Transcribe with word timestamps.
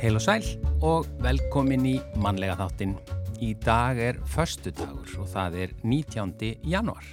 Heil 0.00 0.16
og 0.16 0.22
sæl 0.24 0.46
og 0.80 1.08
velkomin 1.20 1.82
í 1.84 1.98
mannlega 2.24 2.54
þáttin. 2.56 2.94
Í 3.44 3.50
dag 3.60 3.98
er 4.00 4.16
förstu 4.32 4.70
dagur 4.72 5.10
og 5.20 5.26
það 5.28 5.58
er 5.60 5.74
19. 5.84 6.54
januar. 6.64 7.04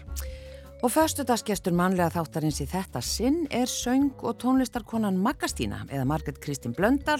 Og 0.80 0.94
förstudagsgestur 0.94 1.76
mannlega 1.76 2.14
þáttarins 2.16 2.62
í 2.64 2.68
þetta 2.72 3.02
sinn 3.04 3.42
er 3.52 3.68
söng 3.68 4.14
og 4.24 4.38
tónlistarkonan 4.40 5.20
Maggastína 5.20 5.82
eða 5.90 6.08
Marget 6.08 6.40
Kristín 6.40 6.78
Blöndal 6.78 7.20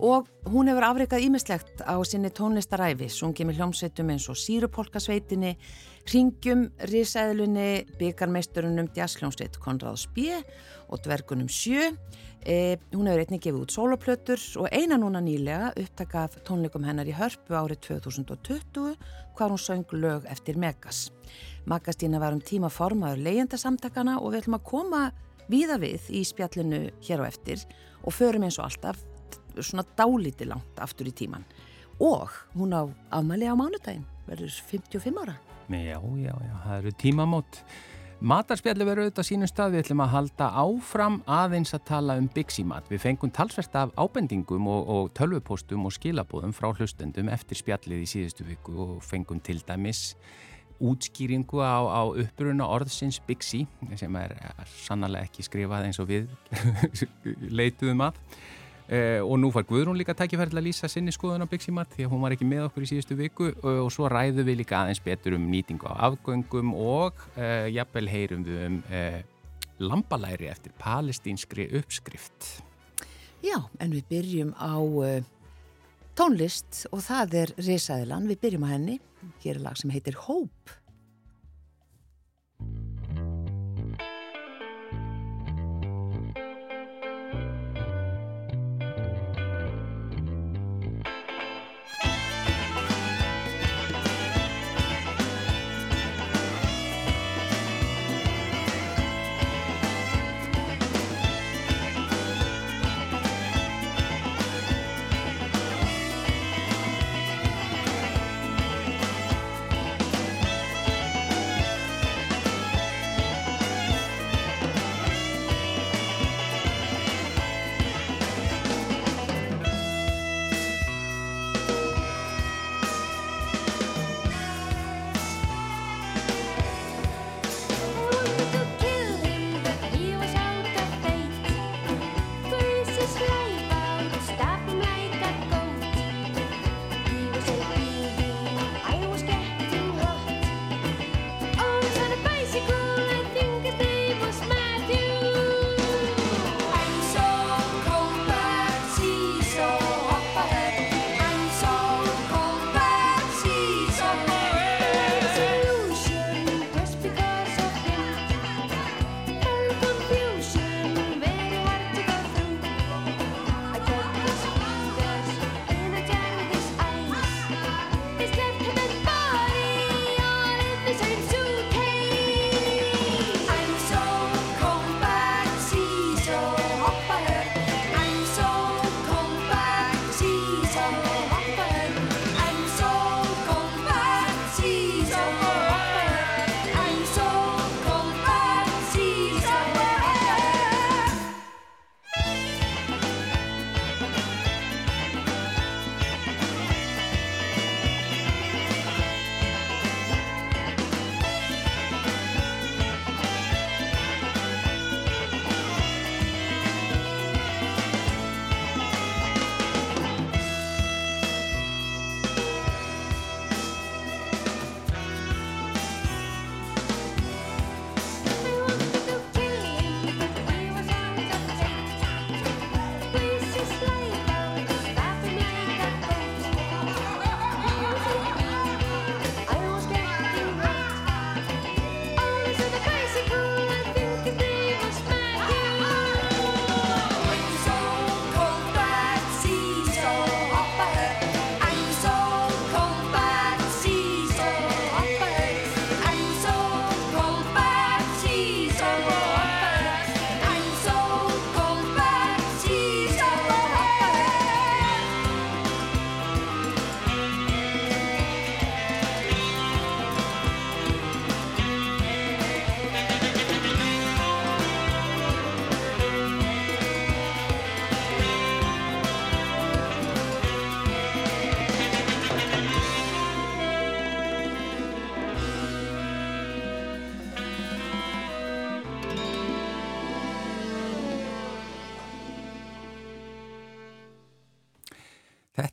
og 0.00 0.28
hún 0.48 0.70
hefur 0.70 0.86
afreikað 0.88 1.26
ímislegt 1.26 1.82
á 1.84 1.94
sinni 2.08 2.30
tónlistaræfi, 2.32 3.10
sungið 3.12 3.50
með 3.50 3.60
hljómsveitum 3.60 4.12
eins 4.14 4.28
og 4.32 4.38
Sýrupolkasveitinni, 4.40 5.52
Ringjum, 6.10 6.64
Rísæðlunni, 6.88 7.70
Byggarmeisturunum, 8.00 8.88
Djassljómsveit 8.96 9.60
Konráðs 9.60 10.08
B 10.16 10.32
og 10.88 11.04
Dvergunum 11.04 11.52
7 11.52 11.92
E, 12.40 12.78
hún 12.96 13.04
hefur 13.04 13.20
einnig 13.20 13.42
gefið 13.44 13.64
út 13.66 13.72
soloplötur 13.74 14.40
og 14.62 14.70
eina 14.72 14.96
núna 14.96 15.20
nýlega 15.20 15.74
upptaka 15.76 16.22
af 16.24 16.38
tónleikum 16.48 16.86
hennar 16.88 17.04
í 17.04 17.12
hörpu 17.12 17.52
árið 17.52 17.82
2020 17.84 18.94
hvað 19.36 19.52
hún 19.52 19.60
söng 19.60 19.92
lög 19.92 20.24
eftir 20.24 20.56
Megas. 20.56 21.10
Magastína 21.68 22.16
var 22.16 22.32
um 22.32 22.40
tíma 22.40 22.72
formaður 22.72 23.20
leyendasamtakana 23.26 24.16
og 24.22 24.32
við 24.32 24.40
ætlum 24.40 24.56
að 24.56 24.66
koma 24.72 25.02
víða 25.52 25.76
við 25.84 26.08
í 26.16 26.24
spjallinu 26.24 26.86
hér 27.04 27.20
á 27.20 27.28
eftir 27.28 27.68
og 28.00 28.16
förum 28.16 28.48
eins 28.48 28.56
og 28.56 28.70
alltaf 28.70 29.04
svona 29.58 29.84
dálíti 29.96 30.48
langt 30.48 30.80
aftur 30.82 31.10
í 31.10 31.14
tíman. 31.16 31.44
Og 32.00 32.32
hún 32.56 32.72
á 32.72 32.88
afmæli 33.12 33.48
á 33.50 33.54
mánudaginn, 33.58 34.06
verður 34.26 34.52
55 34.70 35.22
ára. 35.22 35.36
Já, 35.70 36.00
já, 36.00 36.34
já, 36.34 36.54
það 36.64 36.76
eru 36.78 36.92
tímamót. 36.98 37.64
Matarspjallu 38.20 38.84
verður 38.84 39.06
auðvitað 39.08 39.26
sínum 39.30 39.48
stað, 39.48 39.70
við 39.72 39.82
ætlum 39.84 40.02
að 40.04 40.10
halda 40.12 40.48
áfram 40.60 41.14
aðeins 41.24 41.70
að 41.72 41.86
tala 41.88 42.16
um 42.20 42.26
Bixi-mat. 42.28 42.90
Við 42.92 43.00
fengum 43.00 43.32
talsvert 43.32 43.78
af 43.80 43.94
ábendingum 43.96 44.68
og, 44.68 44.90
og 44.92 45.08
tölvupostum 45.16 45.86
og 45.88 45.94
skilabóðum 45.96 46.52
frá 46.52 46.68
hlustendum 46.74 47.30
eftir 47.32 47.60
spjallið 47.62 48.04
í 48.04 48.10
síðustu 48.10 48.44
viku 48.44 48.76
og 48.84 48.92
fengum 49.06 49.40
til 49.40 49.62
dæmis 49.64 50.10
útskýringu 50.80 51.60
á, 51.64 51.80
á 51.80 52.02
uppruna 52.08 52.68
orðsins 52.68 53.20
Bixi 53.24 53.66
sem 54.00 54.16
er 54.20 54.36
sannlega 54.84 55.28
ekki 55.28 55.44
skrifað 55.44 55.88
eins 55.88 56.00
og 56.00 56.08
við 56.12 56.28
leituðum 57.60 58.04
að. 58.08 58.20
Uh, 58.90 59.22
og 59.22 59.36
nú 59.38 59.52
far 59.54 59.62
Guðrún 59.68 59.94
líka 59.94 60.16
tækifærið 60.18 60.58
að 60.58 60.64
lýsa 60.66 60.88
sinni 60.90 61.12
skoðun 61.14 61.46
á 61.46 61.50
Biximat 61.50 61.92
því 61.94 62.08
að 62.08 62.10
hún 62.10 62.24
var 62.24 62.34
ekki 62.34 62.46
með 62.50 62.64
okkur 62.64 62.82
í 62.82 62.88
síðustu 62.90 63.14
viku 63.14 63.50
og, 63.52 63.68
og 63.84 63.90
svo 63.94 64.08
ræðu 64.10 64.42
við 64.48 64.64
líka 64.64 64.80
aðeins 64.80 65.02
betur 65.04 65.36
um 65.36 65.44
nýtingu 65.46 65.86
á 65.86 66.10
afgöngum 66.10 66.72
og 66.74 67.20
uh, 67.36 67.68
jafnvel 67.70 68.10
heyrum 68.10 68.42
við 68.48 68.64
um 68.66 68.80
uh, 68.90 69.20
lambalæri 69.78 70.50
eftir 70.50 70.74
palestínskri 70.82 71.68
uppskrift. 71.78 72.48
Já, 73.46 73.60
en 73.78 73.94
við 73.94 74.10
byrjum 74.10 74.50
á 74.58 74.74
tónlist 76.18 76.82
og 76.90 77.00
það 77.06 77.38
er 77.44 77.54
Risaðilan, 77.62 78.26
við 78.28 78.42
byrjum 78.42 78.66
á 78.66 78.74
henni, 78.74 78.98
hér 79.44 79.60
er 79.60 79.64
lag 79.70 79.78
sem 79.78 79.94
heitir 79.94 80.18
Hope. 80.26 80.79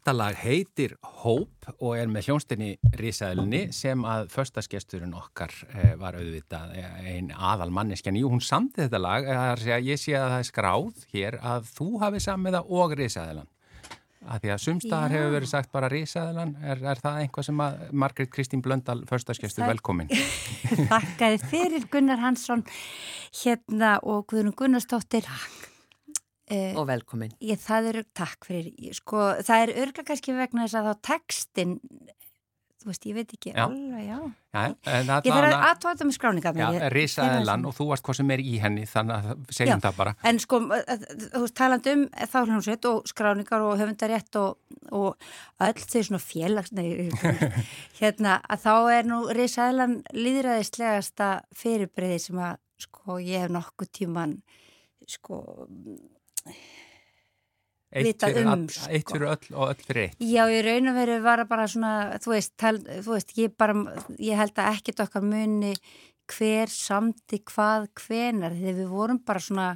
Þetta 0.08 0.22
lag 0.22 0.38
heitir 0.40 0.94
Hope 1.26 1.74
og 1.84 1.98
er 2.00 2.08
með 2.08 2.30
hljónstinni 2.30 2.70
Rísaðilni 2.96 3.60
sem 3.76 4.06
að 4.08 4.30
förstaskesturinn 4.32 5.12
okkar 5.20 5.52
eh, 5.68 5.98
var 6.00 6.16
auðvitað 6.16 6.78
eh, 6.80 6.94
einn 7.12 7.34
aðal 7.36 7.68
manneskjan. 7.76 8.16
Jú, 8.16 8.30
hún 8.32 8.40
samti 8.40 8.86
þetta 8.86 9.04
lag, 9.04 9.28
segja, 9.60 9.82
ég 9.84 10.00
sé 10.00 10.16
að 10.16 10.30
það 10.32 10.38
er 10.38 10.48
skráð 10.48 11.04
hér 11.12 11.40
að 11.52 11.68
þú 11.74 11.90
hafi 12.06 12.24
samiða 12.24 12.64
og 12.80 12.96
Rísaðilan. 13.02 13.52
Að 14.24 14.46
því 14.46 14.56
að 14.56 14.66
sumstaðar 14.70 15.16
hefur 15.18 15.36
verið 15.36 15.56
sagt 15.58 15.76
bara 15.76 15.92
Rísaðilan, 15.92 16.58
er, 16.64 16.88
er 16.88 17.04
það 17.04 17.22
einhvað 17.26 17.52
sem 17.52 17.68
að 17.68 17.86
Margrit 18.08 18.36
Kristín 18.38 18.64
Blöndal, 18.64 19.02
förstaskestur, 19.12 19.68
velkomin. 19.68 20.08
Þakkaði 20.94 21.48
fyrir 21.52 21.92
Gunnar 21.92 22.24
Hansson 22.24 22.64
hérna 23.44 23.98
og 24.08 24.24
Guðrun 24.32 24.56
Gunnarsdóttir. 24.56 25.28
Takk. 25.28 25.67
Uh, 26.48 26.78
og 26.80 26.86
velkomin. 26.88 27.34
Ég, 27.44 27.60
það 27.60 27.90
eru, 27.90 28.02
takk 28.16 28.46
fyrir, 28.48 28.94
sko, 28.96 29.34
það 29.44 29.66
er 29.66 29.72
örgla 29.82 30.06
kannski 30.08 30.36
vegna 30.38 30.64
þess 30.64 30.78
að 30.80 30.86
þá 30.88 31.02
textin, 31.10 31.74
þú 32.80 32.88
veist, 32.88 33.08
ég 33.10 33.18
veit 33.18 33.34
ekki 33.36 33.52
já. 33.52 33.66
alveg, 33.66 34.06
já. 34.06 34.20
já 34.56 34.62
ég 34.64 35.28
þarf 35.28 35.48
að 35.50 35.66
aðtóða 35.68 35.92
þetta 35.92 36.08
með 36.08 36.16
skráningarnir. 36.16 36.78
Já, 36.78 36.88
risaðilan 36.94 37.68
og 37.68 37.76
þú 37.76 37.90
varst 37.90 38.08
hvað 38.08 38.20
sem 38.22 38.34
er 38.38 38.46
í 38.46 38.56
henni, 38.64 38.88
þannig 38.88 39.28
að 39.28 39.54
segjum 39.60 39.74
já, 39.74 39.84
það 39.90 40.00
bara. 40.00 40.16
En 40.32 40.42
sko, 40.46 40.62
þú 40.64 41.44
veist, 41.44 41.58
taland 41.60 41.92
um 41.92 42.08
þá 42.16 42.40
hljómsveit 42.40 42.90
og 42.94 43.12
skráningar 43.12 43.68
og 43.68 43.78
höfundarétt 43.84 44.40
og, 44.40 44.82
og 44.96 45.30
öll 45.68 45.84
þau 45.84 46.00
svona 46.00 46.24
félags, 46.24 46.76
nei, 46.80 47.10
hérna, 48.00 48.40
að 48.48 48.68
þá 48.70 48.76
er 48.96 49.12
nú 49.12 49.24
risaðilan 49.36 50.00
líðræðislegasta 50.16 51.34
fyrirbreiði 51.60 52.24
sem 52.30 52.40
að, 52.40 52.62
sko, 52.88 53.20
ég 53.20 53.44
hef 53.44 53.58
nokkuð 53.58 53.98
tíman, 54.00 54.40
sko, 55.12 55.44
Eitt 57.88 58.20
fyrir, 58.20 58.44
um, 58.44 58.52
all, 58.52 58.66
sko. 58.68 58.90
eitt 58.92 59.12
fyrir 59.14 59.30
öll 59.32 59.54
og 59.56 59.70
öll 59.72 59.84
fyrir 59.88 60.02
eitt. 60.02 60.20
Já, 60.20 60.44
ég 60.52 60.66
raun 60.66 60.92
og 60.92 60.98
veru 60.98 61.18
var 61.24 61.44
bara 61.48 61.68
svona 61.72 61.92
þú 62.20 62.34
veist, 62.34 62.54
tel, 62.60 62.82
þú 62.84 63.14
veist 63.14 63.34
ég, 63.40 63.54
bara, 63.56 63.76
ég 64.20 64.40
held 64.40 64.60
að 64.60 64.72
ekkert 64.74 65.04
okkar 65.06 65.24
muni 65.24 65.74
hver 66.28 66.72
samti 66.72 67.40
hvað 67.48 67.88
hvenar 68.02 68.58
þegar 68.58 68.76
við 68.82 68.90
vorum 68.92 69.22
bara 69.24 69.44
svona 69.44 69.68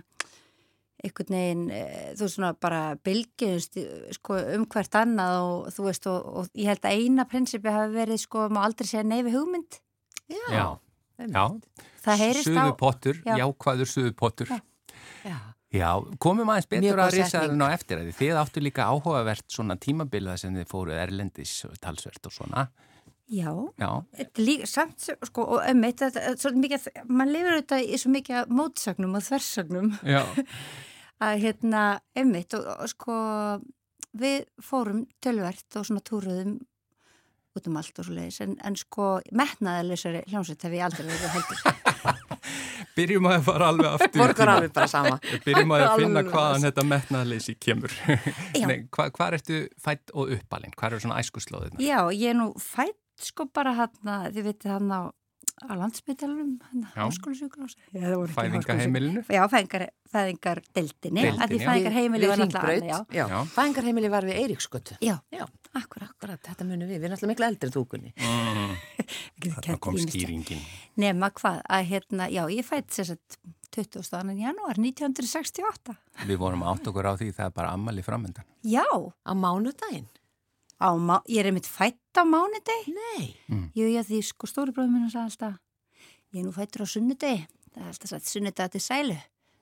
einhvern 1.01 1.37
veginn, 1.37 1.63
eh, 1.73 2.09
þú 2.17 2.25
veist 2.25 2.35
svona 2.35 2.51
bara 2.67 2.81
bylgjumst 3.07 3.79
sko, 4.19 4.41
um 4.57 4.67
hvert 4.75 4.99
annað 4.99 5.37
og 5.45 5.71
þú 5.77 5.87
veist 5.87 6.09
og, 6.11 6.27
og 6.41 6.51
ég 6.51 6.67
held 6.67 6.83
að 6.83 6.99
eina 6.99 7.25
prinsipi 7.31 7.73
hafi 7.73 7.95
verið 7.95 8.21
sko, 8.25 8.49
má 8.51 8.65
aldrei 8.65 8.91
segja 8.91 9.05
neyfi 9.07 9.33
hugmynd. 9.37 9.79
Já, 10.27 10.43
já, 10.51 10.67
já. 11.31 11.45
Suðupottur, 12.43 13.23
jákvæður 13.23 13.89
suðupottur. 13.95 14.51
Já, 14.51 15.31
já 15.31 15.50
Já, 15.71 15.87
komum 16.19 16.49
aðeins 16.51 16.67
betur 16.67 16.99
að 16.99 17.13
risaðurinn 17.15 17.63
á 17.63 17.71
eftir 17.71 18.01
því 18.03 18.13
þið 18.17 18.39
áttu 18.41 18.63
líka 18.63 18.87
áhugavert 18.91 19.45
svona 19.51 19.77
tímabilða 19.79 20.35
sem 20.41 20.55
þið 20.57 20.65
fóruð 20.67 20.99
erlendis 20.99 21.53
talsvert 21.79 22.27
og 22.27 22.35
svona. 22.35 22.65
Já, 23.31 23.53
Já. 23.79 23.91
Líka, 24.35 24.67
samt 24.67 25.05
sko 25.23 25.45
og 25.55 25.61
ömmit 25.63 26.03
mann 27.07 27.31
lifir 27.31 27.53
auðvitað 27.55 27.85
í 27.87 27.99
svo 28.01 28.11
mikið 28.11 28.51
mótsagnum 28.51 29.15
og 29.15 29.23
þversagnum. 29.23 29.93
Að 31.23 31.37
hérna 31.45 31.83
ömmit 32.19 32.57
og, 32.57 32.67
og 32.75 32.91
sko 32.91 33.15
við 34.19 34.43
fórum 34.59 35.05
tölvert 35.23 35.79
og 35.79 35.87
svona 35.87 36.03
túruðum 36.03 36.57
út 37.55 37.67
um 37.67 37.79
allt 37.79 37.99
og 37.99 38.07
svo 38.07 38.15
leiðis 38.15 38.41
en, 38.43 38.57
en 38.63 38.75
sko 38.79 39.13
metnaðilegsari 39.35 40.25
hljómsveit 40.27 40.67
hef 40.67 40.75
ég 40.75 40.85
aldrei 40.87 41.07
verið 41.07 41.33
heldur 41.37 41.63
Byrjum 42.97 43.29
að 43.31 43.45
fara 43.47 43.69
alveg 43.71 43.89
aftur 43.91 44.23
Borgar 44.23 44.51
alveg 44.55 44.73
bara 44.75 44.89
sama. 44.91 45.19
Byrjum 45.45 45.75
að 45.77 45.85
finna 46.01 46.23
hvaðan 46.27 46.65
þetta 46.67 46.85
metnaðleysi 46.89 47.55
kemur. 47.61 47.93
Nei, 48.69 48.77
hva, 48.91 49.07
Hvað 49.15 49.37
ertu 49.39 49.61
fætt 49.81 50.13
og 50.15 50.33
uppalinn? 50.37 50.75
Hvað 50.77 50.91
eru 50.91 51.03
svona 51.05 51.21
æskuslóðina? 51.23 51.79
Já, 51.83 51.99
ég 52.11 52.33
er 52.33 52.37
nú 52.39 52.51
fætt 52.59 52.97
sko 53.21 53.45
bara 53.53 53.75
hann 53.77 54.11
að 54.11 54.31
þið 54.37 54.47
veitir 54.49 54.73
hann 54.73 54.91
á 54.91 55.01
á 55.65 55.73
landsbyttalunum, 55.77 56.57
háskólusjúkrós 56.95 57.77
Fæðingarheimilinu 57.93 59.25
Já, 59.29 59.43
fæðingardeldinni 59.51 61.25
Fæðingarheimili 61.37 62.29
var 62.31 62.43
náttúrulega 62.43 63.43
Fæðingarheimili 63.55 64.13
var 64.13 64.29
við 64.29 64.43
Eiríksgötu 64.43 64.99
Já, 65.01 65.17
já 65.33 65.45
Akkur, 65.71 66.03
akkurat, 66.03 66.39
þetta 66.43 66.65
munum 66.67 66.89
við, 66.89 66.97
við 66.99 67.05
erum 67.07 67.15
alltaf 67.15 67.29
miklu 67.29 67.45
eldri 67.47 67.69
þúkunni. 67.71 68.09
Mm. 68.19 68.71
Þetta 69.45 69.77
kom 69.79 69.95
skýringin. 70.03 70.59
Nema 70.99 71.29
hvað, 71.37 71.61
að 71.63 71.85
hérna, 71.93 72.27
já, 72.27 72.41
ég 72.51 72.67
fætt 72.67 72.91
sérstætt 72.91 73.37
20. 73.71 74.33
janúar 74.35 74.75
1968. 74.75 75.95
Við 76.27 76.41
vorum 76.41 76.65
átt 76.67 76.89
okkur 76.91 77.07
á 77.07 77.15
því 77.15 77.29
það 77.37 77.45
er 77.47 77.53
bara 77.61 77.71
ammali 77.71 78.03
framöndan. 78.03 78.49
Já. 78.67 78.83
Á 78.83 79.31
mánudaginn? 79.31 80.09
Á, 80.81 80.89
ég 81.29 81.41
er 81.43 81.51
einmitt 81.51 81.69
fætt 81.69 82.17
á 82.17 82.25
mánudeg. 82.25 82.87
Nei. 82.89 83.35
Mm. 83.47 83.67
Jú, 83.77 83.85
já, 83.93 84.01
því 84.07 84.21
sko 84.25 84.49
stóri 84.49 84.73
bróðum 84.73 84.97
minn 84.97 85.11
sagði 85.13 85.29
alltaf, 85.29 85.59
ég 86.33 86.41
er 86.41 86.47
nú 86.47 86.53
fættur 86.55 86.83
á 86.83 86.87
sunnudegi. 86.89 87.43
Það 87.71 87.83
er 87.83 87.91
alltaf 87.93 88.09
sagt 88.11 88.31
sunnudag 88.31 88.73
til 88.73 88.81
sælu. 88.81 89.19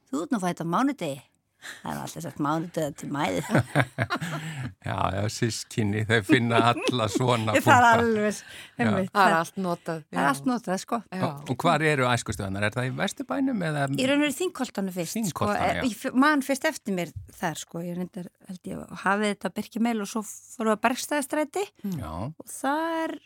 Þú 0.09 0.23
ert 0.23 0.31
nú 0.33 0.39
fætt 0.41 0.63
á 0.63 0.65
mánudegi. 0.65 1.19
Það 1.59 1.91
er 1.91 1.97
alltaf 1.99 2.23
sagt 2.23 2.39
mánutöða 2.43 2.91
til 2.95 3.09
mæði. 3.11 3.41
já, 4.89 4.97
já, 5.15 5.23
sískinni, 5.33 6.03
þau 6.07 6.19
finna 6.27 6.61
alla 6.71 7.07
svona 7.11 7.55
punta. 7.55 7.63
Það 7.69 7.87
er 7.87 8.03
alveg, 8.03 8.39
einmitt. 8.79 9.11
Það 9.11 9.25
er 9.25 9.35
allt 9.39 9.59
notað. 9.65 9.99
Það 10.07 10.21
er 10.21 10.29
allt 10.29 10.47
notað, 10.49 10.79
sko. 10.83 11.01
Já. 11.19 11.25
Og 11.51 11.65
hvar 11.65 11.85
eru 11.89 12.07
æskustöðanar? 12.09 12.67
Er 12.69 12.77
það 12.77 12.89
í 12.89 12.93
Vesturbænum 13.01 13.65
eða? 13.69 13.83
Í 13.91 14.07
raun 14.07 14.15
og 14.21 14.25
veru 14.25 14.37
Þingkoltanu 14.39 14.95
fyrst, 14.95 15.17
Þingkoltanu, 15.19 15.59
sko. 15.59 15.91
Ég, 15.91 16.07
ég 16.07 16.19
man 16.25 16.45
fyrst 16.47 16.69
eftir 16.71 16.97
mér 17.01 17.13
þar, 17.41 17.61
sko. 17.65 17.83
Ég 17.83 17.99
reyndar, 17.99 18.31
held 18.47 18.71
ég, 18.71 18.97
hafið 19.03 19.35
þetta 19.35 19.53
byrkja 19.59 19.85
meil 19.89 19.97
og 20.05 20.11
svo 20.13 20.23
fóru 20.29 20.75
að 20.77 20.81
Bergstæðastræti. 20.87 21.67
Já. 21.99 22.11
Og 22.31 22.49
þar, 22.55 23.17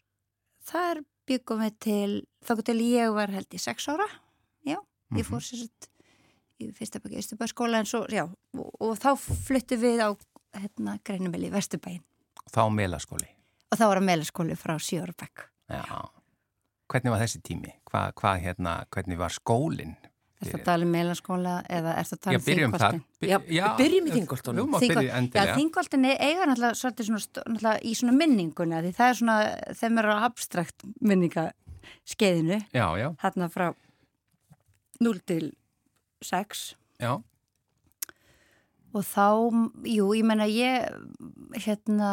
þar 0.74 1.06
byggum 1.30 1.66
við 1.68 1.80
til, 1.86 2.12
þá 2.44 2.54
til 2.66 2.80
ég 2.82 3.16
var 3.16 3.34
held 3.38 3.54
ég 3.54 3.62
sex 3.62 3.90
ára. 3.94 4.10
Já, 4.66 4.80
ég 5.14 5.22
mhm. 5.22 5.30
fór 5.30 5.46
sérstaklega 5.46 5.93
í 6.62 6.70
fyrsta 6.76 7.02
baki 7.04 7.22
Ístubæðskóla 7.22 7.82
en 7.82 7.90
svo, 7.90 8.04
já, 8.12 8.26
og, 8.58 8.70
og 8.84 8.96
þá 9.00 9.12
fluttu 9.18 9.80
við 9.82 10.04
á 10.06 10.10
hérna 10.60 10.98
Greinumeli 11.06 11.50
í 11.50 11.54
Vesturbæin. 11.54 12.02
Þá 12.54 12.64
melaskóli? 12.74 13.30
Og 13.72 13.80
þá 13.80 13.86
var 13.88 14.02
það 14.02 14.10
melaskóli 14.12 14.58
frá 14.60 14.76
Sjórbæk. 14.78 15.48
Já, 15.74 16.00
hvernig 16.92 17.14
var 17.14 17.24
þessi 17.24 17.42
tími? 17.46 17.72
Hva, 17.90 18.10
hvað 18.20 18.44
hérna, 18.44 18.76
hvernig 18.94 19.22
var 19.22 19.34
skólinn? 19.34 19.96
Er 20.44 20.52
það 20.52 20.60
að 20.60 20.66
tala 20.68 20.86
um 20.86 20.92
melaskóla 20.92 21.54
eða 21.72 21.94
er 21.96 22.08
það 22.10 22.18
að 22.18 22.22
tala 22.26 22.40
um 22.40 22.44
þingoltin? 22.44 23.02
Já, 23.24 23.38
já, 23.56 23.64
byrjum 23.80 24.08
í 24.10 24.14
þingoltunum. 24.18 24.78
Þingoltin 24.84 26.08
eiga 26.12 26.48
náttúrulega 26.50 26.80
svolítið 26.80 27.10
svona, 27.10 27.44
náttúrulega 27.48 27.74
í 27.80 27.94
svona 28.00 28.16
minninguna 28.18 28.82
því 28.84 28.94
það 28.98 29.12
er 29.14 29.20
svona, 29.22 29.38
þeim 29.80 30.02
eru 30.04 30.16
abstrakt 30.28 30.88
minningaskeiðinu. 31.00 32.60
Já, 32.76 32.86
já. 33.00 33.08
Hérna 33.24 33.50
frá 33.54 33.70
0 35.04 35.24
til 35.32 35.54
sex. 36.28 36.74
Já. 37.02 37.22
Og 38.94 39.02
þá, 39.02 39.28
jú, 39.90 40.12
ég 40.14 40.26
menna 40.28 40.46
ég 40.46 40.86
hérna 41.66 42.12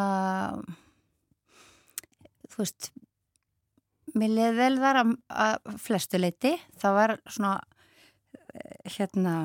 þú 2.49 2.63
veist 2.63 2.91
mér 4.17 4.33
leði 4.35 4.55
vel 4.57 4.77
þar 4.81 5.01
að, 5.01 5.11
að 5.45 5.75
flestu 5.79 6.19
leiti, 6.19 6.55
það 6.81 6.97
var 6.97 7.13
svona 7.29 7.53
hérna 8.97 9.35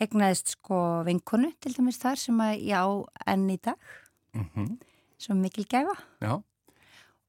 egnaðist 0.00 0.54
sko 0.54 0.78
vinkonu 1.04 1.50
til 1.60 1.74
dæmis 1.76 2.00
þar 2.00 2.20
sem 2.20 2.38
að 2.40 2.62
já 2.64 2.80
enn 3.28 3.50
í 3.52 3.58
dag. 3.60 3.90
Mm 4.32 4.46
-hmm. 4.54 4.78
sem 5.18 5.40
mikil 5.40 5.66
gæfa. 5.66 5.96
Já. 6.20 6.42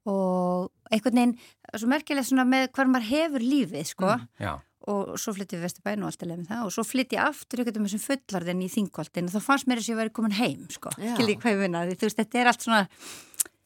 Og 0.06 0.72
einhvern 0.92 1.16
veginn, 1.16 1.40
svo 1.76 1.88
merkilegt 1.88 2.28
svona 2.28 2.46
með 2.46 2.72
hver 2.72 2.88
maður 2.88 3.10
hefur 3.10 3.42
lífið 3.42 3.86
sko. 3.86 4.12
Mm, 4.16 4.62
og 4.92 5.18
svo 5.22 5.34
flytti 5.38 5.58
við 5.58 5.66
Vesturbæn 5.66 6.04
og 6.04 6.12
allt 6.12 6.24
er 6.26 6.32
lefn 6.32 6.48
það. 6.50 6.64
Og 6.68 6.76
svo 6.76 6.86
flytti 6.88 7.18
ég 7.18 7.26
aftur 7.26 7.64
ykkur 7.64 7.80
um 7.80 7.88
þessum 7.88 8.04
fullarðin 8.06 8.64
í 8.66 8.70
þingoltin 8.72 9.30
og 9.30 9.36
þá 9.36 9.48
fannst 9.48 9.70
mér 9.70 9.82
þess 9.82 9.90
að 9.90 9.94
ég 9.94 10.02
væri 10.02 10.16
komin 10.20 10.38
heim 10.38 10.66
sko, 10.74 10.94
ekki 11.00 11.28
líka 11.28 11.46
hvað 11.46 11.56
ég 11.56 11.62
vinna 11.66 11.86
því 11.88 11.98
þú 11.98 12.10
veist, 12.10 12.22
þetta 12.22 12.42
er 12.42 12.52
allt 12.52 12.66
svona 12.68 12.82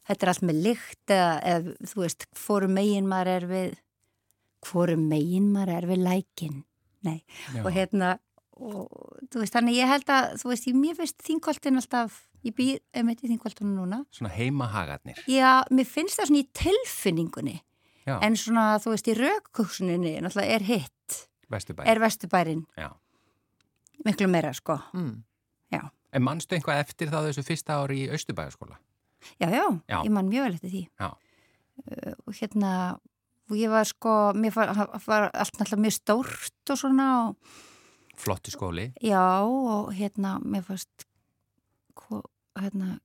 þetta 0.06 0.26
er 0.26 0.32
allt 0.32 0.46
með 0.46 0.62
lykt 0.66 1.14
eða, 1.16 1.32
eða 1.50 1.90
þú 1.90 2.04
veist, 2.04 2.28
hvoru 2.44 2.70
megin 2.70 3.10
maður 3.10 3.32
er 3.32 3.48
við 3.50 3.74
hvoru 4.66 4.96
megin 5.00 5.50
maður 5.54 5.74
er 5.76 5.88
við 5.90 6.00
lækin, 6.04 6.62
nei. 7.06 7.18
Já. 7.54 7.60
og 7.62 7.68
hérna, 7.74 8.14
og 8.56 8.88
þú 9.30 9.42
veist, 9.42 9.54
þannig 9.54 9.78
ég 9.78 9.90
held 9.90 10.10
að, 10.12 10.32
þú 10.40 10.50
veist, 10.52 10.70
ég 10.70 10.78
mér 10.78 10.98
finnst 10.98 11.26
þingoltin 11.26 11.80
alltaf, 11.80 12.18
ég 12.46 12.56
býð 12.56 12.80
um 13.00 13.12
þetta 13.12 13.26
í 13.26 13.30
þingoltunum 13.34 13.76
núna. 13.76 14.00
Svona 14.14 14.32
heimahagarnir. 14.34 15.22
Já, 15.30 15.62
mér 15.70 15.88
finnst 15.90 16.18
það 16.18 16.30
svona 16.30 16.42
í 16.42 16.48
tilfinningunni 16.62 17.56
Já. 18.06 18.18
en 18.22 18.36
svona, 18.38 18.76
þú 18.82 18.94
veist, 18.94 19.08
í 19.10 19.16
raukuksuninni 19.18 20.16
náttúrulega 20.22 20.58
er 20.58 20.66
hitt 20.66 21.22
Vesturbærin. 21.50 21.90
er 21.90 22.00
Vesturbærin 22.02 22.66
Já. 22.78 22.90
miklu 24.04 24.28
meira 24.30 24.52
sko 24.54 24.78
mm. 24.92 25.16
En 26.16 26.24
mannstu 26.24 26.56
einhvað 26.56 26.78
eftir 26.80 27.10
þá 27.12 27.18
þessu 27.26 27.42
fyrsta 27.44 27.74
ári 27.82 28.06
í 28.06 28.10
Östubæjarskóla? 28.14 28.78
Já, 29.36 29.50
já, 29.50 29.64
já, 29.90 29.98
ég 29.98 30.12
man 30.14 30.30
mjög 30.30 30.46
vel 30.46 30.54
eftir 30.56 30.72
því 30.72 30.82
uh, 31.02 32.14
og 32.24 32.36
hérna 32.38 32.70
og 33.50 33.56
ég 33.58 33.70
var 33.70 33.86
sko, 33.86 34.12
mér 34.38 34.54
var, 34.54 34.70
var 35.06 35.26
allt 35.32 35.58
náttúrulega 35.58 35.82
mjög 35.82 35.96
stórt 35.98 36.72
og 36.72 36.80
svona 36.80 37.08
og, 37.26 37.50
Flottu 38.16 38.54
skóli 38.54 38.92
Já, 39.04 39.42
og 39.44 39.92
hérna 39.92 40.38
mér 40.40 40.64
fannst 40.64 41.04
hérna, 42.56 42.96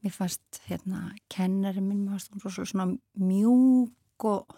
mér 0.00 0.14
fannst 0.14 0.62
hérna, 0.70 1.10
kennari 1.28 1.82
minn, 1.84 2.06
mér 2.06 2.16
fannst 2.16 2.32
hún 2.32 2.54
svo 2.54 2.64
svona 2.64 2.88
mjúk 3.18 3.92
og, 4.32 4.54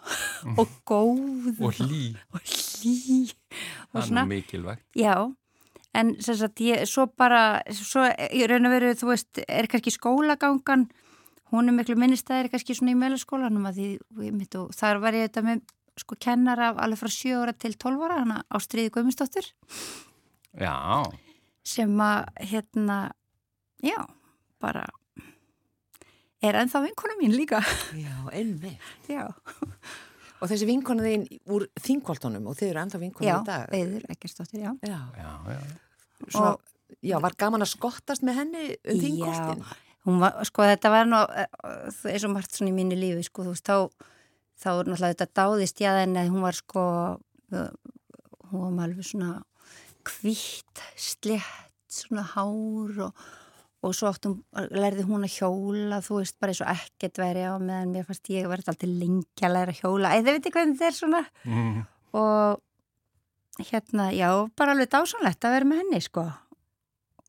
og 0.57 0.77
góð 0.87 1.61
og 1.61 1.81
hlý. 1.81 2.03
Og 2.33 2.41
hlý. 2.45 3.27
Og 3.93 4.01
það 4.03 4.21
er 4.23 4.31
mikilvægt. 4.31 4.85
Já, 4.97 5.15
en 5.97 6.13
sem 6.21 6.37
sagt 6.37 6.61
ég, 6.63 6.85
svo 6.89 7.07
bara, 7.09 7.63
svo 7.73 8.05
ég 8.29 8.47
raun 8.51 8.69
að 8.69 8.77
veru 8.77 8.95
þú 8.99 9.11
veist, 9.11 9.43
er 9.47 9.69
kannski 9.71 9.93
skólagangan 9.95 10.87
hún 11.53 11.71
er 11.71 11.75
miklu 11.77 11.95
minnistæðir 11.99 12.51
kannski 12.51 12.75
svona 12.75 12.93
í 12.93 12.99
meðlaskólanum 12.99 13.67
að 13.69 13.79
því 13.79 14.31
mitt, 14.35 14.57
þar 14.75 15.01
var 15.03 15.17
ég 15.17 15.29
þetta 15.29 15.43
með 15.45 15.63
sko 15.97 16.17
kennara 16.21 16.73
alveg 16.75 16.99
frá 17.01 17.13
7 17.13 17.37
ára 17.41 17.53
til 17.57 17.73
12 17.73 18.03
ára 18.05 18.19
hana 18.21 18.41
á 18.45 18.57
stríði 18.61 18.91
Guðmundsdóttir 18.93 19.49
já. 20.57 20.75
Sem 21.67 21.95
að 21.99 22.27
hérna 22.51 22.99
já, 23.83 23.97
bara 24.61 24.85
er 26.43 26.59
ennþá 26.61 26.83
vinkona 26.85 27.17
mín 27.21 27.33
líka. 27.35 27.61
Já, 27.97 28.15
já. 29.09 29.25
Og 30.37 30.51
þessi 30.51 30.67
vinkona 30.69 31.01
þín 31.01 31.25
úr 31.49 31.65
þingkoltunum 31.81 32.51
og 32.51 32.57
þið 32.59 32.71
eru 32.71 32.83
ennþá 32.83 33.01
vinkona 33.01 33.27
já, 33.27 33.35
í 33.37 33.47
dag 33.47 33.71
já, 33.73 33.79
eður, 33.79 34.07
ekki 34.13 34.29
stóttir, 34.29 34.61
já. 34.61 34.71
Já, 34.85 34.99
já, 35.17 35.31
já. 35.55 35.59
Svona, 36.27 36.51
og, 36.51 36.97
já, 37.01 37.17
var 37.23 37.37
gaman 37.41 37.65
að 37.65 37.73
skottast 37.73 38.25
með 38.25 38.41
henni 38.43 38.69
um 38.77 39.03
þingkoltin 39.03 39.65
já 39.65 39.83
Hún 40.07 40.21
var, 40.21 40.37
sko 40.47 40.63
þetta 40.63 40.89
var 40.93 41.07
nú 41.09 41.17
eh, 41.35 41.49
eins 42.13 42.23
og 42.23 42.31
margt 42.31 42.53
svona 42.55 42.71
í 42.71 42.75
mínu 42.77 42.95
lífi 42.95 43.25
sko 43.27 43.43
þú 43.43 43.51
veist 43.51 43.67
þá, 43.67 44.05
þá 44.55 44.67
er 44.71 44.87
náttúrulega 44.87 45.09
þetta 45.11 45.27
dáðist 45.35 45.81
já 45.83 45.89
en 45.99 46.15
hún 46.31 46.45
var 46.45 46.55
sko 46.55 46.83
hún 48.53 48.77
var 48.77 48.85
alveg 48.87 49.03
svona 49.03 49.33
kvitt, 50.07 50.83
slett 50.95 51.91
svona 51.91 52.23
hár 52.23 53.03
og, 53.09 53.25
og 53.85 53.93
svo 53.93 54.09
áttum, 54.09 54.39
lærði 54.73 55.05
hún 55.05 55.25
að 55.27 55.35
hjóla 55.37 55.99
þú 56.05 56.21
veist 56.21 56.37
bara 56.41 56.53
eins 56.53 56.63
og 56.65 56.71
ekkert 56.73 57.21
veri 57.21 57.45
á 57.45 57.53
meðan 57.61 57.93
mér 57.93 58.07
fannst 58.07 58.31
ég 58.33 58.49
verið 58.49 58.71
alltaf 58.73 58.89
lengi 58.89 59.45
að 59.45 59.53
læra 59.53 59.75
að 59.75 59.81
hjóla 59.83 60.15
eða 60.17 60.33
veit 60.33 60.41
ekki 60.41 60.55
hvernig 60.55 60.79
þetta 60.79 60.89
er 60.89 60.97
svona 60.97 61.23
mm. 61.45 61.79
og 62.17 63.61
hérna 63.69 64.09
já 64.15 64.29
bara 64.57 64.73
alveg 64.73 64.91
dásanlegt 64.93 65.45
að 65.45 65.57
vera 65.57 65.69
með 65.69 65.83
henni 65.83 66.01
sko 66.05 66.25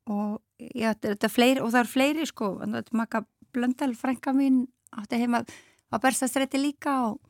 og 0.08 0.38
já, 0.58 0.92
þetta 0.96 1.28
er 1.28 1.32
fleiri 1.32 1.64
og 1.64 1.72
það 1.74 1.82
er 1.82 1.92
fleiri 1.92 2.28
sko, 2.28 2.52
makka 2.96 3.24
Blöndal, 3.48 3.94
frænka 3.96 4.34
mín 4.36 4.66
átti 4.92 5.16
heima 5.22 5.40
á 5.88 5.96
Berstastræti 5.96 6.60
líka 6.60 6.92
og, 7.08 7.20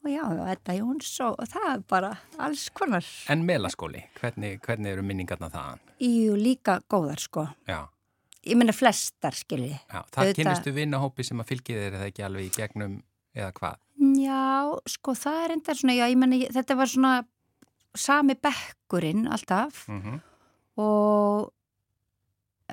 og 0.00 0.08
já, 0.08 0.22
þetta 0.24 0.76
Jóns 0.78 1.10
og, 1.20 1.36
og 1.36 1.50
það 1.52 1.66
er 1.68 1.82
bara 1.92 2.12
alls 2.40 2.68
konar. 2.72 3.04
En 3.28 3.44
melaskóli, 3.44 4.06
hvernig, 4.20 4.56
hvernig 4.64 4.94
eru 4.94 5.04
minningarna 5.04 5.50
það? 5.52 5.82
Jú, 6.00 6.36
líka 6.40 6.80
góðar 6.88 7.20
sko. 7.20 7.44
Já. 7.68 7.84
Ég 8.42 8.58
minna 8.58 8.74
flestar, 8.74 9.36
skilji. 9.38 9.76
Já, 9.86 10.00
það 10.10 10.28
Þetta... 10.28 10.36
kynistu 10.40 10.74
vinnahópi 10.74 11.26
sem 11.26 11.40
að 11.42 11.52
fylgið 11.52 11.80
er 11.86 11.96
það 11.98 12.08
ekki 12.10 12.26
alveg 12.26 12.48
í 12.48 12.52
gegnum 12.56 12.98
eða 13.36 13.52
hvað? 13.58 13.80
Já, 14.18 14.42
sko 14.96 15.14
það 15.14 15.40
er 15.44 15.56
enda 15.56 15.78
svona, 15.78 15.94
já, 15.94 16.04
ég 16.10 16.18
menna 16.18 16.40
þetta 16.58 16.76
var 16.80 16.90
svona 16.90 17.14
sami 17.94 18.34
bekkurinn 18.34 19.28
alltaf 19.30 19.84
mm 19.88 20.00
-hmm. 20.02 20.20
og 20.82 21.52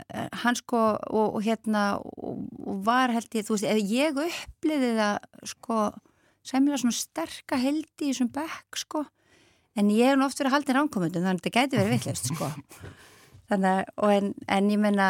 Eh, 0.07 0.27
hann 0.43 0.57
sko 0.57 0.79
og, 0.95 1.35
og 1.37 1.41
hérna 1.43 1.99
og, 1.99 2.43
og 2.65 2.81
var 2.85 3.11
held 3.13 3.35
ég, 3.35 3.45
þú 3.45 3.55
veist, 3.55 3.67
ef 3.67 3.91
ég 3.91 4.19
uppliði 4.23 4.91
það 4.97 5.47
sko 5.51 5.79
sæmilega 6.45 6.81
svona 6.83 6.97
sterka 6.97 7.59
heldi 7.59 8.07
í 8.07 8.11
þessum 8.11 8.31
bekk 8.35 8.79
sko 8.83 9.03
en 9.79 9.91
ég 9.93 10.11
hef 10.11 10.19
nú 10.19 10.27
oft 10.27 10.39
verið 10.39 10.51
að 10.51 10.55
halda 10.57 10.73
í 10.73 10.77
ránkomundum 10.77 11.25
þannig 11.25 11.41
að 11.41 11.43
þetta 11.43 11.55
gæti 11.57 11.79
verið 11.79 11.93
vittlust 11.95 12.31
sko 12.31 12.51
þannig 13.49 13.91
en, 14.09 14.33
en 14.47 14.71
ég 14.71 14.81
menna 14.81 15.09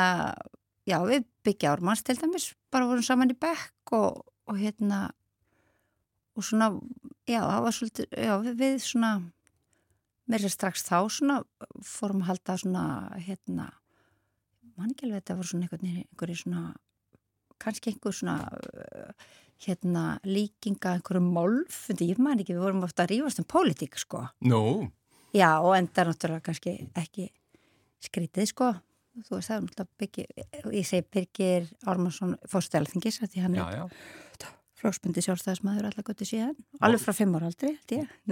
já, 0.88 1.00
við 1.05 1.25
byggja 1.46 1.74
ármanns 1.75 2.03
til 2.05 2.17
dæmis 2.19 2.51
bara 2.74 2.88
vorum 2.89 3.05
saman 3.05 3.34
í 3.34 3.38
bekk 3.39 3.96
og, 3.98 4.24
og 4.50 4.60
hérna 4.60 5.10
og 6.39 6.46
svona, 6.46 6.72
já, 7.27 7.41
það 7.43 7.65
var 7.65 7.75
svolítið 7.75 8.15
já, 8.15 8.34
við 8.62 8.77
svona 8.86 9.12
mér 10.29 10.46
er 10.46 10.53
strax 10.53 10.86
þá 10.86 10.98
svona 11.12 11.41
fórum 11.86 12.24
að 12.24 12.31
halda 12.34 12.58
svona, 12.62 12.86
hérna 13.17 13.69
mann 14.77 14.93
ekki 14.93 15.08
alveg 15.08 15.24
þetta 15.24 15.38
voru 15.39 15.51
svona 15.51 15.69
einhverju 15.69 16.39
svona 16.43 16.63
kannski 17.60 17.91
einhver 17.91 18.15
svona 18.15 18.38
uh, 18.48 19.27
hérna 19.65 20.03
líkinga 20.27 20.96
einhverju 20.96 21.24
málf 21.25 21.81
ég 21.98 22.22
man 22.22 22.39
ekki, 22.39 22.55
við 22.55 22.63
vorum 22.63 22.86
ofta 22.88 23.03
að 23.03 23.15
rífast 23.15 23.41
um 23.43 23.50
pólitík 23.50 24.00
sko 24.00 24.24
no. 24.48 24.63
já 25.36 25.50
og 25.60 25.75
enda 25.75 26.08
náttúrulega 26.08 26.46
kannski 26.48 26.77
ekki 26.96 27.27
skrítið 28.03 28.49
sko. 28.51 28.71
Þú 29.27 29.35
veist 29.35 29.51
það 29.51 29.57
er 29.57 29.65
náttúrulega 29.65 29.99
byggir 29.99 30.73
ég 30.77 30.87
segi 30.87 31.05
Birgir 31.11 31.69
Ármansson 31.89 32.37
fórstelþingis 32.47 33.19
því 33.25 33.43
hann 33.43 33.57
er 33.59 33.89
flóksbundi 34.79 35.19
sjálfstæðismæður 35.25 35.89
allar 35.89 36.05
götti 36.07 36.27
síðan. 36.27 36.55
Alveg 36.85 37.01
frá 37.03 37.15
fimm 37.17 37.33
ára 37.35 37.49
aldrei 37.49 37.73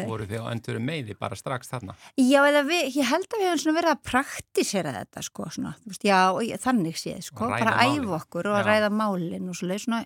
voru 0.07 0.27
þið 0.29 0.45
á 0.47 0.51
endur 0.53 0.79
meði 0.83 1.15
bara 1.19 1.35
strax 1.35 1.71
þarna? 1.73 1.97
Já 2.21 2.39
eða 2.39 2.63
við, 2.69 2.83
ég 2.95 3.09
held 3.09 3.27
að 3.27 3.43
við 3.43 3.51
hefum 3.51 3.77
verið 3.77 3.91
að 3.91 4.03
praktisera 4.07 4.93
þetta 4.95 5.25
sko 5.27 5.49
svona, 5.51 5.73
veist, 5.83 6.07
já 6.07 6.19
þannig 6.63 6.99
séð 7.01 7.25
sko 7.27 7.51
bara 7.51 7.75
að 7.75 7.97
æfa 7.97 8.19
okkur 8.21 8.51
og 8.53 8.61
ræða 8.67 8.91
málinn 8.95 9.51
og 9.51 9.59
svo 9.59 9.67
leið 9.71 9.83
svona 9.83 10.03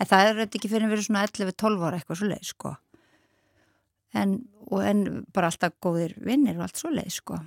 en 0.00 0.08
það 0.08 0.30
er 0.30 0.40
þetta 0.40 0.60
ekki 0.60 0.72
fyrir 0.72 0.88
að 0.88 0.94
vera 0.94 1.06
svona 1.08 1.26
11-12 1.28 1.86
ára 1.88 2.00
eitthvað 2.00 2.22
svo 2.22 2.30
leið 2.32 2.48
sko. 2.48 2.76
En, 4.22 4.38
og 4.68 4.86
en 4.86 5.04
bara 5.32 5.52
alltaf 5.52 5.76
góðir 5.82 6.16
vinnir 6.24 6.56
og 6.56 6.66
allt 6.66 6.80
svo 6.80 6.92
leið 6.92 7.18
sko 7.20 7.42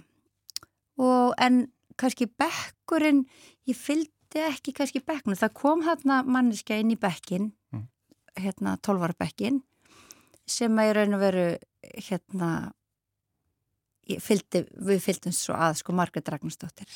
og 1.01 1.33
en 1.41 1.65
kannski 1.99 2.27
bekkurinn 2.27 3.25
ég 3.69 3.77
fylgdi 3.77 4.43
ekki 4.49 4.73
kannski 4.75 5.03
bekkunu 5.05 5.37
það 5.39 5.53
kom 5.57 5.83
hérna 5.85 6.21
manniska 6.23 6.77
inn 6.79 6.91
í 6.91 6.99
bekkin 6.99 7.53
hérna 8.35 8.75
tólvarbekkin 8.83 9.61
sem 10.45 10.75
að 10.77 10.89
í 10.89 10.95
raun 10.97 11.17
og 11.17 11.23
veru 11.23 11.45
hérna 12.09 12.49
fylgdi, 14.21 14.65
við 14.85 14.99
fylgdum 15.01 15.33
svo 15.33 15.55
að 15.57 15.79
sko 15.81 15.95
Margret 15.97 16.29
Ragnarsdóttir 16.29 16.91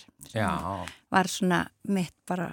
var 1.10 1.32
svona 1.32 1.64
mitt 1.90 2.14
bara 2.30 2.52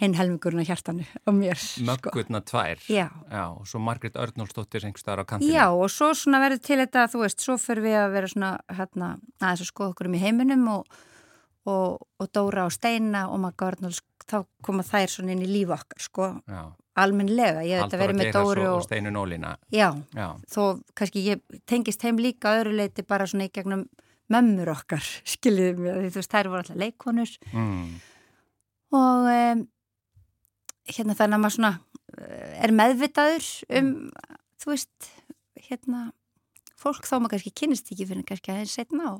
hinn 0.00 0.16
helmingurinn 0.16 0.64
á 0.64 0.70
hjartanu 0.70 1.04
og 1.26 1.36
mér 1.36 1.60
Möggurna 1.86 2.40
sko. 2.40 2.50
tvær. 2.52 2.82
Já. 2.88 3.06
Já, 3.30 3.44
og 3.52 3.68
svo 3.68 3.80
Margret 3.84 4.16
Örnólfsdóttir 4.16 4.86
einhverstaðar 4.88 5.24
á 5.24 5.30
kantinu 5.34 5.52
Já 5.52 5.66
og 5.68 5.90
svo 5.92 6.12
svona 6.16 6.40
verður 6.40 6.62
til 6.64 6.80
þetta 6.80 7.06
þú 7.12 7.22
veist, 7.24 7.44
svo 7.44 7.58
fyrir 7.60 7.84
við 7.84 7.98
að 8.00 8.12
vera 8.16 8.32
svona 8.32 8.50
hérna, 8.68 9.14
aðeins 9.40 9.64
að 9.66 9.72
skoða 9.72 9.94
okkur 9.94 10.10
um 10.10 10.16
í 10.16 10.22
heiminum 10.24 10.68
og, 10.72 11.00
og, 11.68 12.06
og 12.20 12.32
Dóra 12.32 12.66
og 12.68 12.72
Steina 12.72 13.28
og 13.28 13.42
Magga 13.44 13.72
Örnólfs 13.72 14.02
þá 14.30 14.44
koma 14.62 14.86
þær 14.86 15.10
svona 15.10 15.34
inn 15.34 15.44
í 15.44 15.50
líf 15.50 15.72
okkar 15.74 16.04
sko. 16.04 16.28
Já. 16.48 16.62
Almenlega, 17.00 17.62
ég 17.64 17.78
hef 17.78 17.88
þetta 17.88 18.00
verið 18.00 18.18
með 18.18 18.30
Dóri 18.34 18.64
og, 18.66 18.76
og 18.80 18.84
Steinu 18.84 19.12
Nólina 19.14 19.54
já, 19.72 19.88
já, 20.16 20.26
þó 20.50 20.62
kannski 20.98 21.22
ég 21.22 21.60
tengist 21.70 22.02
heim 22.02 22.18
líka 22.20 22.56
öðru 22.58 22.74
leiti 22.76 23.04
bara 23.06 23.28
svona 23.30 23.46
í 23.46 23.52
gegnum 23.54 23.84
mömmur 24.30 24.72
okkar, 24.74 25.04
skiljiðum 25.32 25.86
ég 25.86 26.10
þú 26.10 26.20
veist, 26.20 26.32
þær 26.34 26.50
voru 26.50 26.64
alltaf 26.64 26.80
leikonur 26.82 27.36
mm. 27.54 27.84
og 28.98 29.30
um, 29.30 29.62
hérna 30.90 31.16
þannig 31.18 31.38
að 31.38 31.42
maður 31.44 31.56
svona 31.56 31.72
eh, 32.18 32.54
er 32.66 32.76
meðvitaður 32.76 33.50
um 33.80 33.90
þú 34.60 34.72
veist, 34.74 35.10
hérna 35.68 36.10
fólk 36.80 37.08
þá 37.08 37.16
maður 37.18 37.34
kannski 37.36 37.56
kynist 37.62 37.90
ekki 37.92 38.08
fyrir 38.08 38.26
kannski 38.28 38.52
að 38.52 38.60
það 38.60 38.66
er 38.66 38.72
setna 38.74 39.10
á 39.10 39.14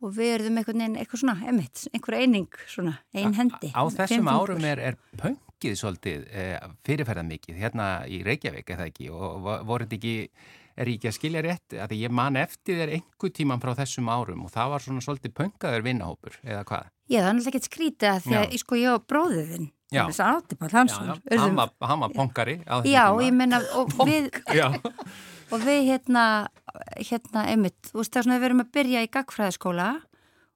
og 0.00 0.14
við 0.16 0.34
erum 0.38 0.56
einhvern 0.56 0.80
veginn 0.80 0.96
eitthvað 1.00 1.22
svona, 1.22 1.36
emitt, 1.50 1.82
einhver 1.92 2.16
eining 2.16 2.60
svona, 2.70 2.94
ein 3.12 3.34
hendi. 3.36 3.68
Á, 3.76 3.84
á 3.84 3.92
þessum 3.92 4.30
árum 4.32 4.64
er, 4.64 4.80
er 4.80 4.96
pöngið 5.20 5.76
svolítið 5.76 6.24
eh, 6.32 6.54
fyrirferðan 6.88 7.28
mikið, 7.28 7.58
hérna 7.60 7.90
í 8.08 8.22
Reykjavík 8.24 8.72
eða 8.76 8.88
ekki 8.88 9.10
og 9.12 9.50
voru 9.68 9.84
þetta 9.84 9.98
ekki 9.98 10.14
er 10.80 10.88
ekki 10.94 11.10
að 11.10 11.16
skilja 11.18 11.42
rétt, 11.44 11.76
að 11.84 11.92
ég 11.98 12.14
man 12.14 12.38
eftir 12.40 12.80
þér 12.80 12.94
einhver 12.96 13.34
tíman 13.36 13.60
frá 13.60 13.74
þessum 13.82 14.08
árum 14.08 14.46
og 14.46 14.54
það 14.54 14.72
var 14.72 14.84
svona 14.86 15.04
svolítið 15.04 15.34
pöngaður 15.36 15.84
vinnahópur 15.84 16.38
eða 16.46 16.62
hvað? 16.70 16.88
Já, 17.10 17.18
það 17.18 17.26
er 17.26 17.36
náttúrulega 17.36 17.52
ekkert 17.52 17.68
skrítið 17.68 18.10
að 18.14 18.22
því 18.24 18.38
að 18.38 18.46
ég 18.54 18.62
sko 18.62 18.80
ég 18.80 18.94
og 18.94 19.06
bróðiðinn 19.10 19.68
þess 19.90 20.22
að 20.22 20.36
Átipál 20.38 20.72
Hansson 20.74 21.12
Hann 21.34 22.04
var 22.04 22.14
pongari 22.14 22.60
Já, 22.86 23.04
ég 23.20 23.34
menna 23.34 23.60
og 23.76 23.92
við 24.06 24.30
og 25.50 25.64
við 25.64 25.88
hérna, 25.88 26.24
hérna 26.96 27.46
einmitt, 27.50 27.90
þú 27.90 28.02
veist 28.02 28.14
það 28.14 28.20
er 28.20 28.26
svona 28.28 28.38
við 28.38 28.48
erum 28.50 28.62
að 28.64 28.72
byrja 28.76 29.02
í 29.02 29.10
gagfræðaskóla 29.16 29.88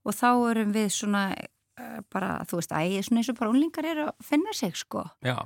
og 0.04 0.14
þá 0.14 0.28
erum 0.52 0.74
við 0.74 0.88
svona 0.94 1.24
uh, 1.34 1.98
bara, 2.12 2.36
þú 2.48 2.60
veist, 2.60 2.74
æg, 2.76 2.98
svona 3.06 3.22
eins 3.22 3.32
og 3.32 3.38
bara 3.40 3.54
unlingar 3.54 3.88
er 3.90 4.02
að 4.06 4.12
finna 4.24 4.54
sig 4.56 4.76
sko. 4.78 5.06
Já. 5.24 5.38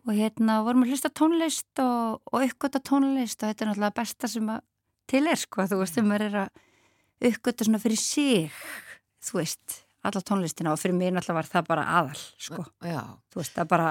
og 0.00 0.16
hérna 0.16 0.62
vorum 0.64 0.86
að 0.86 0.94
hlusta 0.94 1.12
tónlist 1.12 1.82
og, 1.84 2.22
og 2.32 2.46
uppgötta 2.46 2.80
tónlist 2.82 3.42
og 3.42 3.50
þetta 3.50 3.64
er 3.64 3.70
náttúrulega 3.70 3.98
besta 4.00 4.30
sem 4.32 4.50
að 4.50 4.66
til 5.10 5.26
er 5.26 5.38
sko, 5.38 5.66
þú 5.70 5.80
veist, 5.82 5.98
þeim 5.98 6.12
er 6.16 6.26
að 6.46 7.30
uppgötta 7.30 7.66
svona 7.66 7.82
fyrir 7.82 8.00
sig 8.00 8.60
þú 9.20 9.42
veist, 9.42 9.82
alla 10.06 10.22
tónlistina 10.24 10.72
og 10.72 10.80
fyrir 10.80 10.96
mér 10.96 11.14
náttúrulega 11.14 11.38
var 11.40 11.48
það 11.50 11.68
bara 11.68 11.84
aðal 11.98 12.20
sko, 12.40 12.64
Já. 12.84 13.02
þú 13.32 13.40
veist, 13.42 13.54
það 13.56 13.70
bara 13.72 13.88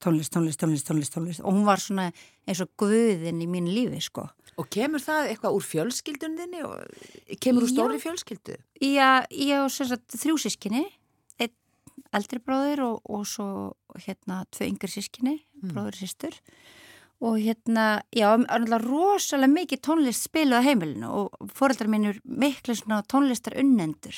tónlist, 0.00 0.32
tónlist, 0.32 0.60
tónlist, 0.60 0.86
tónlist, 0.88 1.14
tónlist 1.14 1.42
og 1.44 1.52
hún 1.52 1.66
var 1.68 1.82
svona 1.82 2.08
eins 2.48 2.62
og 2.64 2.70
guðinn 2.80 3.42
í 3.44 3.48
mín 3.50 3.68
lífi 3.68 4.00
sko. 4.04 4.26
Og 4.60 4.68
kemur 4.72 5.02
það 5.04 5.30
eitthvað 5.30 5.56
úr 5.56 5.66
fjölskyldunni 5.66 6.64
og 6.66 7.36
kemur 7.40 7.66
úr 7.66 7.72
stóri 7.72 8.00
fjölskyldu? 8.02 8.56
Já, 8.80 9.24
ég 9.28 9.60
á 9.60 9.66
þrjúsískinni 9.68 10.86
einn 11.40 11.54
eldri 12.16 12.40
bróðir 12.44 12.84
og, 12.88 13.00
og 13.04 13.28
svo 13.28 13.48
hérna 14.00 14.42
tvö 14.52 14.68
yngri 14.72 14.90
sískinni, 14.90 15.38
mm. 15.60 15.74
bróður 15.74 15.96
og 15.96 16.00
sýstur 16.00 16.40
og 17.20 17.36
hérna, 17.36 18.00
já, 18.16 18.32
rosalega 18.80 19.52
mikið 19.52 19.80
tónlist 19.84 20.24
spiluð 20.24 20.64
á 20.64 20.64
heimilinu 20.64 21.10
og 21.12 21.50
fóreldrar 21.52 21.90
minn 21.92 22.08
er 22.08 22.20
miklu 22.24 22.72
svona 22.72 23.02
tónlistar 23.04 23.58
unnendur 23.60 24.16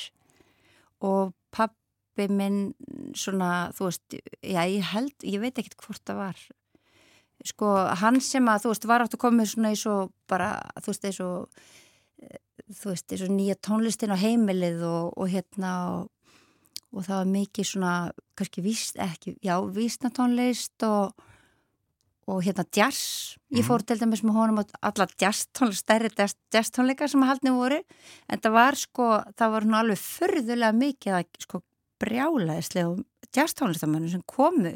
og 1.03 1.33
pappi 1.53 2.27
minn 2.29 2.73
svona, 3.17 3.69
þú 3.75 3.89
veist, 3.89 4.17
já, 4.41 4.61
ég 4.69 4.91
held, 4.93 5.15
ég 5.27 5.43
veit 5.43 5.57
ekkert 5.59 5.79
hvort 5.83 6.03
það 6.07 6.21
var. 6.21 6.43
Sko, 7.43 7.69
hann 7.99 8.21
sem 8.23 8.47
að, 8.47 8.63
þú 8.63 8.73
veist, 8.73 8.89
var 8.89 9.03
átt 9.03 9.17
að 9.17 9.23
koma 9.25 9.47
svona 9.49 9.73
í 9.73 9.79
svo 9.79 9.97
bara, 10.31 10.55
þú 10.79 10.93
veist, 10.93 11.07
eins 11.09 11.21
og 11.25 11.63
þú 12.73 12.93
veist, 12.93 13.07
eins 13.11 13.25
og 13.25 13.33
nýja 13.33 13.59
tónlistin 13.59 14.13
á 14.15 14.17
heimilið 14.17 14.85
og, 14.87 15.15
og 15.19 15.31
hérna 15.33 15.73
og 15.91 16.11
og 16.93 17.05
það 17.07 17.19
var 17.19 17.29
mikið 17.33 17.67
svona, 17.67 17.93
kannski 18.37 18.63
víst 18.63 18.99
ekki, 19.01 19.35
já, 19.41 19.55
vísnatónlist 19.73 20.85
og, 20.85 21.13
og 22.27 22.39
hérna 22.45 22.65
jazz. 22.75 23.35
Ég 23.51 23.61
mhm. 23.61 23.67
fór 23.67 23.83
til 23.85 23.99
dæmis 23.99 24.23
með 24.23 24.37
honum 24.37 24.61
alla 24.63 25.07
jazz 25.19 25.47
tónleika, 25.51 25.79
stærri 25.81 26.11
jazz 26.53 26.73
tónleika 26.73 27.09
sem 27.11 27.23
að 27.23 27.33
haldni 27.33 27.55
voru, 27.55 27.79
en 28.29 28.43
það 28.43 28.57
var 28.57 28.79
sko, 28.79 29.09
það 29.37 29.55
var 29.55 29.69
nú 29.69 29.79
alveg 29.79 30.01
förðulega 30.01 30.73
mikið 30.79 31.19
að 31.19 31.45
sko 31.45 31.63
brjálaðislega 32.03 33.31
jazz 33.33 33.57
tónlistamönnum 33.59 34.11
sem 34.13 34.23
komu 34.29 34.75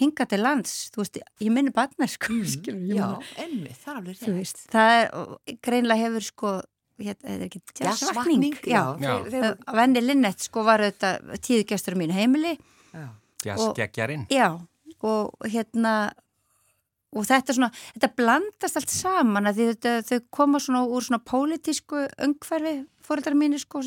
hinga 0.00 0.26
til 0.28 0.40
lands, 0.40 0.74
þú 0.92 1.02
veist, 1.02 1.18
ég 1.42 1.52
minni 1.52 1.72
barnar 1.74 2.10
sko, 2.10 2.32
mm, 2.32 2.46
skilur, 2.48 2.94
Já, 2.96 3.08
enni, 3.44 3.72
það 3.76 3.92
er 3.92 3.98
alveg 4.00 4.22
rétt. 4.36 4.62
Það 4.72 4.92
er, 4.98 5.56
greinlega 5.62 6.06
hefur 6.06 6.26
sko 6.26 6.52
hérna, 7.02 7.48
jazzvakning 7.78 8.58
Venni 9.76 10.02
Linnett 10.04 10.44
sko 10.44 10.64
var 10.66 10.84
auðvitað 10.84 11.32
tíðugjastur 11.44 11.96
á 11.96 12.00
mínu 12.00 12.16
heimili. 12.16 12.56
Jazzgeggjarinn. 13.42 14.26
Já, 14.32 14.54
og 15.02 15.48
hérna 15.50 16.12
og 17.12 17.26
þetta 17.28 17.56
svona, 17.56 17.70
þetta 17.94 18.10
blandast 18.16 18.80
allt 18.80 18.92
saman 18.92 19.50
að 19.50 19.62
þetta, 19.62 19.94
þau 20.08 20.18
koma 20.38 20.60
svona 20.62 20.82
úr 20.88 21.06
svona 21.06 21.22
pólitísku 21.28 22.06
öngferfi 22.24 22.74
fóröldar 23.04 23.36
mínu 23.36 23.60
sko, 23.60 23.82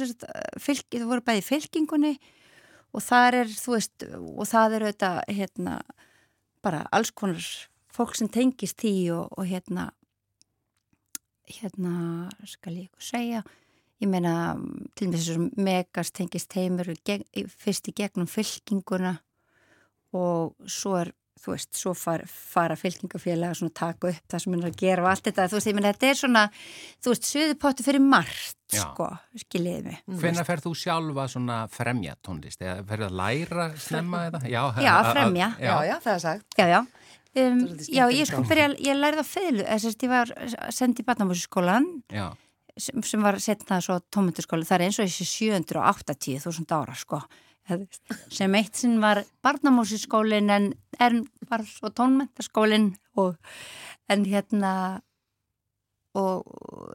fylg, 0.62 0.88
þau 0.94 1.10
voru 1.10 1.25
bæði 1.25 1.46
fylkingunni 1.48 2.15
og 2.96 3.03
það 3.03 3.39
er, 3.41 3.53
þú 3.60 3.75
veist, 3.75 4.08
og 4.13 4.48
það 4.48 4.77
er 4.77 4.88
auðvitað, 4.88 5.22
hérna, 5.39 5.77
bara 6.63 6.86
alls 6.96 7.12
konar 7.12 7.44
fólk 7.96 8.15
sem 8.17 8.29
tengist 8.32 8.79
því 8.84 8.96
og, 9.15 9.34
og 9.39 9.48
hérna 9.50 9.89
hérna, 11.50 12.29
skal 12.50 12.75
ég 12.75 12.88
eitthvað 12.88 13.08
segja? 13.10 13.44
Ég 14.03 14.10
meina, 14.12 14.34
til 14.98 15.08
og 15.08 15.13
með 15.13 15.22
þessum 15.22 15.46
megast 15.63 16.15
tengist 16.17 16.55
heimur 16.58 16.89
fyrst 17.62 17.89
í 17.89 17.96
gegnum 17.96 18.27
fylkinguna 18.27 19.15
og 20.15 20.55
svo 20.67 20.98
er 21.00 21.13
þú 21.42 21.54
veist, 21.54 21.72
svo 21.77 21.94
far, 21.98 22.24
fara 22.30 22.77
fylkingafélag 22.80 23.56
að 23.60 23.74
taka 23.75 24.12
upp 24.12 24.32
það 24.32 24.44
sem 24.44 24.56
hennar 24.56 24.72
að 24.72 24.77
gera 24.82 25.04
og 25.04 25.10
allt 25.12 25.27
þetta, 25.27 25.48
þú 25.51 25.60
veist, 25.60 25.70
ég 25.70 25.77
meina, 25.77 25.94
þetta 25.94 26.10
er 26.10 26.20
svona 26.22 26.44
þú 27.04 27.13
veist, 27.13 27.30
söðupottu 27.30 27.86
fyrir 27.86 28.04
margt, 28.04 28.60
Já. 28.74 28.82
sko 28.86 29.10
skiljiði 29.44 29.84
mig. 29.89 30.04
Hvenna 30.22 30.46
ferð 30.48 30.70
þú 30.70 30.75
sjálfa 30.80 31.27
svona 31.36 31.60
fremja 31.72 32.15
tónlist, 32.25 32.63
eða 32.63 32.86
ferð 32.88 33.10
að 33.10 33.18
læra 33.22 33.68
snemma 33.77 34.28
eða? 34.30 34.43
Já, 34.48 34.62
já 34.82 34.95
fremja. 35.12 35.52
Já, 35.60 35.76
já, 35.89 35.95
það 36.08 36.13
er 36.15 36.24
sagt. 36.30 36.60
Já, 36.60 36.67
já 36.71 36.82
Um, 37.36 37.65
já, 37.91 38.06
ég 38.15 38.24
sko 38.30 38.45
byrja, 38.48 38.69
ég 38.80 38.95
lærði 38.95 39.19
á 39.19 39.28
feðlu, 39.28 39.63
þess 39.67 39.88
að 39.89 40.04
ég 40.06 40.12
var 40.13 40.30
sendið 40.71 41.02
í 41.02 41.06
Batnamúsiskólan 41.10 41.88
sem, 42.80 43.02
sem 43.04 43.26
var 43.26 43.36
setnað 43.43 43.82
svo 43.84 43.98
tómyndaskóli, 44.08 44.63
það 44.67 44.78
er 44.78 44.84
eins 44.86 45.00
og 45.04 45.10
þessi 45.10 45.28
780.000 45.52 46.78
ára 46.78 46.95
sko, 46.95 47.19
sem 48.30 48.56
eitt 48.58 48.78
sinn 48.78 48.99
var 49.01 49.23
Batnamúsiskólin 49.45 50.51
en, 50.54 50.67
en 51.01 51.23
var 51.49 51.65
svo 51.65 51.89
tónmyndaskólin 51.89 52.91
og 53.17 53.36
en 54.12 54.25
hérna 54.30 54.73
og 56.15 56.45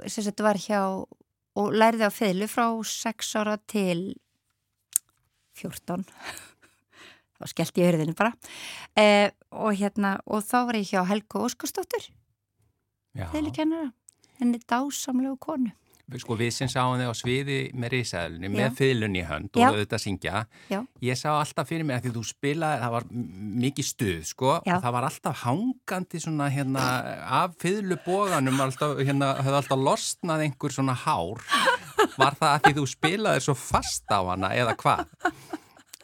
að 0.06 0.28
þetta 0.30 0.46
var 0.46 0.60
hjá 0.60 0.80
og 1.60 1.74
lærði 1.74 2.06
á 2.06 2.10
feðlu 2.14 2.46
frá 2.48 2.66
6 2.86 3.34
ára 3.40 3.56
til 3.68 4.14
14 5.58 6.06
þá 7.40 7.44
skellt 7.50 7.80
ég 7.80 7.90
örðinu 7.90 8.14
bara. 8.16 8.32
Eh, 8.94 9.32
og 9.50 9.74
hérna 9.76 10.18
og 10.26 10.44
þá 10.46 10.58
var 10.68 10.78
ég 10.78 10.92
hjá 10.92 11.02
Helga 11.08 11.42
Óskarsdóttur 11.46 12.10
þeirri 13.32 13.50
kennara 13.54 13.90
henni 14.38 14.60
dásamlegu 14.70 15.36
konu 15.42 15.72
Sko 16.18 16.36
við 16.40 16.50
sem 16.56 16.70
sáum 16.70 16.96
þig 16.98 17.10
á 17.10 17.14
sviði 17.14 17.58
með 17.78 17.92
risaðilinu, 17.94 18.50
með 18.56 18.76
fylunni 18.80 19.22
hönd 19.28 19.54
og 19.54 19.66
auðvitað 19.68 20.02
syngja, 20.02 20.42
Já. 20.72 20.80
ég 21.06 21.18
sá 21.20 21.28
alltaf 21.36 21.68
fyrir 21.70 21.86
mig 21.86 21.98
að 21.98 22.08
því 22.08 22.14
þú 22.16 22.24
spilaði, 22.30 22.80
það 22.82 22.94
var 22.96 23.06
mikið 23.64 23.88
stuð 23.90 24.18
sko, 24.30 24.56
það 24.66 24.90
var 24.96 25.08
alltaf 25.10 25.44
hangandi 25.44 26.22
svona 26.24 26.50
hérna 26.50 26.86
af 27.40 27.56
fylubóganum, 27.62 28.60
hérna, 28.98 29.32
höfðu 29.38 29.60
alltaf 29.62 29.84
losnað 29.86 30.46
einhver 30.48 30.74
svona 30.74 30.98
hár, 31.06 31.44
var 32.18 32.38
það 32.40 32.50
að 32.50 32.60
því 32.66 32.76
þú 32.80 32.86
spilaði 32.96 33.46
svo 33.46 33.56
fast 33.58 34.10
á 34.10 34.20
hana 34.32 34.54
eða 34.56 34.76
hvað? 34.80 35.06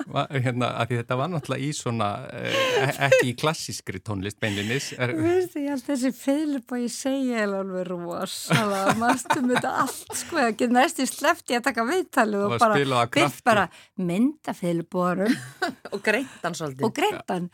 Hérna, 0.05 0.69
að 0.77 0.91
því 0.91 0.99
þetta 1.01 1.17
var 1.19 1.31
náttúrulega 1.33 1.65
í 1.65 1.71
svona 1.77 2.09
eh, 2.37 2.99
ekki 3.07 3.31
í 3.31 3.35
klassískri 3.39 4.01
tónlist 4.05 4.39
beinlinis 4.43 4.91
Vistu 4.93 5.63
ég 5.65 5.73
alltaf 5.73 5.95
þessi 5.95 6.13
feilubói 6.17 6.83
segja 6.93 7.47
alveg 7.47 7.87
rosalega. 7.89 8.97
Mannstu 9.01 9.39
með 9.43 9.57
þetta 9.57 9.73
allt 9.85 10.19
sko 10.21 10.41
það 10.41 10.51
getur 10.53 10.75
næstu 10.77 11.09
slefti 11.09 11.57
að 11.57 11.65
taka 11.71 11.87
viðtalið 11.89 12.45
og, 12.45 12.57
og 12.57 12.65
bara 12.67 13.31
bara 13.47 13.65
mynda 13.97 14.57
feilubórum 14.57 15.33
og 15.95 16.05
greintan 16.05 16.59
svolítið. 16.59 16.87
Og 16.89 16.95
greintan. 16.97 17.49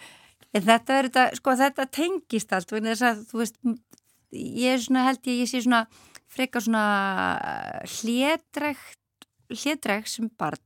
En 0.53 0.67
þetta 0.67 0.99
er 0.99 1.09
þetta, 1.09 1.27
sko 1.39 1.57
þetta 1.63 1.89
tengist 1.95 2.53
allt 2.53 2.75
þess 2.75 3.07
að 3.09 3.23
þú 3.31 3.43
veist 3.45 3.61
ég 4.33 4.75
er 4.75 4.83
svona 4.83 5.07
held 5.09 5.31
ég, 5.31 5.45
ég 5.45 5.51
sé 5.51 5.63
svona 5.63 5.87
frekar 6.33 6.65
svona 6.65 6.85
hlédregt 8.01 8.99
hlédregt 9.53 10.11
sem 10.11 10.31
barn 10.41 10.61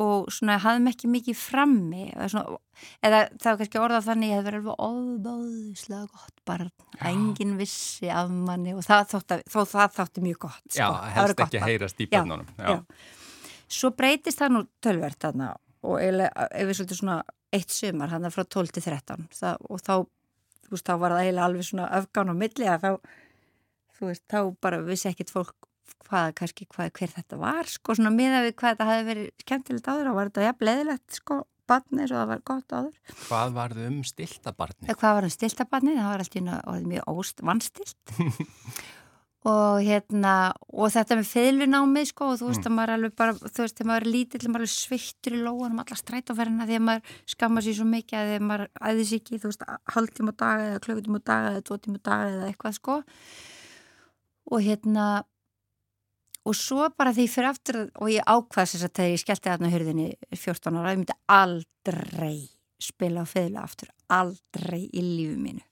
og 0.00 0.28
svona 0.32 0.56
hafðum 0.62 0.88
ekki 0.88 1.08
mikið 1.12 1.36
frammi 1.36 2.06
svona, 2.32 2.58
eða 3.04 3.18
það 3.36 3.48
var 3.48 3.58
kannski 3.60 3.80
orðað 3.82 4.06
þannig 4.06 4.30
að 4.30 4.38
það 4.38 4.46
verði 4.46 4.60
alveg 4.62 4.86
óbáðislega 4.86 6.06
gott 6.14 6.44
bara 6.48 6.68
engin 7.10 7.56
vissi 7.58 8.08
af 8.12 8.30
manni 8.32 8.72
og 8.76 8.86
það 8.86 9.04
þótti, 9.12 9.38
þó, 9.52 9.58
það 9.74 9.98
þótti 9.98 10.24
mjög 10.24 10.38
gott 10.46 10.62
sko. 10.68 10.78
Já, 10.80 11.12
helst 11.18 11.44
ekki 11.46 11.62
heyrast 11.66 12.00
í 12.00 12.08
bönnunum 12.12 12.88
Svo 13.72 13.88
breytist 13.96 14.40
það 14.40 14.56
nú 14.56 14.64
tölvert 14.84 15.20
þarna 15.20 15.52
og 15.82 15.98
eiginlega 15.98 16.48
ef 16.52 16.66
við 16.68 16.78
svolítið 16.78 17.00
svona 17.00 17.18
eitt 17.52 17.72
sumar 17.72 18.12
hann 18.12 18.24
er 18.28 18.32
frá 18.32 18.44
12 18.44 18.72
til 18.76 18.84
13 18.84 19.28
það, 19.36 19.60
og 19.68 19.80
þá, 19.82 19.94
þú 20.66 20.74
veist, 20.74 20.86
þá 20.88 20.94
var 21.00 21.14
það 21.14 21.24
eiginlega 21.26 21.48
alveg 21.48 21.68
svona 21.68 21.88
öfgán 21.98 22.32
á 22.32 22.34
milli 22.36 22.68
að 22.68 22.84
þá 22.84 22.90
þú 23.98 24.08
veist, 24.10 24.24
þá 24.30 24.38
bara 24.64 24.80
vissi 24.86 25.08
ekkit 25.10 25.32
fólk 25.32 25.68
hvað, 26.06 26.34
kannski 26.40 26.68
hvað, 26.70 26.92
hver 26.98 27.14
þetta 27.16 27.40
var 27.40 27.70
sko, 27.70 27.96
svona 27.98 28.12
miða 28.14 28.44
við 28.46 28.56
hvað 28.56 28.74
þetta 28.74 28.88
hafi 28.90 29.08
verið 29.08 29.28
skemmtilegt 29.44 29.90
áður 29.90 30.12
og 30.12 30.18
var 30.18 30.30
þetta 30.30 30.46
jafn 30.48 30.68
leðilegt 30.68 31.20
sko 31.20 31.42
barni 31.70 32.08
svo 32.08 32.18
það 32.18 32.32
var 32.32 32.42
gott 32.52 32.74
áður 32.74 32.96
Hvað 33.26 33.54
var 33.58 33.76
þau 33.76 33.84
um 33.88 34.00
stiltabarni? 34.06 34.96
Hvað 35.02 35.18
var 35.18 35.28
um 35.28 35.36
stiltabarni? 35.36 35.94
Það 35.98 36.10
var 36.10 36.24
alltaf 36.24 36.90
mjög 36.92 37.14
óst 37.14 37.44
vannstilt 37.46 38.16
og 39.48 39.80
hérna 39.82 40.52
og 40.70 40.92
þetta 40.94 41.16
með 41.18 41.30
feðlunámið 41.32 42.08
sko 42.12 42.28
og 42.30 42.36
þú 42.38 42.50
veist 42.50 42.62
mm. 42.62 42.68
að 42.68 42.76
maður 42.76 42.92
alveg 42.96 43.14
bara 43.18 43.34
þú 43.40 43.64
veist 43.64 43.78
þegar 43.78 43.88
maður 43.90 44.04
er 44.04 44.12
lítill 44.14 44.50
maður 44.52 44.66
er 44.66 44.72
sveittur 44.72 45.34
í 45.34 45.40
lóanum 45.42 45.80
alla 45.82 45.98
strætóferina 45.98 46.66
að 46.68 46.84
maður 46.86 47.16
skammar 47.34 47.66
sér 47.66 47.76
svo 47.78 47.86
mikið 47.90 48.18
að 48.20 48.30
þegar 48.30 48.46
maður 48.50 48.68
æðis 48.78 49.14
ekki 49.18 49.40
þú 49.42 49.50
veist 49.50 49.66
haldtíma 49.96 50.36
daga 50.44 50.68
eða 50.68 50.84
klökutíma 50.86 51.22
daga 51.26 51.50
eða 51.56 51.64
tótíma 51.72 52.02
daga 52.06 52.30
eða 52.36 52.52
eitthvað 52.52 52.78
sko 52.78 53.00
og 54.52 54.62
hérna 54.62 55.08
og 56.48 56.56
svo 56.58 56.88
bara 56.98 57.12
því 57.14 57.26
fyrir 57.30 57.50
aftur 57.52 57.78
og 57.86 58.10
ég 58.10 58.26
ákvaðs 58.26 58.74
þess 58.74 58.88
að 58.88 58.94
þegar 58.98 59.12
ég 59.12 59.22
skellti 59.22 59.52
aðna 59.52 59.72
hörðinni 59.72 60.08
14 60.34 60.78
ára, 60.78 60.92
ég 60.92 61.02
myndi 61.02 61.18
aldrei 61.30 62.36
spila 62.82 63.22
á 63.22 63.26
feðla 63.28 63.62
aftur 63.62 63.92
aldrei 64.10 64.82
í 64.90 65.04
lífu 65.04 65.38
mínu 65.38 65.62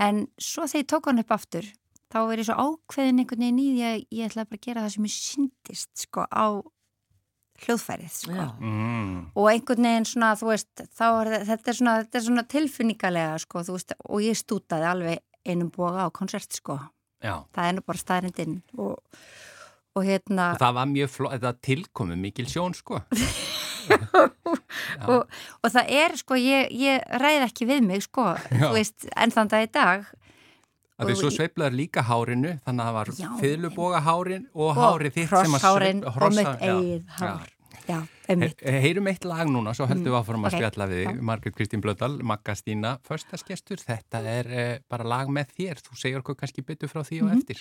en 0.00 0.24
svo 0.40 0.66
þegar 0.66 0.84
ég 0.84 0.90
tók 0.94 1.10
hann 1.10 1.22
upp 1.22 1.34
aftur 1.36 1.68
þá 2.10 2.20
er 2.24 2.42
ég 2.42 2.48
svo 2.48 2.56
ákveðin 2.58 3.22
einhvern 3.22 3.44
veginn 3.44 3.62
í 3.62 3.70
því 3.70 3.86
að 3.86 4.04
ég 4.18 4.30
ætla 4.30 4.46
bara 4.48 4.60
að 4.60 4.66
gera 4.66 4.84
það 4.84 4.94
sem 4.94 5.08
ég 5.08 5.16
syndist 5.16 6.06
sko 6.06 6.24
á 6.26 6.46
hljóðfærið 7.60 8.14
sko 8.16 8.46
mm. 8.56 9.18
og 9.36 9.50
einhvern 9.50 9.88
veginn 9.90 10.08
svona 10.08 10.30
þú 10.40 10.50
veist 10.54 10.80
er, 10.80 11.32
þetta, 11.50 11.72
er 11.72 11.78
svona, 11.80 11.96
þetta 12.00 12.20
er 12.20 12.26
svona 12.26 12.46
tilfinningalega 12.54 13.36
sko 13.44 13.64
veist, 13.68 13.94
og 14.08 14.24
ég 14.24 14.40
stútaði 14.40 14.88
alveg 14.88 15.20
einum 15.44 15.70
boga 15.74 16.08
á 16.08 16.08
konsert 16.14 16.56
sko 16.56 16.78
Já. 17.20 17.44
það 17.52 17.66
er 17.66 17.76
nú 17.76 17.84
bara 17.84 18.00
staðrindinn 18.00 18.58
og 18.80 19.20
og 19.96 20.04
hérna 20.06 20.52
og 20.54 20.60
það 20.62 20.74
var 20.78 20.86
mjög 20.92 21.10
flott, 21.10 21.32
þetta 21.38 21.52
tilkomi 21.66 22.16
mikil 22.16 22.46
sjón 22.46 22.74
sko 22.78 23.00
og, 25.10 25.22
og 25.64 25.72
það 25.72 25.92
er 26.02 26.16
sko 26.20 26.36
ég, 26.38 26.68
ég 26.76 27.04
ræð 27.22 27.46
ekki 27.48 27.66
við 27.70 27.86
mig 27.88 28.04
sko 28.06 28.26
veist, 28.74 29.08
en 29.16 29.32
þannig 29.34 29.56
að 29.60 29.68
í 29.68 29.72
dag 29.78 30.08
Það 31.00 31.10
er 31.14 31.16
svo 31.16 31.30
sveiplaður 31.32 31.76
líka 31.78 32.02
hárinu 32.04 32.50
þannig 32.66 32.82
að 32.84 32.88
það 32.90 32.96
var 32.98 33.10
fylgjuboga 33.40 34.00
hárin 34.04 34.42
og 34.52 34.74
hárið 34.76 35.14
þitt 35.14 35.30
sem 35.32 35.54
að 35.56 35.62
hrosshárin 35.64 36.02
og 36.04 36.18
mitt 36.36 36.60
eigið 36.60 37.14
hár 37.20 37.48
Já. 37.88 37.96
He 38.28 38.74
heyrum 38.84 39.08
eitt 39.10 39.24
lag 39.26 39.48
núna, 39.50 39.72
svo 39.74 39.86
heldum 39.88 40.04
við 40.04 40.12
Mm, 40.12 40.18
áfram 40.20 40.44
að 40.44 40.52
ok. 40.52 40.58
spjalla 40.60 40.86
við 40.92 41.00
Já. 41.08 41.14
Margret 41.30 41.56
Kristín 41.56 41.80
Blöndal, 41.82 42.12
Magga 42.22 42.54
Stína, 42.54 42.92
föstaskestur. 43.08 43.80
Þetta 43.82 44.20
er 44.30 44.46
eh, 44.52 44.78
bara 44.86 45.08
lag 45.10 45.26
með 45.32 45.50
þér. 45.56 45.80
Þú 45.88 45.96
segir 45.98 46.20
okkur 46.20 46.36
kannski 46.38 46.62
betur 46.62 46.92
frá 46.92 47.00
því 47.02 47.22
og 47.24 47.32
Mhm. 47.32 47.40
eftir. 47.40 47.58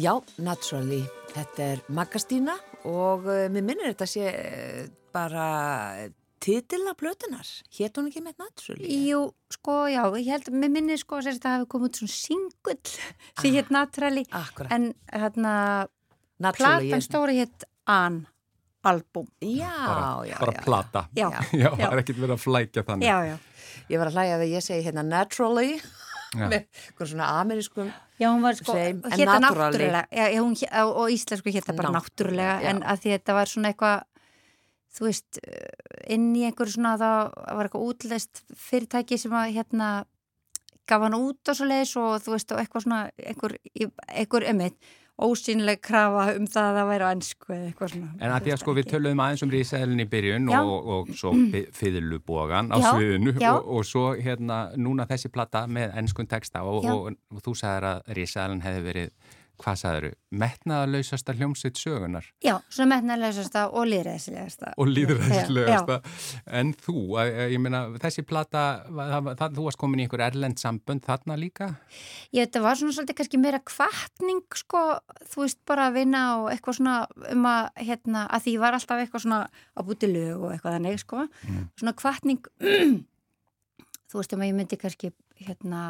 Já, 0.00 0.14
naturally. 0.40 1.02
Þetta 1.32 1.66
er 1.74 1.82
Maggastína 1.92 2.54
og 2.88 3.26
uh, 3.28 3.46
mér 3.52 3.64
minnir 3.64 3.90
þetta 3.92 4.06
sé 4.08 4.24
uh, 4.32 4.86
bara 5.12 5.46
titilla 6.42 6.94
blötunar. 6.98 7.46
Hét 7.76 7.96
hún 8.00 8.08
ekki 8.10 8.22
með 8.24 8.40
naturally? 8.42 8.88
Jú, 9.06 9.20
sko, 9.52 9.76
já, 9.92 10.02
ég 10.18 10.30
held, 10.32 10.48
mér 10.56 10.72
minni 10.74 10.96
sko 11.00 11.20
að 11.20 11.28
það 11.38 11.56
hafi 11.58 11.68
komið 11.74 11.90
út 11.90 12.00
svona 12.00 12.16
singull 12.16 12.94
sem 13.42 13.54
hétt 13.56 13.70
Naturally, 13.74 14.24
Akkurat. 14.34 14.72
en 14.74 14.88
hérna, 15.12 15.54
Naturally. 16.42 16.88
platan 16.90 17.04
stóri 17.06 17.38
hétt 17.42 17.68
An 17.92 18.22
album. 18.86 19.28
Já, 19.44 19.70
bara 19.70 20.26
já, 20.26 20.36
bara 20.40 20.52
já. 20.56 20.62
plata. 20.64 21.04
Já, 21.20 21.28
Já, 21.54 21.68
það 21.78 21.88
er 21.92 22.00
ekkert 22.02 22.18
verið 22.24 22.34
að 22.34 22.42
flækja 22.48 22.82
þannig. 22.88 23.06
já, 23.12 23.18
já. 23.32 23.36
Ég 23.92 23.98
var 24.00 24.08
að 24.10 24.16
hlæja 24.18 24.34
að 24.40 24.42
ég 24.50 24.64
segi 24.64 24.84
hérna 24.86 25.02
naturally 25.06 25.76
Já. 25.76 26.01
Með 26.38 26.64
svona 27.02 27.28
amerískum 27.40 27.90
Já, 28.20 28.28
hún 28.30 28.44
var 28.44 28.56
sko, 28.56 28.76
Same, 28.76 29.02
en 29.10 29.42
náttúrulega, 29.42 30.06
og 30.86 31.10
íslensku 31.12 31.52
hétta 31.52 31.74
bara 31.76 31.92
Náttúrulega, 31.94 32.60
en 32.70 32.82
að 32.86 33.02
því 33.02 33.14
þetta 33.16 33.36
var 33.36 33.50
svona 33.50 33.72
eitthvað, 33.72 34.04
þú 34.96 35.08
veist, 35.08 35.42
inn 36.12 36.30
í 36.38 36.46
einhverju 36.48 36.76
svona, 36.76 36.94
það 37.00 37.34
var 37.58 37.68
eitthvað 37.68 37.86
útlæst 37.90 38.42
fyrirtæki 38.68 39.18
sem 39.20 39.36
að 39.36 39.54
hérna 39.58 39.90
gaf 40.88 41.04
hann 41.04 41.18
út 41.18 41.52
og 41.52 41.58
svo 41.58 41.68
leiðis 41.68 41.94
og 42.00 42.24
þú 42.24 42.34
veist, 42.36 42.54
og 42.54 42.62
eitthvað 42.62 42.86
svona, 42.86 43.02
einhver, 43.22 43.56
einhver 44.08 44.48
emitt, 44.50 44.92
ósýnleg 45.26 45.80
krafa 45.84 46.24
um 46.36 46.46
það 46.50 46.68
að 46.68 46.78
það 46.78 46.88
væri 46.90 47.06
á 47.06 47.10
ennsku 47.12 47.52
eða 47.52 47.68
eitthvað 47.68 47.92
svona. 47.94 48.10
En 48.18 48.34
að 48.34 48.46
því 48.46 48.54
að 48.54 48.60
sko 48.62 48.74
við 48.78 48.88
töluðum 48.92 49.22
aðeins 49.24 49.44
um 49.46 49.52
Rísaðelin 49.52 50.04
í 50.04 50.08
byrjun 50.12 50.48
Já. 50.52 50.58
og, 50.62 50.90
og 50.96 51.12
svo 51.18 51.34
fiðlubógan 51.78 52.72
á 52.72 52.76
Já, 52.78 52.88
sviðinu 52.88 53.36
og, 53.50 53.70
og 53.76 53.86
svo 53.88 54.06
hérna 54.18 54.58
núna 54.76 55.06
þessi 55.10 55.32
plata 55.32 55.66
með 55.66 55.94
ennskun 56.02 56.30
texta 56.30 56.64
og, 56.68 56.88
og, 56.88 57.14
og 57.32 57.44
þú 57.44 57.56
sagðir 57.62 57.88
að 57.92 58.12
Rísaðelin 58.18 58.66
hefði 58.66 58.84
verið 58.88 59.38
hvað 59.62 59.78
sagður, 59.80 60.06
metnaðalausasta 60.42 61.34
hljómsitt 61.38 61.78
sögunar 61.80 62.26
Já, 62.44 62.56
svona 62.72 62.96
metnaðlausasta 62.96 63.64
og 63.70 63.86
líðræðislegasta. 63.90 64.72
og 64.76 64.90
líðræðislegasta 64.90 65.98
Já, 66.02 66.14
en 66.60 66.72
þú, 66.82 66.96
ég 67.52 67.62
meina, 67.62 67.84
þessi 68.02 68.24
plata 68.26 68.64
það, 68.88 69.30
það, 69.40 69.56
þú 69.58 69.66
varst 69.68 69.80
komin 69.82 70.02
í 70.02 70.06
einhver 70.06 70.24
erlend 70.26 70.62
sambönd 70.62 71.04
þarna 71.06 71.38
líka? 71.40 71.70
Ég 72.34 72.48
þetta 72.48 72.64
var 72.66 72.80
svona 72.80 72.96
svolítið 72.96 73.20
kannski 73.20 73.42
meira 73.42 73.62
kvartning 73.72 74.58
sko, 74.58 74.82
þú 75.32 75.44
veist 75.44 75.62
bara 75.68 75.88
að 75.90 76.00
vinna 76.00 76.24
og 76.40 76.50
eitthvað 76.52 76.78
svona 76.80 76.98
um 77.32 77.48
að 77.52 77.70
hérna, 77.86 78.26
að 78.28 78.46
því 78.48 78.58
var 78.64 78.78
alltaf 78.78 79.02
eitthvað 79.04 79.26
svona 79.26 79.40
að 79.48 79.88
búti 79.90 80.10
lög 80.10 80.46
og 80.48 80.54
eitthvað 80.56 80.78
þannig 80.78 81.02
sko, 81.02 81.26
svona 81.78 81.96
kvartning 81.98 82.52
þú 84.12 84.20
veist 84.20 84.34
um 84.36 84.42
að 84.44 84.50
ég 84.50 84.58
myndi 84.58 84.80
kannski 84.80 85.12
hérna 85.42 85.82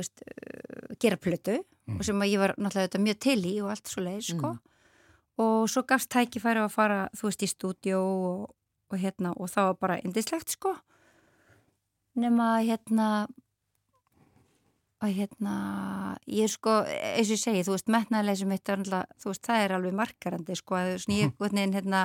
veist, 0.00 0.22
uh, 0.24 0.94
gera 1.00 1.20
plötu 1.20 1.58
og 1.94 2.04
sem 2.06 2.22
ég 2.24 2.40
var 2.40 2.54
náttúrulega 2.56 2.88
þetta 2.88 3.04
mjög 3.04 3.18
til 3.20 3.40
í 3.44 3.54
og 3.60 3.72
allt 3.74 3.90
svo 3.90 4.04
leið 4.04 4.22
sko 4.30 4.54
og 5.42 5.68
svo 5.70 5.82
gafst 5.88 6.12
tækifæri 6.14 6.62
að 6.62 6.74
fara 6.74 6.98
þú 7.16 7.28
veist 7.28 7.42
í 7.42 7.50
stúdjó 7.50 8.00
og, 8.00 8.42
og 8.92 9.00
hérna 9.00 9.34
og 9.34 9.50
það 9.50 9.70
var 9.70 9.80
bara 9.80 10.00
indislegt 10.06 10.54
sko. 10.54 10.76
Nema 12.14 12.60
hérna 12.62 13.26
að 15.04 15.16
hérna 15.18 15.54
ég 16.30 16.46
er 16.46 16.52
sko, 16.52 16.78
eins 16.86 17.28
og 17.28 17.34
ég 17.34 17.42
segi, 17.42 17.64
þú 17.66 17.74
veist 17.74 17.90
metnaðlega 17.92 18.48
mitt 18.48 18.70
er 18.70 18.80
alltaf, 18.80 19.16
þú 19.20 19.32
veist, 19.32 19.44
það 19.44 19.64
er 19.64 19.74
alveg 19.76 19.96
markarandi 19.98 20.56
sko, 20.56 20.78
að 20.78 20.92
svona 21.04 21.18
ég, 21.18 21.34
hvernig 21.40 21.74
hérna 21.76 22.02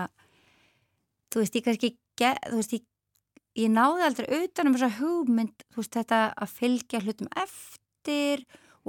þú 1.29 1.43
veist, 1.43 1.59
ég 1.59 1.67
kannski 1.67 1.91
þú 2.19 2.57
veist, 2.57 2.73
ég, 2.75 2.87
ég 3.61 3.71
náði 3.71 4.07
aldrei 4.07 4.27
utan 4.41 4.71
um 4.71 4.75
þessa 4.75 4.91
hugmynd, 4.97 5.67
þú 5.69 5.83
veist, 5.83 5.95
þetta 5.95 6.23
að 6.33 6.57
fylgja 6.57 7.03
hlutum 7.05 7.31
eftir 7.39 7.78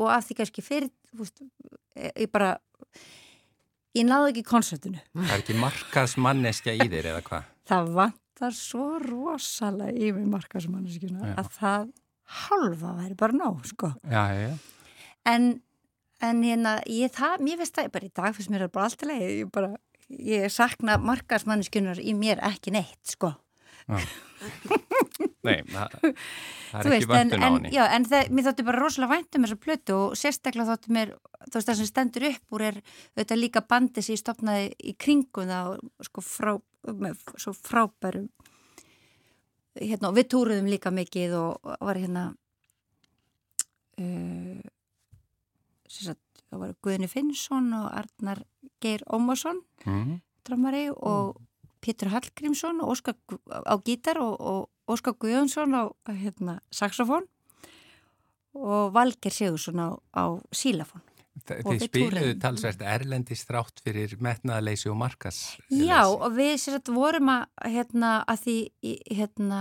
og 0.01 0.11
af 0.15 0.27
því 0.29 0.37
kannski 0.41 0.63
fyrir, 0.65 0.91
veist 1.17 1.41
e- 1.97 2.13
ég 2.15 2.31
bara 2.33 2.55
ég 3.97 4.07
náði 4.07 4.31
ekki 4.35 4.45
konceptinu 4.47 5.01
Það 5.15 5.33
er 5.35 5.43
ekki 5.43 5.57
markaðsmanneskja 5.59 6.77
í 6.79 6.87
þér 6.93 7.11
eða 7.15 7.25
hvað? 7.27 7.49
það 7.71 7.91
vantar 7.99 8.57
svo 8.57 8.87
rosalega 9.03 9.97
í 9.99 10.13
mig 10.17 10.29
markasmanneskjuna 10.31 11.33
Já. 11.33 11.35
að 11.43 11.51
það 11.59 11.91
halva 12.31 12.93
væri 13.01 13.17
bara 13.19 13.35
nóg, 13.35 13.65
sko. 13.67 13.89
Já, 14.07 14.23
já, 14.39 14.53
en, 15.27 15.49
en 16.23 16.43
hérna, 16.47 16.77
ég 16.87 17.11
það, 17.11 17.43
mér 17.43 17.59
veist 17.59 17.75
það 17.75 17.91
bara 17.97 18.07
í 18.07 18.13
dag 18.21 18.37
fyrst 18.37 18.53
mér 18.55 18.69
er 18.69 18.71
bara 18.71 18.87
allt 18.87 19.03
í 19.03 19.09
leið 19.11 19.25
ég 19.33 19.51
bara, 19.51 19.73
ég 20.15 20.47
sakna 20.55 20.95
markaðsmanniskunar 21.03 21.99
í 21.99 22.15
mér 22.15 22.39
ekki 22.47 22.71
neitt, 22.77 23.03
sko 23.11 23.35
Nei, 25.43 25.63
það, 25.73 25.95
það 26.71 26.81
er 26.81 26.85
Þú 26.85 26.93
ekki 26.97 27.07
en, 27.07 27.11
vöndun 27.15 27.41
á 27.41 27.47
en, 27.47 27.55
henni. 27.57 27.71
já, 27.73 27.85
en 27.97 28.05
það, 28.11 28.27
mér 28.37 28.47
þótti 28.51 28.65
bara 28.69 28.81
rosalega 28.83 29.15
vænt 29.15 29.37
um 29.39 29.47
þessa 29.47 29.61
plötu 29.65 29.95
og 29.97 30.17
sérstaklega 30.21 30.69
þótti 30.75 30.93
mér 30.97 31.15
þú 31.47 31.55
veist 31.57 31.71
það 31.71 31.79
sem 31.81 31.89
stendur 31.89 32.27
upp 32.29 32.57
úr 32.59 32.65
er 32.69 32.81
auðvitað 32.83 33.41
líka 33.41 33.63
bandi 33.73 34.05
sem 34.05 34.15
ég 34.19 34.21
stopnaði 34.21 34.67
í 34.85 34.95
kringum 35.01 35.49
það 35.49 35.71
og 35.79 36.07
sko 36.11 36.25
frá, 36.27 36.53
með 36.93 37.25
svo 37.41 37.55
frábærum 37.57 38.29
hérna, 39.81 40.11
og 40.11 40.17
við 40.19 40.29
túruðum 40.35 40.69
líka 40.69 40.93
mikið 40.93 41.37
og, 41.41 41.53
og 41.73 41.89
var 41.89 42.01
hérna 42.03 42.25
uh, 44.01 44.61
sagt, 45.91 46.43
það 46.51 46.63
var 46.67 46.75
Guðni 46.85 47.09
Finnsson 47.11 47.71
og 47.81 47.87
Arnar 47.97 48.45
Geir 48.83 49.05
Ómarsson 49.13 49.63
Mhm. 49.87 50.21
dramari 50.45 50.89
og 50.91 51.39
Pétur 51.81 52.11
Hallgrímsson 52.13 52.81
og 52.85 52.91
Óskar 52.93 53.15
á 53.49 53.75
gítar 53.81 54.19
og, 54.21 54.37
og 54.41 54.69
Óskar 54.91 55.17
Guðjónsson 55.21 55.77
á 55.77 55.85
hérna, 56.09 56.59
saxofón 56.75 57.29
og 58.57 58.91
Valger 58.95 59.33
Sigursson 59.35 59.79
á, 59.79 59.89
á 60.15 60.25
sílafón. 60.51 61.05
Þið 61.47 61.69
við 61.71 61.83
spiluðu 61.87 62.33
talsvert 62.43 62.83
erlendist 62.85 63.49
þrátt 63.49 63.81
fyrir 63.85 64.13
metnaðaleysi 64.23 64.91
og 64.91 64.99
markas. 65.01 65.39
Já, 65.73 66.03
og 66.11 66.35
við 66.37 66.53
að 66.61 66.91
vorum 66.93 67.31
að, 67.33 67.47
hérna, 67.71 68.11
að 68.29 68.43
því, 68.45 68.57
hérna, 69.07 69.61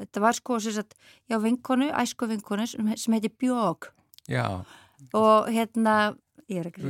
þetta 0.00 0.24
var 0.24 0.38
sko, 0.38 0.58
að, 0.64 0.96
já, 1.30 1.38
vinkonu, 1.44 1.90
æsku 1.92 2.28
vinkonu 2.32 2.66
sem 2.68 3.14
heiti 3.14 3.30
Björg 3.30 3.92
Já, 4.28 4.64
og 5.16 5.52
hérna, 5.52 6.16
ég 6.48 6.60
er 6.62 6.68
ekki, 6.70 6.82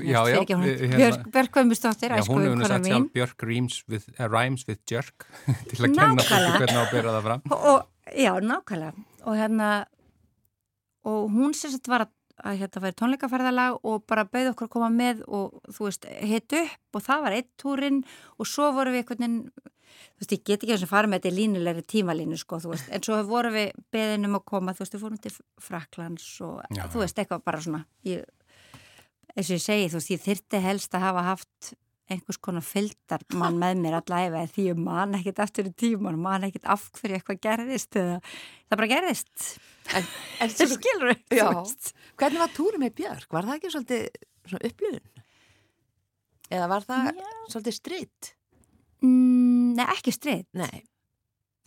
hérna- 0.54 1.30
Björg 1.34 1.50
Kvömmustóttir, 1.54 2.14
hún 2.28 2.44
hefur 2.44 2.58
nú 2.60 2.68
sagt 2.68 2.86
sjálf 2.90 3.12
Björk 3.16 3.42
rhymes 3.46 3.80
with, 3.90 4.08
uh, 4.18 4.26
rhymes 4.30 4.66
with 4.68 4.80
jerk 4.90 5.26
til 5.70 5.88
að 5.88 5.96
kenna 5.98 6.26
hvernig 6.28 6.82
að 6.82 6.92
bera 6.94 7.16
það 7.16 7.26
fram. 7.28 7.42
og, 7.58 7.88
já, 8.14 8.32
nákvæmlega. 8.40 8.92
Og 9.26 9.36
hérna 9.40 9.70
og 11.08 11.30
hún 11.32 11.54
sem 11.56 11.72
sagt 11.72 11.88
var 11.90 12.06
að, 12.06 12.12
að 12.44 12.60
hérna 12.62 12.84
væri 12.84 12.96
tónleikaferðalag 13.00 13.80
og 13.82 14.04
bara 14.06 14.26
bauð 14.28 14.52
okkur 14.52 14.68
að 14.68 14.74
koma 14.76 14.90
með 14.94 15.24
og 15.26 15.58
þú 15.74 15.88
veist, 15.88 16.06
hitt 16.22 16.54
upp 16.60 17.00
og 17.00 17.04
það 17.08 17.24
var 17.26 17.36
eitt 17.38 17.50
túrin 17.60 18.02
og 18.38 18.46
svo 18.46 18.70
vorum 18.76 18.94
við 18.94 19.02
einhvern 19.02 19.24
veginn 19.24 19.40
þú 19.58 20.22
veist, 20.22 20.32
ég 20.34 20.42
get 20.44 20.62
ekki 20.62 20.74
eins 20.76 20.84
og 20.86 20.90
fara 20.92 21.10
með 21.10 21.22
þetta 21.22 21.30
í 21.32 21.36
línulegri 21.38 21.84
tímalínu 21.90 22.38
sko, 22.38 22.58
þú 22.62 22.72
veist, 22.74 22.90
en 22.94 23.04
svo 23.06 23.18
vorum 23.26 23.54
við 23.56 23.70
beðin 23.94 24.28
um 24.28 24.38
að 24.38 24.44
koma, 24.52 24.74
þú 24.76 24.84
veist, 24.84 24.94
við 24.94 25.04
fórum 25.04 25.22
til 25.24 25.32
Fraklands 25.64 26.26
og 26.46 26.60
Já. 26.76 26.84
þú 26.92 27.02
veist, 27.02 27.18
eitthvað 27.22 27.44
bara 27.48 27.62
svona 27.64 27.80
ég, 28.06 28.22
eins 29.34 29.50
og 29.50 29.56
ég 29.58 29.62
segi, 29.64 29.90
þú 29.92 29.98
veist, 30.00 30.10
ég 30.14 30.24
þyrti 30.24 30.60
helst 30.64 30.94
að 30.96 31.04
hafa 31.08 31.24
haft 31.32 31.72
einhvers 32.08 32.38
konar 32.40 32.64
fylgdarmann 32.64 33.58
með 33.60 33.80
mér 33.82 33.98
allavega 33.98 34.48
því 34.48 34.62
ég 34.70 34.78
man 34.80 35.12
ekkert 35.18 35.42
eftir 35.44 35.66
í 35.68 35.72
tíman 35.76 36.16
man 36.24 36.46
ekkert 36.46 36.64
af 36.72 36.86
hverju 36.96 37.18
eitthvað 37.18 37.40
gerðist 37.44 37.98
eða 38.00 38.14
það 38.24 38.78
bara 38.80 38.88
gerðist 38.94 39.42
En, 39.92 40.06
en 40.40 40.50
það 40.56 40.72
skilur 40.78 41.12
Já. 41.36 41.46
Hvernig 42.20 42.40
var 42.42 42.54
túri 42.56 42.80
með 42.80 42.94
Björk? 42.96 43.28
Var 43.32 43.46
það 43.48 43.58
ekki 43.58 43.72
svolítið 43.74 44.08
svona 44.48 44.70
upplifun? 44.70 45.24
Eða 46.48 46.70
var 46.72 46.86
það 46.88 47.20
svolítið 47.52 47.76
stritt? 47.76 48.30
mm, 49.04 49.76
Nei, 49.76 49.84
ekki 49.92 50.12
strið, 50.16 50.46
Nei. 50.56 50.80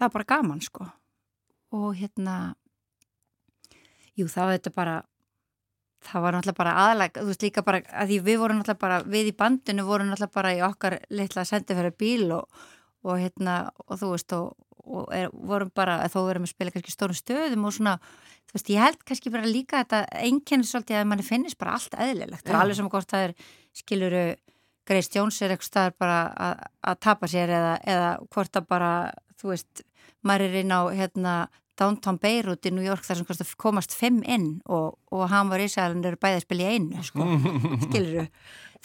það 0.02 0.08
var 0.08 0.16
bara 0.18 0.30
gaman 0.34 0.62
sko 0.66 0.90
og 1.78 1.94
hérna 2.02 2.40
jú, 4.18 4.26
það 4.26 4.42
var 4.50 4.58
þetta 4.58 4.74
bara 4.76 4.96
það 6.06 6.26
var 6.26 6.36
náttúrulega 6.36 6.60
bara 6.60 6.74
aðalega 6.86 7.22
þú 7.22 7.30
veist 7.30 7.46
líka 7.46 7.64
bara, 7.66 7.82
að 7.92 8.12
því 8.12 8.20
við 8.26 8.42
vorum 8.42 8.60
náttúrulega 8.60 8.82
bara 8.82 9.00
við 9.14 9.30
í 9.32 9.38
bandinu 9.38 9.86
vorum 9.88 10.10
náttúrulega 10.10 10.38
bara 10.40 10.54
í 10.58 10.62
okkar 10.66 10.98
litla 11.14 11.46
sendifæra 11.48 11.94
bíl 11.94 12.28
og, 12.38 12.62
og 13.06 13.22
hérna, 13.22 13.56
og 13.88 14.02
þú 14.02 14.12
veist 14.16 14.36
og, 14.38 14.54
og 14.82 15.14
er, 15.16 15.30
vorum 15.34 15.72
bara, 15.78 16.00
að 16.06 16.16
þó 16.16 16.20
verum 16.30 16.48
að 16.48 16.54
spila 16.56 16.74
kannski 16.74 16.96
stórum 16.96 17.18
stöðum 17.18 17.68
og 17.70 17.76
svona 17.78 17.98
þú 18.50 18.58
veist, 18.58 18.72
ég 18.74 18.86
held 18.86 19.04
kannski 19.08 19.34
bara 19.34 19.50
líka 19.50 19.84
þetta 19.84 20.24
einkenni 20.26 20.68
svolítið 20.68 21.02
að 21.02 21.12
manni 21.12 21.28
finnist 21.28 21.60
bara 21.62 21.78
allt 21.78 21.94
eðlilegt. 21.96 22.44
Það 22.44 22.56
er 22.56 22.62
alveg 22.64 22.80
sem 22.80 22.90
hvort 22.92 23.14
það 23.14 23.28
er, 23.28 23.36
skiluru 23.82 24.26
Grace 24.90 25.14
Jones 25.14 25.38
er 25.40 25.54
eitthvað 25.54 25.70
staðar 25.70 25.96
bara 26.02 26.20
að, 26.48 26.66
að 26.90 27.00
tapa 27.06 27.30
sér 27.32 27.54
eða, 27.54 27.74
eða 27.94 28.10
hvort 28.34 28.52
það 28.58 28.68
bara, 28.74 28.92
þú 29.40 29.54
veist 29.54 29.84
maður 30.26 30.48
er 30.50 30.58
inn 30.64 30.74
á 30.74 30.82
hérna 30.90 31.36
Downtown 31.82 32.20
Beirut 32.22 32.70
í 32.70 32.72
New 32.76 32.86
York 32.86 33.04
þar 33.08 33.20
sem 33.22 33.28
kostar 33.30 33.50
komast 33.62 33.96
fimm 33.98 34.22
inn 34.30 34.48
og, 34.70 35.00
og 35.12 35.26
hann 35.34 35.50
var 35.52 35.64
í 35.64 35.68
sælan 35.72 36.04
eru 36.06 36.20
bæði 36.22 36.40
að 36.40 36.46
spila 36.46 36.68
í 36.70 36.78
einu 36.78 37.04
sko. 37.08 37.26
skiluru, 37.88 38.28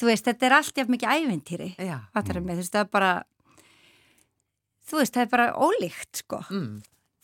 þú 0.01 0.09
veist, 0.11 0.27
þetta 0.31 0.49
er 0.51 0.57
allt 0.59 0.81
jafn 0.83 0.95
mikið 0.97 1.15
ævintýri, 1.21 1.71
mig 2.47 2.57
þú 2.57 2.63
veist, 2.65 2.73
það 2.75 2.85
er 2.87 2.91
bara 2.97 3.13
þú 4.87 5.01
veist, 5.01 5.15
það 5.17 5.25
er 5.27 5.31
bara 5.37 5.47
ólíkt 5.67 6.23
sko 6.25 6.43
Mm. 6.51 6.75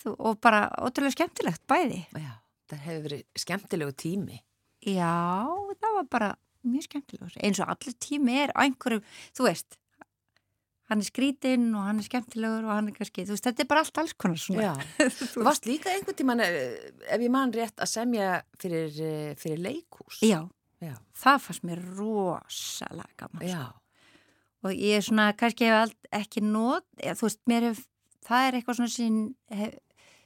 þú, 0.02 0.14
og 0.18 0.40
bara 0.42 0.64
ótrúlega 0.82 1.14
skemmtilegt 1.16 1.62
bæði 1.70 2.00
Já. 2.18 2.32
Það 2.72 2.80
hefur 2.86 3.02
verið 3.04 3.22
skemmtilegu 3.38 3.92
tími. 4.00 4.38
já, 4.86 5.44
það 5.78 5.94
var 5.98 6.06
bara 6.10 6.30
mjög 6.66 6.86
skemmtilegur, 6.88 7.34
eins 7.42 7.60
og 7.60 7.68
allir 7.74 7.94
tími 8.00 8.36
er 8.44 8.52
á 8.56 8.62
einhverju, 8.64 9.02
þú 9.36 9.46
veist 9.48 9.76
hann 10.92 11.02
er 11.02 11.08
skrítinn 11.08 11.68
og 11.74 11.84
hann 11.88 12.00
er 12.02 12.06
skemmtilegur 12.06 12.66
og 12.68 12.72
hann 12.76 12.88
er 12.92 12.96
kannski, 12.96 13.24
þú 13.26 13.34
veist, 13.36 13.46
þetta 13.48 13.64
er 13.64 13.68
bara 13.72 13.82
allt 13.84 14.00
alls 14.02 14.14
konar 14.14 14.40
svona 14.40 14.66
Já. 14.68 14.72
Þú 15.34 15.44
varst 15.46 15.68
líka 15.68 15.92
einhvern 15.92 16.18
tíman, 16.18 16.42
eh, 16.44 16.90
ef 17.08 17.24
ég 17.24 17.32
man 17.32 17.54
rétt, 17.54 17.76
að 17.80 17.90
semja 17.92 18.32
fyrir, 18.60 18.90
eh, 19.02 19.30
fyrir 19.40 19.62
leikhús. 19.64 20.20
já, 20.22 20.40
Já. 20.82 20.96
það 21.24 21.40
fannst 21.46 21.64
mér 21.68 21.82
rosalega 21.98 23.16
gaman 23.24 23.46
Já. 23.48 23.62
og 24.62 24.70
ég 24.76 24.98
er 25.00 25.06
svona, 25.06 25.30
kannski 25.38 25.70
hef 25.70 25.94
ekki 26.12 26.42
eða, 26.44 27.16
þú 27.18 27.28
veist, 27.28 27.42
mér 27.50 27.68
hef 27.70 27.82
það 28.26 28.46
er 28.48 28.58
eitthvað 28.58 28.78
svona 28.80 28.94
sem, 28.94 29.18
hef, 29.50 29.74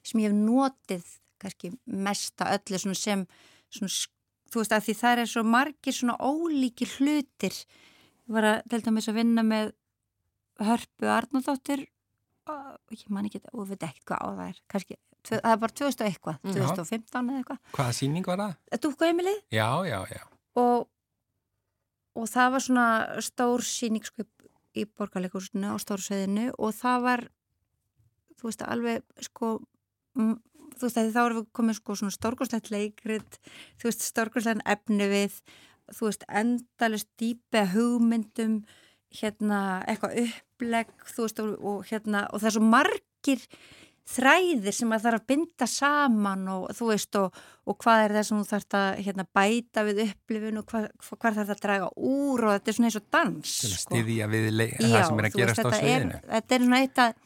sem 0.04 0.20
ég 0.20 0.30
hef 0.30 0.36
notið 0.36 1.14
kannski 1.42 1.72
mesta 1.86 2.50
öllu 2.56 2.80
svona 2.80 2.98
sem 2.98 3.26
svona, 3.70 3.92
þú 4.52 4.62
veist, 4.62 4.72
að 4.76 4.86
því 4.86 4.94
það 5.00 5.22
er 5.22 5.30
svo 5.32 5.44
margir 5.44 5.96
svona 5.96 6.16
ólíki 6.20 6.88
hlutir 6.96 7.56
ég 8.26 8.34
var 8.34 8.48
að, 8.50 8.78
dæmis 8.82 9.08
að 9.10 9.20
vinna 9.20 9.44
með 9.46 9.72
Hörpu 10.62 11.08
Arnaldóttir 11.12 11.86
og 12.46 12.94
ég 12.94 13.08
man 13.10 13.26
ekki, 13.26 13.40
og 13.52 13.66
veit 13.72 13.82
ekki 13.82 14.04
hvað 14.06 14.22
á 14.22 14.28
það 14.30 14.42
er 14.46 14.58
kannski, 14.70 14.96
það 15.26 15.50
er 15.50 15.60
bara 15.62 15.76
2000 15.80 16.04
og 16.04 16.10
eitthvað 16.10 16.36
Já. 16.46 16.52
2015 16.54 17.30
eða 17.32 17.40
eitthvað, 17.42 17.60
Hvaða 17.76 17.96
síning 17.98 18.26
var 18.28 18.42
það? 18.42 18.80
dúkkuheimilið 18.86 19.40
Já, 19.56 19.68
já, 19.90 19.98
já. 20.14 20.22
og, 20.62 20.86
og 22.16 22.28
það 22.30 22.52
var 22.54 22.66
svona 22.68 22.86
stór 23.26 23.66
síning 23.66 24.06
sko, 24.06 24.26
í 24.76 24.84
borgarleikursinu 24.86 25.72
á 25.72 25.76
stórsveðinu 25.82 26.50
og 26.54 26.74
það 26.76 27.06
var 27.08 27.26
þú 28.36 28.50
veist 28.50 28.62
alveg 28.68 29.02
sko 29.26 29.52
þú 30.16 30.82
veist 30.86 30.98
að 31.00 31.12
þá 31.14 31.22
erum 31.24 31.38
við 31.40 31.46
komið 31.56 31.78
sko 31.80 31.96
svona 31.98 32.14
stórkostlegt 32.14 32.70
leikrit 32.70 33.38
þú 33.80 33.88
veist 33.90 34.04
stórkostlegt 34.06 34.62
efni 34.68 35.08
við 35.10 35.38
þú 35.94 36.08
veist, 36.08 36.24
endalist 36.28 37.08
dýpe 37.20 37.62
hugmyndum 37.74 38.60
hérna, 39.14 39.82
eitthvað 39.88 40.20
upplegg 40.26 40.94
þú 41.14 41.26
veist, 41.26 41.40
og, 41.40 41.56
og 41.64 41.84
hérna 41.90 42.26
og 42.32 42.40
það 42.42 42.46
er 42.50 42.56
svo 42.56 42.64
margir 42.66 43.44
þræðir 44.06 44.74
sem 44.76 44.92
að 44.94 45.02
þarf 45.02 45.18
að 45.18 45.26
binda 45.32 45.66
saman 45.66 46.44
og 46.52 46.66
þú 46.78 46.88
veist, 46.92 47.16
og, 47.18 47.38
og 47.66 47.76
hvað 47.82 48.02
er 48.04 48.12
það 48.14 48.26
sem 48.28 48.38
þú 48.42 48.48
þarf 48.52 48.76
að 48.78 49.00
hérna, 49.06 49.24
bæta 49.34 49.82
við 49.88 50.02
upplifun 50.04 50.60
og 50.60 50.66
hvað, 50.70 50.84
hvað 51.02 51.24
þarf 51.40 51.48
það 51.48 51.54
að 51.56 51.62
draga 51.64 51.88
úr 51.96 52.44
og 52.46 52.52
þetta 52.54 52.70
er 52.72 52.76
svona 52.78 52.90
eins 52.90 52.98
og 53.00 53.08
dans 53.16 53.54
sko. 53.56 53.80
styðja 53.82 54.28
við 54.30 54.46
le- 54.54 54.68
Já, 54.78 54.86
það 54.92 55.08
sem 55.08 55.18
er 55.24 55.28
að 55.30 55.38
gerast 55.40 55.58
veist, 55.58 55.58
á 55.58 55.66
þetta 55.66 55.80
er- 55.80 55.82
sviðinu. 55.82 56.20
Þetta 56.36 56.54
er 56.58 56.66
svona 56.66 56.80
eitt 56.84 57.02
að 57.02 57.16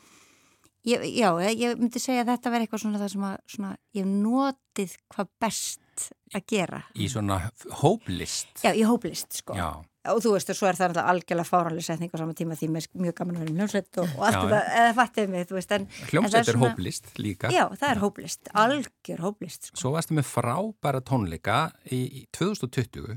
ég, 0.89 1.05
já, 1.21 1.29
ég 1.53 1.77
myndi 1.85 2.01
segja 2.01 2.25
að 2.25 2.33
þetta 2.33 2.55
verði 2.55 2.67
eitthvað 2.71 2.85
svona 2.87 3.03
það 3.05 3.13
sem 3.13 3.29
að 3.29 3.37
svona, 3.57 3.73
ég 4.01 4.11
notið 4.25 4.97
hvað 5.13 5.31
best 5.45 6.09
að 6.33 6.47
gera 6.49 6.81
Í 6.97 7.11
svona 7.13 7.41
hóplist. 7.83 8.55
Já, 8.65 8.73
í 8.73 8.87
hóplist, 8.89 9.37
sko 9.43 9.53
Já. 9.59 9.69
Og 10.09 10.21
þú 10.25 10.31
veist, 10.33 10.51
og 10.51 10.57
svo 10.57 10.69
er 10.71 10.79
það 10.81 10.99
algjörlega 11.05 11.45
fáraleg 11.51 11.85
setning 11.85 12.11
á 12.13 12.17
sama 12.23 12.33
tíma 12.39 12.57
því 12.57 12.69
mér 12.73 12.87
er 12.87 13.03
mjög 13.05 13.15
gaman 13.21 13.37
að 13.37 13.43
vera 13.45 13.57
hljómsveit 13.59 13.99
og, 14.01 14.13
og 14.17 14.23
allt 14.25 14.39
þetta, 14.41 14.61
eða 14.81 14.95
fattið 14.97 15.29
mig, 15.35 15.49
þú 15.51 15.59
veist 15.59 15.73
en, 15.77 15.83
en 15.85 15.89
það 16.01 16.13
Hljómsveit 16.15 16.41
er 16.41 16.53
svona- 16.55 16.71
hóplist 16.71 17.11
líka. 17.21 17.51
Já, 17.53 17.65
það 17.77 17.91
er 17.95 18.01
hóplist, 18.05 18.53
algjör 18.65 19.25
hóplist 19.27 19.69
sko. 19.69 19.81
Svo 19.83 19.93
varstu 19.97 20.17
með 20.17 20.31
frábæra 20.31 21.03
tónleika 21.05 21.59
í, 21.93 22.01
í 22.23 22.25
2020 22.33 23.11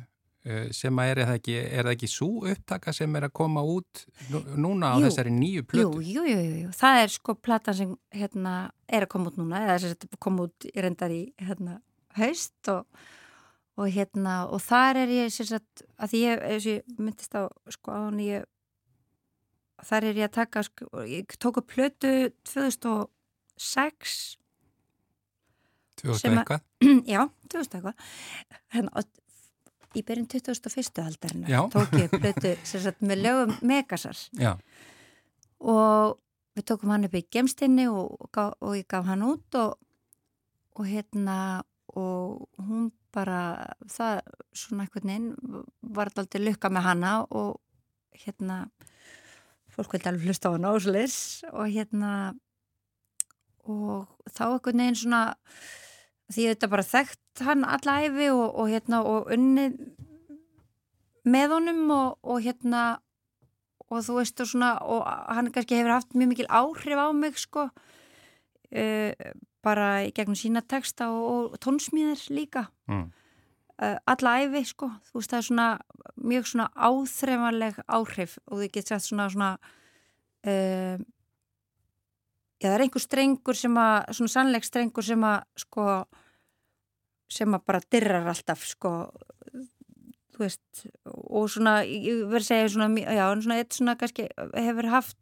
eh, 0.43 0.67
sem 0.75 0.99
að 0.99 1.13
er 1.13 1.21
það 1.23 1.39
ekki, 1.39 1.55
er 1.63 1.87
það 1.87 1.93
ekki 1.95 2.09
svo 2.11 2.29
upptaka 2.51 2.93
sem 2.99 3.15
er 3.15 3.29
að 3.29 3.33
koma 3.39 3.63
út 3.63 4.03
nú- 4.33 4.43
núna 4.59 4.91
á 4.91 4.95
Jú. 4.99 5.07
þessari 5.07 5.31
nýju 5.37 5.63
plötu? 5.71 6.03
jú, 6.03 6.19
jú, 6.19 6.35
jú, 6.35 6.53
jú, 6.65 6.75
það 6.75 7.01
er 7.05 7.15
sko 7.15 7.35
platan 7.39 7.79
sem 7.79 7.95
hérna 8.11 8.57
er 8.91 9.07
að 9.07 9.13
koma 9.15 9.31
út 9.31 9.39
núna 9.39 9.63
eða 9.63 9.79
þess 9.79 10.03
að 10.03 10.19
koma 10.19 10.49
út 10.49 10.67
reyndar 10.75 11.15
í 11.15 11.23
hérna 11.39 11.79
haust 12.19 12.67
og, 12.75 12.83
og 13.77 13.87
hérna 13.89 14.33
og 14.53 14.61
þar 14.61 14.99
er 15.03 15.09
ég 15.15 15.31
sagt 15.33 15.83
að 15.97 16.13
ég, 16.19 16.41
eins 16.45 16.65
og 16.67 16.73
ég 16.77 16.97
myndist 16.99 17.33
á 17.33 17.49
sko 17.73 17.91
á 17.95 17.99
hann 18.05 18.19
ég 18.21 18.45
þar 19.83 20.05
er 20.11 20.19
ég 20.21 20.27
að 20.29 20.35
taka 20.37 20.61
sko, 20.63 20.87
ég 21.09 21.25
tók 21.41 21.57
upp 21.63 21.67
plötu 21.73 22.11
2006 22.45 24.37
Þú 26.03 26.09
veist 26.09 26.21
sem 26.25 26.33
að- 26.33 26.39
eitthvað? 26.43 26.61
já, 27.15 27.21
2000 27.49 27.77
eitthvað 27.79 27.95
hérna, 28.73 28.89
og 28.99 29.03
í 29.93 30.01
byrjun 30.01 30.27
2001. 30.27 31.01
aldarinnar 31.03 31.49
Já. 31.53 31.59
tók 31.73 31.93
ég 31.99 32.09
plötu 32.13 32.53
sem 32.69 32.81
sagt 32.81 33.01
með 33.05 33.21
lögum 33.25 33.53
Megasar 33.61 34.17
Já, 34.39 34.55
og 35.61 36.19
við 36.57 36.65
tókum 36.69 36.91
hann 36.93 37.05
upp 37.07 37.15
í 37.17 37.23
gemstinni 37.33 37.87
og, 37.89 38.17
og, 38.29 38.55
og 38.61 38.75
ég 38.77 38.87
gaf 38.89 39.05
hann 39.09 39.23
út 39.25 39.55
og, 39.57 39.77
og 40.77 40.85
hérna 40.89 41.37
og 41.93 42.47
hún 42.61 42.91
bara 43.13 43.39
það 43.89 44.21
svona 44.57 44.85
einhvern 44.85 45.11
veginn 45.11 45.63
var 45.95 46.11
alltaf 46.11 46.41
lukka 46.41 46.71
með 46.73 46.87
hana 46.87 47.13
og 47.29 47.59
hérna 48.23 48.65
fólk 49.73 49.95
vildi 49.95 50.09
alveg 50.11 50.29
hlusta 50.29 50.51
á 50.51 50.55
hana 50.55 50.73
áslis 50.73 51.17
og 51.51 51.69
hérna 51.73 52.11
og 53.63 54.09
þá 54.29 54.45
einhvern 54.49 54.83
veginn 54.83 55.01
svona 55.03 55.23
því 56.33 56.49
þetta 56.51 56.71
bara 56.71 56.87
þekkt 56.87 57.45
hann 57.45 57.65
alla 57.67 57.99
æfi 58.05 58.29
og, 58.33 58.45
og 58.49 58.69
hérna 58.71 59.01
og 59.07 59.31
unnið 59.33 59.79
með 61.23 61.55
honum 61.55 61.83
og, 61.95 62.19
og 62.21 62.43
hérna 62.43 62.83
og 63.93 64.01
þú 64.05 64.19
veist 64.19 64.41
og 64.41 64.49
svona 64.49 64.75
og 64.89 65.03
hann 65.05 65.51
kannski 65.53 65.77
hefur 65.77 65.95
haft 65.95 66.15
mjög 66.17 66.33
mikil 66.33 66.49
áhrif 66.49 66.99
á 66.99 67.07
mig 67.13 67.37
sko. 67.37 67.67
Uh, 68.73 69.13
bara 69.63 69.89
gegnum 70.15 70.37
sína 70.37 70.63
texta 70.65 71.09
og, 71.11 71.53
og 71.53 71.59
tónsmíðar 71.63 72.21
líka. 72.33 72.67
Mm. 72.91 73.07
uh, 73.81 73.97
alla 74.05 74.35
æfi 74.43 74.65
sko. 74.69 74.89
Þú 75.09 75.19
veist 75.19 75.33
það 75.33 75.39
er 75.39 75.47
svona 75.49 75.69
mjög 76.33 76.49
svona 76.51 76.67
áþreifanleg 76.75 77.79
áhrif 77.87 78.37
og 78.47 78.61
þið 78.61 78.73
getur 78.75 78.93
sagt 78.93 79.07
svona 79.07 79.29
svona 79.33 79.51
uh, 80.47 80.97
já 82.61 82.69
það 82.69 82.75
er 82.77 82.85
einhver 82.85 83.03
strengur 83.03 83.59
sem 83.59 83.79
að 83.79 83.97
svona 84.19 84.35
sannleik 84.35 84.67
strengur 84.67 85.05
sem 85.05 85.25
að 85.27 85.39
sko 85.65 85.87
sem 87.33 87.55
að 87.55 87.65
bara 87.65 87.85
dirrar 87.91 88.29
alltaf 88.29 88.65
sko. 88.67 88.93
Þú 90.33 90.41
veist 90.41 90.85
og 91.05 91.49
svona 91.51 91.81
ég 91.85 92.23
verð 92.29 92.43
að 92.43 92.49
segja 92.51 92.71
svona 92.75 93.03
já 93.03 93.25
svona 93.41 93.59
eitt 93.61 93.77
svona 93.77 93.97
kannski 93.99 94.29
hefur 94.53 94.89
haft 94.93 95.17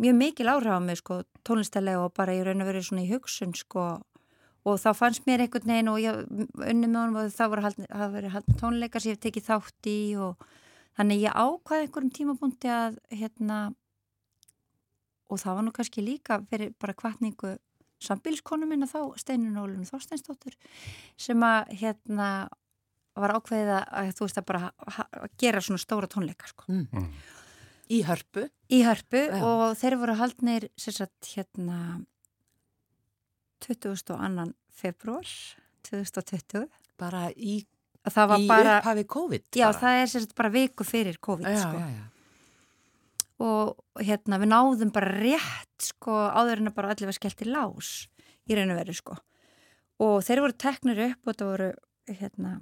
mjög 0.00 0.16
mikil 0.18 0.48
áhrif 0.50 0.74
á 0.74 0.80
mig 0.82 0.98
sko 0.98 1.20
tónlistalega 1.46 2.02
og 2.04 2.14
bara 2.16 2.34
ég 2.34 2.44
raun 2.46 2.62
að 2.64 2.70
vera 2.72 2.82
svona 2.82 3.04
í 3.04 3.10
hugsun 3.12 3.54
sko 3.54 3.84
og 4.64 4.78
þá 4.80 4.90
fannst 4.96 5.26
mér 5.28 5.44
einhvern 5.44 5.68
veginn 5.70 5.90
og 5.92 5.98
ég 6.00 6.20
unni 6.70 6.88
með 6.88 7.00
honum 7.02 7.18
og 7.20 7.32
það 7.36 7.50
voru 7.52 7.62
haldin, 7.66 7.88
haldin 8.32 8.60
tónleikar 8.62 9.02
sem 9.04 9.12
ég 9.12 9.18
hef 9.18 9.24
tekið 9.26 9.48
þátt 9.50 9.90
í 9.92 9.98
og 10.16 10.46
þannig 10.96 11.24
ég 11.26 11.36
ákvaði 11.36 11.84
einhverjum 11.86 12.14
tímabúndi 12.16 12.70
að 12.72 12.96
hérna 13.12 13.58
og 15.30 15.40
það 15.40 15.56
var 15.58 15.66
nú 15.66 15.72
kannski 15.76 16.04
líka 16.04 16.40
fyrir 16.50 16.72
bara 16.80 16.94
kvartningu 16.96 17.54
sambilskonu 18.04 18.66
minna 18.68 18.88
þá 18.90 18.98
Steinun 19.20 19.56
Ólun 19.62 19.86
Þorsteinsdóttur 19.88 20.56
sem 21.20 21.40
að 21.46 21.72
hérna 21.80 22.28
var 23.14 23.36
ákveðið 23.38 23.70
að 23.78 24.10
þú 24.18 24.26
veist 24.26 24.40
að 24.40 24.46
bara 24.50 24.60
ha- 24.96 25.08
gera 25.38 25.60
svona 25.62 25.78
stóra 25.80 26.08
tónleika 26.10 26.48
sko. 26.50 26.64
Mm. 26.72 27.06
Í 27.92 28.00
hörpu. 28.06 28.46
í 28.72 28.80
hörpu 28.84 29.20
Já. 29.28 29.40
og 29.44 29.76
þeir 29.76 29.96
voru 30.00 30.14
haldnir 30.16 30.68
sagt 30.80 31.28
hérna 31.34 32.04
22. 33.60 34.54
februar 34.72 35.28
2020 35.84 36.68
Bara 37.00 37.28
í, 37.34 37.58
og 38.06 38.12
það 38.14 38.28
var 38.30 38.38
í 38.40 38.48
bara 38.48 38.78
upphafi 38.78 39.04
COVID. 39.04 39.44
já 39.58 39.66
bara. 39.66 39.78
það 39.82 40.00
er 40.00 40.10
sagt 40.14 40.34
bara 40.38 40.52
viku 40.54 40.84
fyrir 40.86 41.18
COVID 41.20 41.46
já, 41.50 41.60
sko. 41.60 41.78
já, 41.78 41.88
já. 41.90 42.04
og 43.44 44.04
hérna 44.06 44.38
við 44.40 44.52
náðum 44.54 44.92
bara 44.94 45.14
rétt 45.18 45.88
sko 45.90 46.12
áður 46.32 46.62
en 46.62 46.70
að 46.72 46.76
bara 46.78 46.94
allir 46.94 47.10
var 47.10 47.18
skellt 47.18 47.42
í 47.42 47.50
lás 47.50 48.08
í 48.48 48.56
og 48.56 48.76
veru 48.78 48.94
sko 48.94 49.16
og 50.04 50.22
þeir 50.24 50.40
voru 50.44 50.56
teknir 50.56 51.02
upp 51.10 51.26
og 51.28 51.36
það 51.36 51.50
voru 51.50 51.72
hérna, 52.08 52.60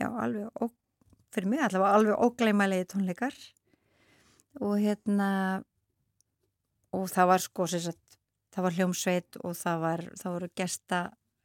já 0.00 0.08
alveg 0.08 0.72
fyrir 1.32 1.48
mig 1.48 1.60
allavega 1.64 1.96
alveg 1.96 2.24
ógleimælegi 2.26 2.88
tónleikar 2.92 3.36
og 4.60 4.76
hérna 4.82 5.30
og 6.92 7.08
það 7.08 7.26
var 7.32 7.38
sko 7.46 7.66
sagt 7.72 8.18
það 8.52 8.66
var 8.66 8.76
hljómsveit 8.76 9.38
og 9.44 9.54
það 9.56 9.78
var 9.86 10.02
það 10.20 10.34
voru 10.36 10.48
gesta 10.60 11.02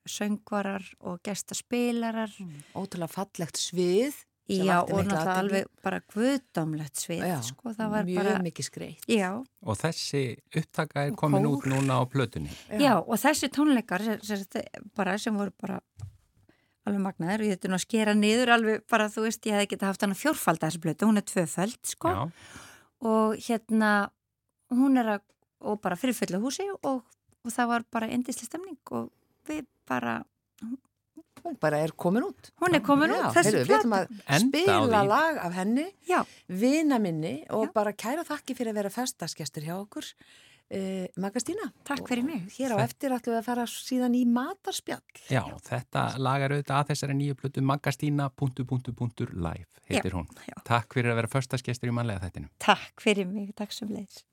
söngvarar 0.07 0.85
og 1.03 1.19
gesta 1.23 1.55
spilarar 1.55 2.31
Ótrúlega 2.75 3.11
fallegt 3.11 3.59
svið. 3.59 4.15
já 4.47 4.77
og 4.79 5.03
náttúrulega 5.03 5.33
alveg 5.41 5.65
bara 5.83 5.99
guðdómlegt 6.13 6.95
svið 7.01 7.23
Já, 7.27 7.39
sko 7.43 7.73
það 7.75 7.89
var 7.91 8.05
mjög 8.07 8.21
bara 8.23 8.43
mikið 8.45 8.67
skreitt. 8.69 9.03
já 9.11 9.31
Og 9.63 9.75
þessi 9.75 10.21
upptaka 10.55 11.03
er 11.07 11.15
komin 11.19 11.43
kór. 11.43 11.57
út 11.57 11.65
núna 11.67 11.99
á 11.99 12.03
plötunni. 12.07 12.51
Já, 12.79 12.95
og 13.03 13.19
þessi 13.19 13.49
tónleikar 13.51 14.03
sem, 14.03 14.21
sem, 14.23 14.45
bara, 14.95 15.17
sem 15.19 15.35
voru 15.35 15.51
bara 15.59 15.81
alveg 16.87 17.03
magnaðir 17.03 17.43
og 17.43 17.47
ég 17.49 17.57
þetta 17.57 17.67
nú 17.67 17.75
að 17.75 17.83
skera 17.83 18.13
niður 18.15 18.53
alveg 18.55 18.85
bara, 18.87 19.09
þú 19.11 19.25
veist, 19.27 19.43
ég 19.43 19.57
hefði 19.59 19.67
getað 19.75 19.91
haft 19.91 20.01
hana 20.07 20.15
fjórfald 20.15 20.63
þessi 20.63 20.79
blötu, 20.79 21.09
hún 21.11 21.19
er 21.19 21.27
tvöfald, 21.27 21.79
sko 21.83 22.07
Já, 22.15 22.21
og 23.01 23.36
hérna 23.47 23.91
hún 24.73 24.97
er 25.01 25.13
að, 25.17 25.21
og 25.62 25.81
bara 25.81 25.95
fyrir 25.99 26.15
fulla 26.17 26.39
húsi 26.41 26.65
og, 26.83 27.03
og 27.03 27.53
það 27.53 27.67
var 27.73 27.86
bara 27.93 28.10
endislega 28.12 28.49
stemning 28.51 28.79
og 28.91 29.12
við 29.49 29.65
bara 29.88 30.23
Hún 31.47 31.53
bara 31.62 31.77
er 31.86 31.91
komin 31.95 32.25
út. 32.25 32.49
hún 32.60 32.73
er 32.75 32.81
komin 32.83 33.12
Já, 33.13 33.19
út, 33.29 33.36
þessi 33.38 33.51
heyrðu, 33.53 33.67
Við 33.69 33.75
ætlum 33.77 33.91
plata 33.93 34.15
að 34.17 34.38
Enda 34.38 34.57
á 34.57 34.79
spila 34.81 35.01
lag 35.07 35.38
af 35.45 35.53
henni, 35.55 35.86
Já, 36.10 36.17
vina 36.49 36.97
minni 36.99 37.36
og 37.53 37.67
Já. 37.67 37.71
bara 37.77 37.93
kæra 37.93 38.25
þakki 38.27 38.55
fyrir 38.57 38.73
að 38.73 38.79
vera 38.81 38.89
festaskestur 38.91 39.63
hjá 39.63 39.75
okkur. 39.77 40.10
Uh, 40.67 41.08
Magastína. 41.15 41.69
takk 41.88 42.03
fyrir 42.10 42.25
mig 42.27 42.41
Hér 42.58 42.73
á 42.75 42.84
eftir 42.84 43.13
ætlum 43.15 43.38
við 43.38 43.39
að 43.39 43.45
fara 43.45 43.63
síðan 43.71 44.17
í 44.19 44.25
matarspjall. 44.27 44.99
já, 45.32 45.39
þetta 45.63 46.19
lagar 46.19 46.51
auðvitað 46.51 46.82
að 46.82 46.89
þessari 46.91 47.15
nýju 47.15 47.36
plötu 47.39 47.63
magastína.live 47.63 49.65
heitir 49.87 50.12
hún. 50.12 50.27
já. 50.44 50.60
Takk 50.67 50.91
fyrir 50.94 51.12
að 51.13 51.21
vera 51.21 51.31
förstaskestur 51.31 51.87
í 51.87 51.96
manlega 51.96 52.19
þættinu. 52.27 52.52
Takk 52.60 53.00
fyrir 53.00 53.31
mig, 53.31 53.56
takk 53.56 53.71
sem 53.71 53.87
leiðis 53.87 54.25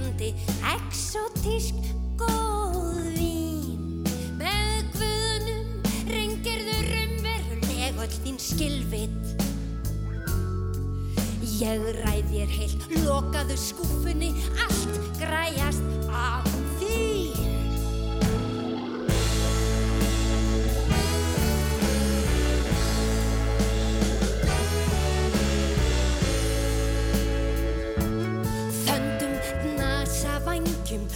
drekkandi, 0.00 0.34
exotísk 0.64 1.74
góð 2.16 3.16
vín 3.16 4.04
Með 4.38 4.88
guðunum 4.96 5.68
rengirðu 6.08 6.76
rumveruleg 6.88 8.00
öll 8.00 8.16
þín 8.24 8.40
skilvit 8.40 9.36
Ég 11.60 11.84
ræð 12.00 12.30
þér 12.32 12.52
heilt, 12.56 12.84
lokaðu 13.04 13.56
skúfunni, 13.60 14.30
allt 14.64 15.00
græjast 15.20 16.08
af 16.08 16.48
því. 16.80 17.49
kim 30.90 31.06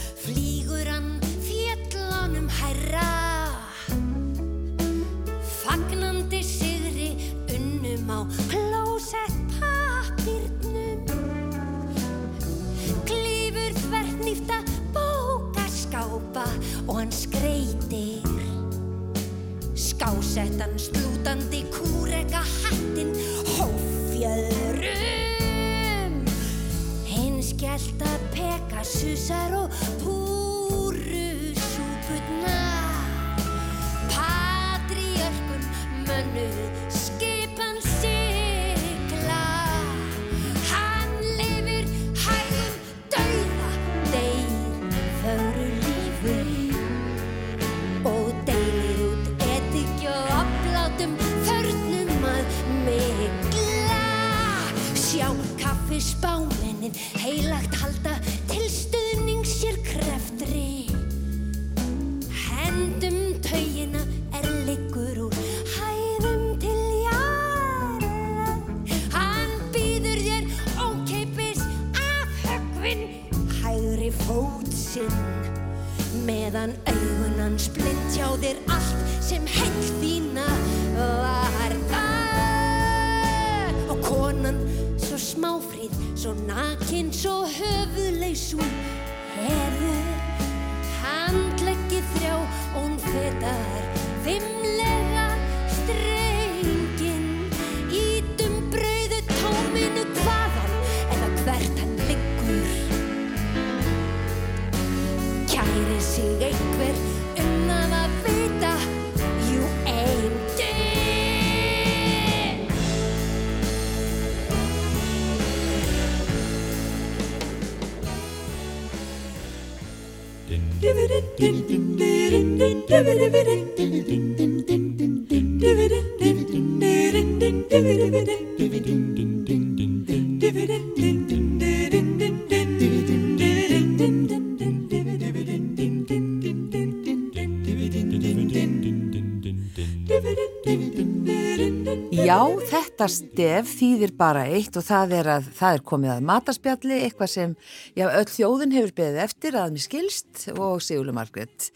þetta 143.05 143.13
stef 143.13 143.71
þýðir 143.77 144.13
bara 144.17 144.47
eitt 144.49 144.77
og 144.81 144.85
það 144.87 145.15
er 145.19 145.29
að 145.35 145.49
það 145.59 145.77
er 145.77 145.83
komið 145.91 146.13
að 146.15 146.27
mataspjalli, 146.31 146.99
eitthvað 147.05 147.31
sem 147.35 147.55
já, 147.93 148.07
öll 148.09 148.29
þjóðin 148.33 148.75
hefur 148.79 148.93
beðið 148.97 149.23
eftir 149.27 149.59
að 149.61 149.75
mér 149.75 149.85
skilst 149.85 150.45
og 150.55 150.83
Sigurlu 150.85 151.13
Margrét. 151.17 151.69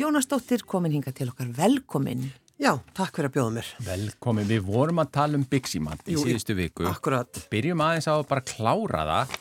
Jónas 0.00 0.28
Dóttir 0.28 0.64
komin 0.68 0.92
hinga 0.92 1.14
til 1.16 1.30
okkar, 1.30 1.48
velkomin. 1.56 2.26
Já, 2.60 2.70
takk 2.94 3.16
fyrir 3.16 3.30
að 3.30 3.34
bjóða 3.34 3.54
mér. 3.56 3.70
Velkomin, 3.86 4.48
við 4.50 4.66
vorum 4.68 5.00
að 5.02 5.12
tala 5.16 5.38
um 5.40 5.46
Biximat 5.48 6.04
í 6.06 6.18
síðustu 6.20 6.54
viku. 6.58 6.84
Akkurat. 6.90 7.40
Byrjum 7.50 7.82
aðeins 7.82 8.06
á 8.06 8.14
að 8.14 8.28
bara 8.30 8.44
klára 8.46 9.04
það. 9.08 9.36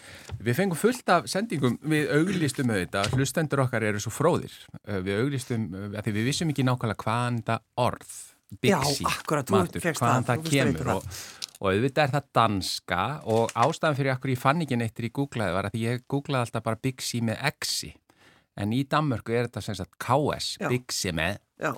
Við 0.48 0.60
fengum 0.62 0.80
fullt 0.80 1.14
af 1.14 1.28
sendingum, 1.32 1.76
við 1.92 2.10
auglistum 2.18 2.72
auðvitað, 2.72 3.14
hlustendur 3.18 3.66
okkar 3.68 3.86
eru 3.92 4.02
svo 4.02 4.14
fróðir. 4.16 4.56
Við 4.88 5.20
auglistum, 5.20 5.68
af 5.92 6.08
því 6.08 6.16
við 6.16 6.30
vissum 6.32 6.56
ekki 6.56 6.66
nákvæmlega 6.66 7.06
hvaðan 7.06 7.42
þetta 7.44 7.60
orð, 7.84 8.16
Þú 8.62 9.56
matur, 9.56 9.88
hvaðan 10.00 10.28
það, 10.30 10.46
kemur. 10.50 10.92
og, 10.96 11.20
og 11.60 11.68
auðvitað 11.72 12.04
er 12.06 12.16
það 12.18 12.30
danska 12.40 13.02
og 13.34 13.54
ástæðan 13.66 14.00
fyrir 14.00 14.16
okkur 14.16 14.34
ég 14.36 14.42
fann 14.44 14.64
ekki 14.66 14.80
neittir 14.80 15.10
í 15.10 15.14
googlaði 15.16 15.58
var 15.58 15.70
að 15.70 15.80
ég 15.82 16.04
googlaði 16.12 16.48
alltaf 16.48 16.66
bara 16.66 16.82
Bixi 16.84 17.24
með 17.26 17.44
Xi. 17.64 17.94
En 18.54 18.74
í 18.76 18.84
Danmörku 18.86 19.34
er 19.34 19.48
þetta 19.48 19.64
sem 19.66 19.78
sagt 19.80 19.96
KS. 19.98 20.60
Bixi 20.70 21.14
með. 21.16 21.40
Já, 21.64 21.72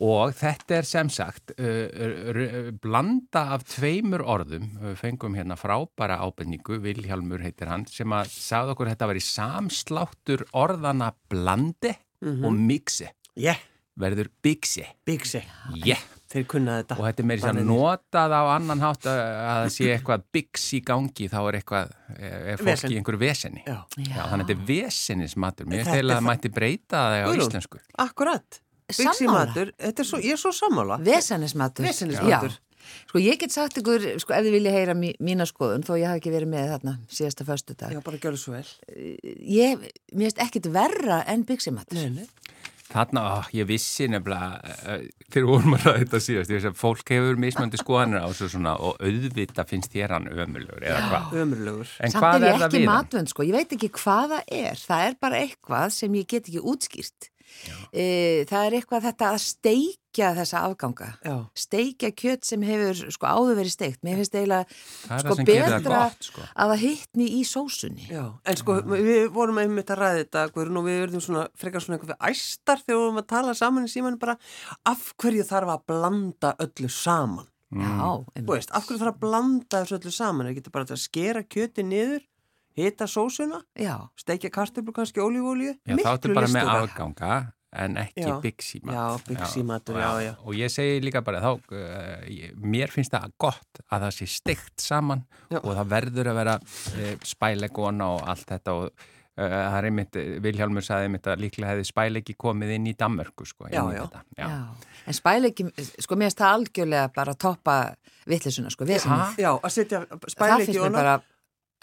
Og 0.00 0.32
þetta 0.32 0.78
er 0.78 0.86
sem 0.88 1.10
sagt 1.12 1.52
uh, 1.60 2.70
blanda 2.80 3.42
af 3.54 3.66
tveimur 3.68 4.22
orðum, 4.24 4.64
við 4.80 4.94
fengum 4.96 5.36
hérna 5.36 5.58
frábæra 5.60 6.16
ábendingu, 6.24 6.78
Vilhjálmur 6.80 7.44
heitir 7.44 7.68
hann, 7.68 7.84
sem 7.88 8.08
að 8.16 8.30
sagði 8.32 8.72
okkur 8.74 8.88
að 8.88 8.94
þetta 8.94 9.08
var 9.10 9.20
í 9.20 9.24
samsláttur 9.26 10.46
orðana 10.56 11.10
blandi 11.30 11.92
og 12.48 12.56
mixi, 12.56 13.10
yeah, 13.36 13.60
verður 13.98 14.30
bixi, 14.42 14.86
Bigsi. 15.06 15.42
yeah. 15.84 15.98
Þeir 16.30 16.44
kunna 16.46 16.76
þetta. 16.78 16.94
Og 16.94 17.06
þetta 17.08 17.22
er 17.24 17.40
sér 17.42 17.48
Bannið. 17.48 17.64
notað 17.66 18.30
á 18.38 18.42
annan 18.54 18.78
hátt 18.84 19.06
að 19.10 19.18
að 19.18 19.56
það 19.64 19.72
sé 19.74 19.88
eitthvað 19.96 20.22
í 20.78 20.80
gangi, 20.86 21.26
þá 21.26 21.38
er 21.40 21.58
eitthvað, 21.58 21.90
er 22.20 22.60
fólk 22.60 22.68
Vesen. 22.68 22.90
í 22.92 22.98
einhverju 23.00 23.18
veseni. 23.24 23.62
Já, 23.66 23.78
Já, 23.98 24.22
þannig 24.30 24.44
að 24.44 24.44
þetta 24.44 24.54
er 24.54 24.64
vesenismatur, 24.70 25.66
mér 25.66 25.80
er 25.80 25.90
að 26.04 26.12
það 26.14 26.26
mætti 26.28 26.52
breyta 26.54 27.02
það 27.02 27.26
á 27.26 27.30
íslensku. 27.34 27.78
akkurat. 27.98 28.60
Bigsi 28.90 29.02
Sammála. 29.26 29.46
matur, 29.46 29.72
þetta 29.78 30.02
er 30.02 30.06
svo, 30.06 30.18
ég 30.18 30.32
er 30.32 30.38
svo 30.38 30.50
sammála. 30.54 30.98
Vesenismatur. 31.02 31.84
Vesenismatur. 31.86 32.58
Sko 33.06 33.18
ég 33.22 33.38
get 33.38 33.52
sagt 33.52 33.76
ykkur, 33.78 34.18
sko 34.18 34.32
ef 34.34 34.44
þið 34.46 34.54
vilja 34.54 34.70
heyra 34.72 34.94
mí, 34.98 35.12
mína 35.22 35.44
skoðun, 35.46 35.82
þó 35.86 35.94
ég 36.00 36.06
hafi 36.08 36.22
ekki 36.22 36.32
verið 36.32 36.48
með 36.50 36.70
þarna 36.72 36.94
síðasta 37.12 37.44
föstu 37.46 37.76
dag. 37.78 37.92
Já, 37.92 38.00
bara 38.02 38.18
gjör 38.18 38.34
það 38.34 38.40
svo 38.42 38.54
vel. 38.54 38.64
Ég, 39.46 39.84
mér 40.14 40.30
finnst 40.30 40.42
ekkit 40.46 40.66
verra 40.74 41.20
en 41.30 41.44
byggsimatur. 41.46 41.98
Nei, 42.00 42.08
nei. 42.22 42.26
Þarna, 42.90 43.20
ó, 43.22 43.38
ég 43.54 43.68
vissi 43.68 44.08
nefnilega, 44.10 44.60
uh, 44.82 45.02
þegar 45.30 45.44
við 45.46 45.50
vorum 45.52 45.76
að 45.76 45.84
ræða 45.86 45.98
þetta 46.00 46.20
síðast, 46.24 46.50
ég 46.50 46.56
veist 46.58 46.68
að 46.72 46.78
fólk 46.80 47.12
hefur 47.14 47.36
mismöndi 47.44 47.78
skoðanir 47.78 48.24
á 48.24 48.28
þessu 48.32 48.48
svona 48.56 48.72
og 48.82 48.96
auðvita 49.06 49.64
finnst 49.70 49.92
þér 49.94 50.16
hann 50.16 50.26
ömulugur 50.32 50.82
eða 50.82 51.02
hvað. 51.06 51.36
Ömurlegur. 51.44 51.92
En 52.02 52.10
Samt 52.14 52.24
hvað 52.24 52.34
er 52.34 52.40
er 52.42 52.50
ég 52.50 52.58
það 52.58 52.66
ekki 52.66 52.80
við? 52.80 52.86
hann? 52.88 52.94
matvönd, 52.96 53.30
sko. 53.30 53.46
Ég 53.46 53.54
veit 53.60 53.76
ekki 53.78 53.90
hvað 54.00 54.34
það 54.34 54.54
er. 54.60 54.82
Það 54.90 55.04
er 55.06 55.18
bara 55.22 55.42
eitthvað 55.44 55.94
sem 56.00 56.18
ég 56.18 56.26
get 56.34 56.50
ekki 56.50 56.64
útskýrt. 56.74 57.30
E, 57.90 58.04
það 58.50 58.66
er 58.66 58.76
eitthvað 58.78 59.06
þetta 59.08 59.28
að 59.34 59.40
steikja 59.44 60.30
þessa 60.36 60.62
afganga. 60.68 61.08
Já. 61.26 61.34
Steikja 61.58 62.10
kjött 62.16 62.46
sem 62.46 62.64
hefur 62.66 63.12
sko 63.14 63.30
áður 63.30 63.60
verið 63.60 63.74
steikt. 63.74 64.00
Mér 64.06 64.20
finnst 64.20 64.36
eiginlega 64.38 65.20
sko 65.24 65.36
betra 65.42 65.80
gott, 65.86 66.28
sko. 66.30 66.46
að 66.54 66.72
það 66.74 66.84
hittni 66.84 67.28
í 67.36 67.42
sósunni. 67.48 68.08
Já, 68.10 68.24
en 68.44 68.60
sko, 68.60 68.78
við 68.94 69.28
vorum 69.34 69.60
einmitt 69.62 69.92
að 69.92 70.02
ræða 70.02 70.22
þetta, 70.22 70.46
og 70.54 70.88
við 70.88 71.00
verðum 71.04 71.24
svona, 71.26 71.46
frekar 71.58 71.84
svona 71.84 71.98
eitthvað 71.98 72.26
æstar 72.30 72.82
þegar 72.84 72.96
við 72.96 73.04
vorum 73.04 73.22
að 73.22 73.30
tala 73.34 73.56
saman 73.58 73.86
í 73.86 73.92
síman 73.92 74.18
bara, 74.22 74.36
af 74.88 75.12
hverju 75.20 75.46
þarf 75.50 75.76
að 75.76 75.86
blanda 75.92 76.54
öllu 76.66 76.92
saman? 76.94 77.48
Mm. 77.70 77.86
Já, 77.86 78.42
veist, 78.48 78.72
af 78.74 78.86
hverju 78.88 79.02
þarf 79.04 79.14
að 79.14 79.22
blanda 79.22 79.84
þessu 79.84 80.00
öllu 80.00 80.14
saman? 80.14 80.48
Það 80.48 80.58
getur 80.58 80.74
bara 80.74 80.90
að 80.90 81.02
skera 81.04 81.46
kjöti 81.46 81.86
niður, 81.86 82.24
hita 82.76 83.06
sósuna, 83.10 83.62
já. 83.78 83.96
steikja 84.18 84.50
kartöflu 84.50 84.92
kannski 84.92 85.22
ólífólíu, 85.22 85.74
Já, 85.86 85.96
þá 85.96 86.12
ertu 86.12 86.34
bara 86.34 86.50
með 86.52 86.70
afganga, 86.74 87.52
en 87.70 87.96
ekki 88.02 88.26
Já. 88.26 88.40
Bixi 88.42 88.80
mat. 88.82 88.94
Já, 88.94 89.04
Bixi 89.28 89.62
matur, 89.62 90.00
já, 90.00 90.10
já. 90.24 90.32
Og 90.42 90.58
ég 90.58 90.72
segi 90.72 90.98
líka 91.04 91.22
bara 91.22 91.42
þá, 91.42 91.52
uh, 91.54 92.50
mér 92.58 92.90
finnst 92.90 93.14
það 93.14 93.30
gott 93.38 93.82
að 93.86 94.06
það 94.06 94.16
sé 94.18 94.26
steikt 94.26 94.82
saman 94.82 95.24
Já. 95.50 95.60
og 95.62 95.72
það 95.76 95.94
verður 95.94 96.32
að 96.32 96.42
vera 96.42 96.58
uh, 96.58 97.14
spælegona 97.22 98.10
og 98.16 98.28
allt 98.32 98.50
þetta 98.50 98.74
og 98.74 98.90
uh, 98.90 99.00
það 99.38 99.78
er 99.78 99.88
einmitt, 99.90 100.20
Vilhjálmur 100.46 100.86
sagði 100.86 101.10
einmitt 101.10 101.30
að 101.30 101.44
líklega 101.46 101.74
hefði 101.74 101.88
spælegi 101.92 102.36
komið 102.38 102.74
inn 102.76 102.90
í 102.90 102.96
Danmörku 102.98 103.46
sko. 103.46 103.70
Já, 103.70 103.82
í 103.86 103.98
já. 103.98 104.02
þetta. 104.02 104.24
já. 104.34 104.46
Já. 104.50 104.90
En 105.06 105.16
spæleiki, 105.16 105.66
sko 106.02 106.18
mér 106.18 106.28
finnst 106.28 106.42
það 106.42 106.56
algjörlega 106.58 107.10
bara 107.14 107.34
að 107.34 107.42
toppa 107.46 107.76
vittlisuna, 108.30 108.70
sko, 108.74 108.86
vesinni. 108.88 109.16
Ha? 109.16 109.30
Já, 109.40 109.50
að 109.56 109.76
setja 109.78 110.02
Það 110.10 110.32
spæleiki 110.34 110.72
finnst 110.72 110.84
mér 110.84 110.98
bara. 110.98 111.14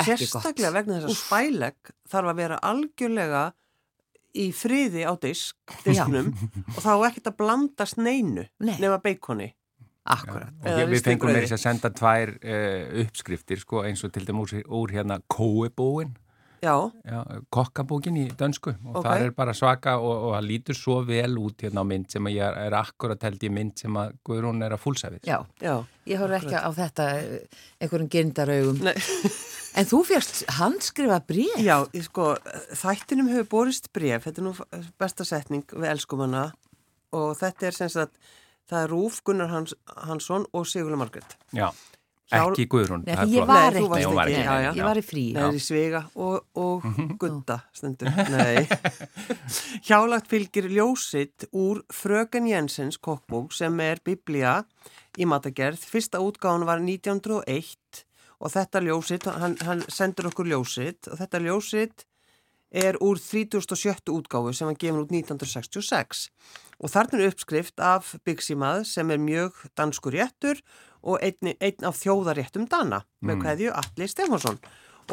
Sérstaklega 0.05 0.73
vegna 0.75 0.99
þess 0.99 1.09
að 1.09 1.17
spælegg 1.21 1.93
þarf 2.11 2.31
að 2.31 2.41
vera 2.41 2.59
algjörlega 2.69 3.43
í 4.37 4.51
friði 4.53 5.05
á 5.09 5.13
disk, 5.17 5.57
disknum 5.85 6.29
og 6.75 6.81
þá 6.83 6.91
er 6.91 7.07
ekkert 7.09 7.31
að 7.31 7.37
blandast 7.39 7.97
neinu 7.97 8.45
Nei. 8.61 8.75
nema 8.77 8.99
beikoni. 9.01 9.49
Akkurat. 10.07 10.53
Ég, 10.63 10.85
við 10.85 10.93
ristuðu 10.93 11.11
fengum 11.11 11.33
með 11.33 11.41
þess 11.41 11.55
að 11.57 11.63
senda 11.65 11.89
tvær 11.91 12.29
uh, 12.37 13.01
uppskriftir 13.03 13.59
sko, 13.59 13.81
eins 13.83 14.05
og 14.07 14.13
til 14.15 14.23
dæmis 14.27 14.53
úr, 14.55 14.63
úr 14.77 14.93
hérna 14.95 15.17
kóebúin 15.27 16.13
Já, 16.57 16.73
Já, 17.05 17.19
kokkabókin 17.53 18.15
í 18.17 18.23
dönsku 18.33 18.71
og 18.73 18.95
Ok. 18.97 19.03
það 19.05 19.25
er 19.25 19.33
bara 19.37 19.53
svaka 19.53 19.97
og, 20.01 20.23
og 20.29 20.31
það 20.33 20.47
lítur 20.47 20.77
svo 20.77 20.95
vel 21.05 21.37
út 21.37 21.61
hérna 21.61 21.83
á 21.85 21.89
mynd 21.89 22.09
sem 22.09 22.25
að 22.25 22.33
ég 22.33 22.47
er, 22.47 22.57
er 22.65 22.77
akkurat 22.79 23.27
held 23.27 23.43
ég 23.45 23.53
mynd 23.53 23.77
sem 23.77 23.93
að 23.93 24.15
Guðrún 24.25 24.63
er 24.65 24.73
að 24.73 24.81
fúlsa 24.81 25.11
við. 25.13 25.21
Já, 25.29 25.37
já. 25.61 25.75
ég 26.09 26.17
horf 26.17 26.39
ekki 26.39 26.57
á 26.57 26.69
þetta 26.73 27.05
eh, 27.19 27.61
einhverjum 27.77 28.09
gerindarauðum. 28.09 28.81
Nei. 28.89 28.95
En 29.77 29.85
þú 29.85 29.99
férst 30.07 30.43
handskrifa 30.57 31.19
bríð. 31.29 31.59
Já, 31.61 31.75
ég 31.93 32.07
sko, 32.07 32.31
þættinum 32.79 33.27
hefur 33.29 33.49
borist 33.51 33.91
bref, 33.93 34.25
þetta 34.25 34.41
er 34.41 34.47
nú 34.47 34.53
besta 34.97 35.25
setning 35.27 35.67
við 35.69 35.91
elskum 35.91 36.23
hana 36.25 36.47
og 37.15 37.35
þetta 37.39 37.69
er 37.69 37.77
sem 37.77 37.91
sagt, 37.93 38.17
það 38.69 38.81
er 38.83 38.89
Rúf 38.95 39.19
Gunnar 39.27 39.51
Hans, 39.53 39.75
Hansson 40.07 40.47
og 40.51 40.65
Sigurlega 40.67 40.99
Margrét. 41.03 41.37
Já, 41.55 41.69
Hjá- 42.27 42.41
ekki 42.49 42.65
Guðrún. 42.67 43.05
Nei, 43.07 43.15
ég 43.31 43.45
var 43.47 43.71
Nei, 43.71 43.79
þú 43.83 43.91
varst 43.93 44.01
ekki. 44.01 44.01
Nei, 44.01 44.07
hún 44.09 44.17
var 44.17 44.27
ekki, 44.27 44.39
ekki. 44.41 44.47
já, 44.49 44.63
já. 44.65 44.71
Ég 44.75 44.83
var 44.89 44.97
í 44.99 45.03
frí. 45.05 45.21
Það 45.37 45.45
er 45.47 45.59
í 45.59 45.61
Svega 45.63 46.01
og, 46.15 46.41
og 46.59 46.87
Gutta 47.21 47.59
stundur. 47.77 48.09
Nei. 48.33 48.65
Hjálagt 49.87 50.27
fylgir 50.27 50.67
ljósitt 50.73 51.45
úr 51.55 51.83
Fröken 51.93 52.49
Jensens 52.49 52.97
kokkbók 52.99 53.53
sem 53.55 53.79
er 53.79 54.01
biblía 54.03 54.57
í 55.17 55.29
matagerð. 55.29 55.85
Fyrsta 55.87 56.19
útgáðan 56.19 56.65
var 56.67 56.83
1901 56.83 58.03
og 58.37 58.53
þetta 58.53 58.83
ljósitt, 58.85 59.25
hann, 59.25 59.57
hann 59.65 59.81
sendur 59.89 60.29
okkur 60.31 60.49
ljósitt 60.51 61.09
og 61.11 61.19
þetta 61.21 61.41
ljósitt 61.41 62.05
er 62.71 62.97
úr 63.01 63.17
37. 63.17 64.11
útgáfu 64.11 64.51
sem 64.53 64.67
hann 64.67 64.77
gefur 64.79 65.05
út 65.05 65.13
1966 65.15 66.27
og 66.77 66.91
þarna 66.93 67.21
er 67.21 67.31
uppskrift 67.31 67.79
af 67.79 68.15
Byggsímað 68.27 68.83
sem 68.89 69.09
er 69.11 69.21
mjög 69.21 69.63
danskur 69.79 70.13
réttur 70.13 70.59
og 71.01 71.21
einn, 71.23 71.55
einn 71.57 71.87
af 71.87 71.97
þjóðaréttum 72.01 72.67
Dana 72.69 73.03
með 73.21 73.35
Mm. 73.37 73.41
kveðju 73.45 73.71
Alli 73.73 74.07
Stefánsson 74.07 74.59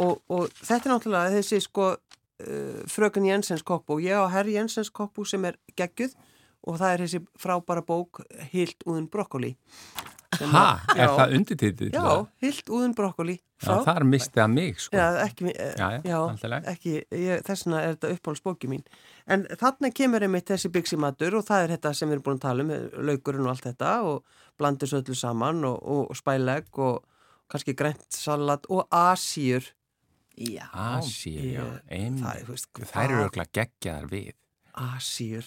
og, 0.03 0.21
og 0.29 0.51
þetta 0.59 0.89
er 0.89 0.93
náttúrulega 0.93 1.35
þessi 1.39 1.61
sko 1.63 1.95
uh, 1.95 2.81
fröken 2.91 3.29
Jensens 3.29 3.63
kokkbók, 3.63 4.03
ég 4.03 4.19
á 4.19 4.27
herr 4.29 4.51
Jensens 4.51 4.91
kokkbók 4.91 5.27
sem 5.31 5.45
er 5.45 5.57
geggjuð 5.77 6.17
og 6.67 6.81
það 6.81 6.93
er 6.93 7.05
þessi 7.05 7.21
frábæra 7.39 7.85
bók 7.87 8.25
Hilt 8.51 8.85
úðun 8.85 9.09
brokkoli 9.09 9.55
að- 10.41 10.95
er 10.95 11.03
já, 11.05 11.09
það 11.19 11.35
undirtitið? 11.39 11.91
Já, 11.95 12.27
Hilt 12.45 12.65
úðun 12.71 12.95
brokkoli 12.95 13.37
Já, 13.65 13.79
þar 13.87 14.05
misti 14.05 14.41
það 14.41 14.51
mig, 14.53 14.81
sko. 14.81 14.97
Já, 14.97 15.07
ekki, 15.25 15.53
eh, 15.55 15.75
Já, 15.79 15.89
já, 16.05 16.19
ekki 16.75 16.93
ég, 17.13 17.43
þessna 17.47 17.79
er 17.81 17.95
þetta 17.95 18.11
uppáhaldsbóki 18.19 18.69
mín 18.69 18.83
en 19.27 19.47
þarna 19.57 19.91
kemur 19.95 20.21
einmitt 20.27 20.47
þessi 20.51 20.69
byggsimatur 20.75 21.39
og 21.39 21.45
það 21.49 21.65
er 21.65 21.77
þetta 21.77 21.95
sem 21.95 22.09
við 22.11 22.13
erum 22.19 22.27
búin 22.27 22.37
að 22.41 22.45
tala 22.49 22.67
um 22.67 23.07
laukurinn 23.09 23.47
og 23.47 23.55
allt 23.55 23.65
þetta 23.71 23.93
og 24.05 24.25
blandir 24.59 24.89
svo 24.91 25.01
öllu 25.01 25.17
saman 25.17 25.65
og, 25.65 25.79
og 26.11 26.17
spælegg 26.19 26.79
og 26.79 27.05
kannski 27.49 27.75
grænt 27.77 28.05
salat 28.13 28.67
og 28.69 28.87
asýr 28.91 29.71
Já. 30.37 30.67
Asíu, 30.75 31.55
já, 31.55 31.65
einmitt. 31.89 32.25
það 32.25 32.35
er, 32.35 32.43
eru 32.43 32.57
hvað- 32.91 33.13
örugglega 33.15 33.53
geggjaðar 33.55 34.09
við. 34.11 34.33
asýr 34.75 35.45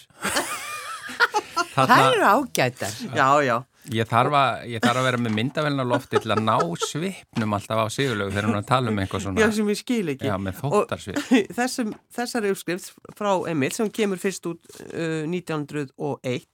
Það 1.78 1.92
eru 2.14 2.24
ágætar. 2.26 2.94
já, 3.14 3.28
já, 3.46 3.58
Ég 3.96 4.08
þarf, 4.10 4.34
að, 4.36 4.64
ég 4.68 4.82
þarf 4.84 5.00
að 5.00 5.06
vera 5.08 5.20
með 5.24 5.36
myndavælna 5.38 5.84
lofti 5.88 6.20
til 6.20 6.32
að 6.34 6.42
ná 6.44 6.56
svipnum 6.84 7.54
alltaf 7.56 7.80
á 7.80 7.86
sigurlegu 7.94 8.34
þegar 8.34 8.48
hún 8.50 8.58
er 8.58 8.62
að 8.64 8.68
tala 8.72 8.92
um 8.92 9.00
eitthvað 9.00 9.24
svona. 9.24 9.44
já 9.44 9.54
sem 9.56 9.72
ég 9.72 9.80
skil 9.80 10.12
ekki 10.14 10.28
Já, 10.28 10.34
með 10.44 10.58
þóttarsvip. 10.60 11.20
Þessum, 11.60 11.94
þessari 12.18 12.52
uppskrift 12.52 12.92
frá 13.16 13.32
Emil 13.52 13.72
sem 13.76 13.92
kemur 13.96 14.20
fyrst 14.22 14.50
út 14.52 14.68
uh, 14.92 15.24
1901 15.30 16.48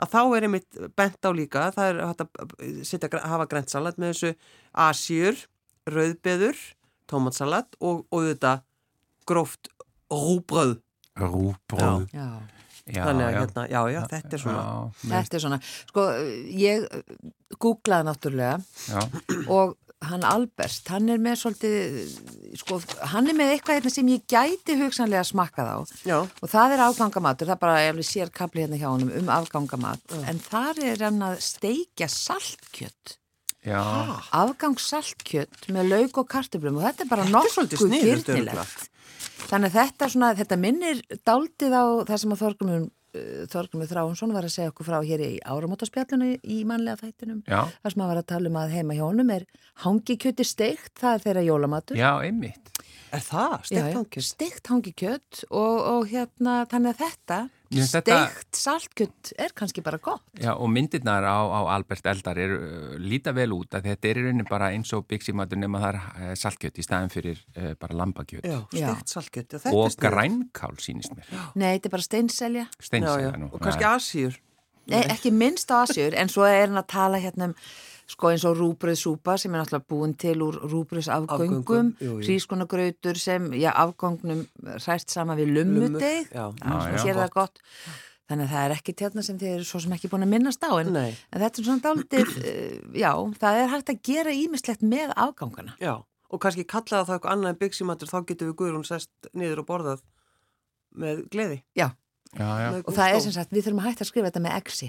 að 0.00 0.12
þá 0.14 0.20
er 0.38 0.48
Emil 0.48 0.62
bent 0.96 1.28
á 1.28 1.30
líka 1.36 1.66
það 1.76 1.90
er 1.92 2.02
hægt 2.08 2.24
að 2.24 2.84
setja, 2.88 3.24
hafa 3.28 3.48
græntsalat 3.50 4.00
með 4.00 4.14
þessu 4.14 4.32
asjur, 4.88 5.44
rauðbeður 5.90 6.64
tómatsalat 7.10 7.76
og, 7.82 8.06
og 8.14 8.30
þetta 8.30 8.60
gróft 9.28 9.68
rúbröð 10.10 10.78
Rúbróð. 11.20 12.06
Já. 12.14 12.22
Já, 12.22 12.28
þannig 12.86 13.26
að 13.26 13.34
já. 13.34 13.40
hérna, 13.40 13.66
já, 13.70 13.80
já, 13.94 14.00
þetta 14.14 14.36
er 14.36 14.42
svona 14.44 14.64
Já, 14.64 15.10
Þetta 15.10 15.38
er 15.38 15.44
svona, 15.44 15.60
sko, 15.90 16.08
ég 16.60 16.88
uh, 16.88 17.30
googlaði 17.60 18.08
náttúrulega 18.08 18.58
já, 18.90 19.00
og 19.50 19.78
hann 20.08 20.24
Albert, 20.24 20.88
hann 20.88 21.12
er 21.12 21.20
með 21.20 21.36
svolítið, 21.42 22.12
sko, 22.62 22.78
hann 23.12 23.28
er 23.28 23.36
með 23.36 23.54
eitthvað 23.54 23.80
hérna 23.80 23.92
sem 23.92 24.08
ég 24.08 24.24
gæti 24.30 24.76
hugsanlega 24.80 25.24
smakkað 25.28 25.72
á. 25.76 25.78
Já, 26.08 26.18
og 26.24 26.48
það 26.48 26.76
er 26.76 26.84
afgangamatur, 26.86 27.50
það 27.50 27.56
er 27.56 27.62
bara, 27.66 27.80
ég 27.84 28.08
sér 28.08 28.32
kapli 28.34 28.64
hérna 28.64 28.80
hjá 28.80 28.88
honum 28.88 29.12
um 29.20 29.32
afgangamat, 29.34 30.14
en 30.24 30.40
þar 30.46 30.80
er 30.88 31.04
hann 31.04 31.20
að 31.26 31.42
steikja 31.44 32.08
saltkjött, 32.12 33.18
já. 33.66 33.82
afgangssaltkjött 34.40 35.68
með 35.76 35.92
lauk 35.92 36.22
og 36.24 36.30
kartöflum 36.32 36.80
og 36.80 36.88
þetta 36.88 37.04
er 37.04 37.12
bara 37.12 37.28
nokkuð 37.28 37.98
gyrnilegt. 38.00 38.89
Þannig 39.48 39.70
að 39.72 39.76
þetta, 39.80 40.08
svona, 40.12 40.30
þetta 40.38 40.56
minnir 40.60 41.00
daldið 41.26 41.72
á 41.76 41.84
það 42.08 42.18
sem 42.22 42.34
að 42.34 42.40
Þorgrumur, 42.44 42.82
uh, 42.86 43.46
Þorgrumur 43.52 43.88
Þráinsson 43.90 44.34
var 44.36 44.46
að 44.46 44.54
segja 44.54 44.72
okkur 44.72 44.86
frá 44.90 44.98
hér 45.06 45.24
í 45.26 45.30
áramótaspjallinu 45.42 46.28
í 46.44 46.58
mannlega 46.68 47.00
þættinum. 47.06 47.40
Já, 47.48 47.62
Það 47.82 47.94
sem 47.94 48.04
að 48.04 48.10
var 48.12 48.20
að 48.22 48.28
tala 48.34 48.52
um 48.52 48.58
að 48.62 48.74
heima 48.76 48.98
hjá 48.98 49.04
honum 49.06 49.30
er 49.34 49.46
hangikjöti 49.84 50.46
steikt, 50.46 50.92
það 51.00 51.14
er 51.18 51.24
þeirra 51.26 51.46
jólamatur. 51.48 51.96
já, 52.00 52.10
einmitt. 52.26 52.70
er 53.12 53.24
það? 53.26 53.56
Steikt 53.66 53.80
já, 53.90 53.94
hangist? 53.96 54.34
steikt 54.36 54.66
hangikjöt 54.70 55.44
og, 55.50 55.80
og 55.94 56.06
hérna, 56.12 56.60
þannig 56.70 56.94
að 56.94 57.02
þetta- 57.06 57.48
steikt 57.70 58.58
saltkjöt 58.58 59.32
er 59.38 59.54
kannski 59.54 59.82
bara 59.86 60.00
gott. 60.02 60.24
Já, 60.40 60.52
og 60.56 60.70
myndirnar 60.72 61.22
á, 61.22 61.38
á 61.38 61.60
Albert 61.76 62.06
Eldar 62.10 62.40
er 62.42 62.56
uh, 62.56 62.98
líta 62.98 63.34
vel 63.36 63.52
út 63.54 63.78
að 63.78 63.90
þetta 63.92 64.10
er 64.10 64.20
í 64.20 64.26
rauninni 64.26 64.48
bara 64.50 64.72
eins 64.74 64.90
og 64.96 65.06
byggsímatur 65.10 65.60
nema 65.60 65.82
það 65.82 65.90
er 65.92 66.00
uh, 66.00 66.34
saltkjöt 66.42 66.82
í 66.82 66.86
staðin 66.86 67.14
fyrir 67.14 67.40
uh, 67.56 67.72
bara 67.80 67.98
lambakjöt. 68.02 68.50
Já, 68.50 68.60
steikt 69.14 69.56
er 69.60 69.72
Og 69.72 69.96
grænkál 70.02 70.78
sínist 70.82 71.14
mér. 71.14 71.30
Nei, 71.54 71.72
þetta 71.76 71.90
er 71.90 71.96
bara 71.96 72.08
steinselja. 72.08 72.68
Já, 72.70 72.78
já, 72.80 72.86
Steinsega 72.90 73.34
nú. 73.38 73.52
og 73.54 73.62
kannski 73.62 73.86
asjur 73.86 74.40
Nei, 74.90 75.04
ekki 75.12 75.30
minnst 75.34 75.70
Asjur, 75.74 76.14
en 76.18 76.30
svo 76.30 76.46
er 76.48 76.66
hann 76.66 76.80
að 76.80 76.88
tala 76.90 77.20
hérna 77.22 77.50
um 77.50 77.56
sko 78.10 78.30
eins 78.32 78.44
og 78.48 78.58
rúbröðsúpa 78.58 79.36
sem 79.38 79.54
er 79.54 79.62
náttúrulega 79.62 79.88
búin 79.90 80.12
til 80.18 80.36
úr 80.44 80.58
rúbröðsafgöngum, 80.64 81.62
Afgöngum, 81.62 82.20
hrískonagrautur 82.24 83.18
sem, 83.20 83.50
já, 83.54 83.70
afgöngnum 83.70 84.44
hræst 84.80 85.14
sama 85.14 85.36
við 85.38 85.52
gott. 87.34 87.62
Þannig 88.30 88.46
að 88.46 88.52
það 88.54 88.64
er 88.64 88.74
ekki 88.76 88.94
tjarnar 88.94 89.26
sem 89.26 89.38
þið 89.40 89.54
eru 89.56 89.64
svo 89.66 89.80
sem 89.82 89.94
ekki 89.96 90.10
búin 90.10 90.22
að 90.22 90.30
minnast 90.30 90.62
á, 90.62 90.70
en, 90.78 90.94
en 90.94 91.40
þetta 91.42 91.62
er 91.62 91.66
svona 91.66 91.82
daldið, 91.82 92.36
uh, 92.38 92.76
já, 93.02 93.10
það 93.42 93.62
er 93.62 93.72
hægt 93.72 93.90
að 93.90 94.02
gera 94.06 94.34
ímislegt 94.38 94.84
með 94.86 95.14
afgangana. 95.18 95.74
Já, 95.82 95.96
og 96.30 96.42
kannski 96.44 96.62
kallaða 96.62 97.08
það 97.08 97.16
eitthvað 97.16 97.34
annað 97.34 97.54
en 97.54 97.58
byggsimatur, 97.64 98.12
þá 98.12 98.18
getur 98.28 98.52
við 98.52 98.58
Guðrún 98.60 98.86
sest 98.86 99.30
niður 99.34 99.64
og 99.64 99.68
borðað 99.72 100.04
með 100.94 101.24
gleði. 101.34 101.58
Já, 101.78 101.90
Já, 102.38 102.46
já. 102.62 102.68
Og 102.86 102.94
það 102.94 103.12
er 103.14 103.22
sem 103.24 103.34
sagt, 103.34 103.50
við 103.50 103.66
þurfum 103.66 103.80
að 103.82 103.88
hægt 103.88 104.02
að 104.04 104.08
skrifa 104.10 104.30
þetta 104.30 104.42
með 104.44 104.56
exi. 104.60 104.88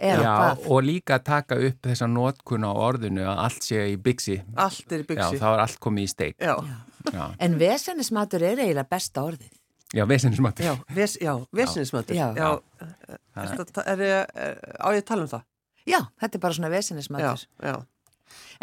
Já, 0.00 0.56
og 0.68 0.82
líka 0.84 1.18
taka 1.22 1.56
upp 1.68 1.86
þessa 1.86 2.08
notkun 2.10 2.64
á 2.66 2.72
orðinu 2.74 3.22
að 3.24 3.42
allt 3.46 3.62
sé 3.66 3.84
í 3.92 3.96
byggsi. 4.00 4.40
Allt 4.56 4.92
er 4.92 5.04
í 5.04 5.04
Já, 5.04 5.08
byggsi. 5.12 5.38
þá 5.40 5.46
er 5.52 5.62
allt 5.66 5.78
komið 5.80 6.02
í 6.08 6.10
steik. 6.10 6.36
Já, 6.42 6.56
Já, 7.12 7.24
En 7.38 7.58
vesennismatur 7.60 8.42
er 8.42 8.58
eiginlega 8.64 8.88
besta 8.88 9.22
orðið. 9.22 9.52
já 9.94 10.04
vesinnismatur. 10.08 10.64
já, 10.64 10.74
ves, 10.94 11.18
já, 11.20 11.34
vesinismatur. 11.52 12.16
Já. 12.16 12.34
já. 12.34 12.60
Er, 13.36 14.00
er, 14.00 14.26
er, 14.34 14.58
á 14.80 14.88
ég 14.94 15.02
að 15.02 15.06
tala 15.06 15.22
um 15.22 15.28
það? 15.28 15.42
Já, 15.86 16.00
þetta 16.20 16.34
er 16.38 16.40
bara 16.40 16.54
svona 16.56 16.70
vesennismatur. 16.72 17.44
Já, 17.60 17.68
já. 17.68 17.76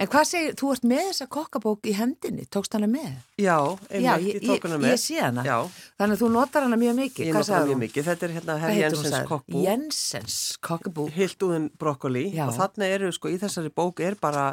En 0.01 0.09
hvað 0.09 0.25
segir, 0.27 0.55
þú 0.57 0.71
ert 0.73 0.85
með 0.87 1.01
þessa 1.09 1.27
kokkabók 1.35 1.87
í 1.89 1.93
hendinni, 1.97 2.45
tókst 2.51 2.73
hana 2.77 2.87
með? 2.89 3.13
Já, 3.41 3.57
einmitt, 3.91 4.27
ég, 4.37 4.45
tók 4.47 4.65
hana 4.65 4.77
ég, 4.77 4.83
með. 4.85 4.93
ég 4.93 5.01
sé 5.03 5.17
hana. 5.21 5.43
Já, 5.45 5.57
Þannig 6.01 6.17
að 6.17 6.23
þú 6.23 6.29
notar 6.35 6.65
hana 6.65 6.79
mjög 6.81 6.97
mikið. 6.97 7.25
ég 7.27 7.35
Hvað 7.35 7.43
nota 7.45 7.55
hana 7.57 7.69
mjög 7.69 7.81
mikið. 7.83 8.07
Þetta 8.09 8.27
er 8.27 8.35
hérna 8.37 8.57
Herr 8.63 8.77
Jensens 8.79 9.17
kokkbú. 9.29 9.63
Jensens 9.67 10.37
kokkabók. 10.69 11.11
Hiltúðin 11.15 11.69
brokkoli 11.77 12.25
Já. 12.33 12.45
og 12.47 12.55
þarna 12.57 12.91
eru 12.97 13.11
sko 13.15 13.31
í 13.31 13.39
þessari 13.41 13.73
bók 13.81 14.01
er 14.05 14.17
bara 14.21 14.51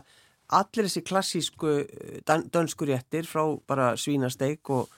allir 0.58 0.88
þessi 0.88 1.04
klassísku 1.04 1.74
eh, 1.84 2.20
dan, 2.26 2.46
dönsku 2.52 2.88
réttir 2.88 3.28
frá 3.28 3.44
bara 3.68 3.92
svínasteik 4.00 4.70
og 4.72 4.88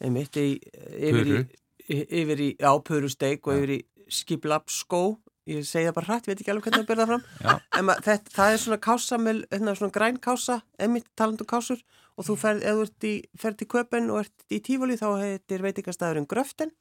einmitt 0.00 0.36
í, 0.40 0.54
yfir 0.96 1.32
í, 1.34 1.40
yfir 1.88 2.44
í 2.44 2.50
ápörusteik 2.60 3.48
og 3.48 3.58
yfir 3.60 3.74
í 3.78 3.80
skiplapskó 4.10 5.02
ég 5.48 5.64
segi 5.64 5.88
það 5.88 5.96
bara 5.96 6.10
hrætt, 6.10 6.28
veit 6.28 6.40
ekki 6.42 6.52
alveg 6.52 6.68
hvernig 6.68 6.82
það 6.82 6.90
byrða 6.90 7.06
fram. 7.10 7.24
Já. 7.46 7.54
en 7.78 7.88
ma- 7.88 7.98
þetta, 8.04 8.34
það 8.36 8.52
er 8.52 8.62
svona 8.64 8.80
kása 8.88 9.18
með, 9.22 9.40
hérna, 9.54 9.74
svona 9.78 9.96
græn 9.96 10.20
kása, 10.20 10.60
emitt 10.78 11.08
talandu 11.16 11.48
kásur. 11.48 11.80
Og 12.20 12.26
þú 12.26 12.36
ferð, 12.36 12.64
ef 12.68 12.76
þú 12.76 12.84
ert 12.84 13.08
í, 13.08 13.14
ferð 13.40 13.58
til 13.62 13.68
köpen 13.72 14.10
og 14.12 14.24
ert 14.26 14.46
í 14.52 14.58
tífóli 14.60 14.98
þá 15.00 15.08
heitir 15.22 15.62
veitingastæðurinn 15.64 16.28
Gröften 16.28 16.72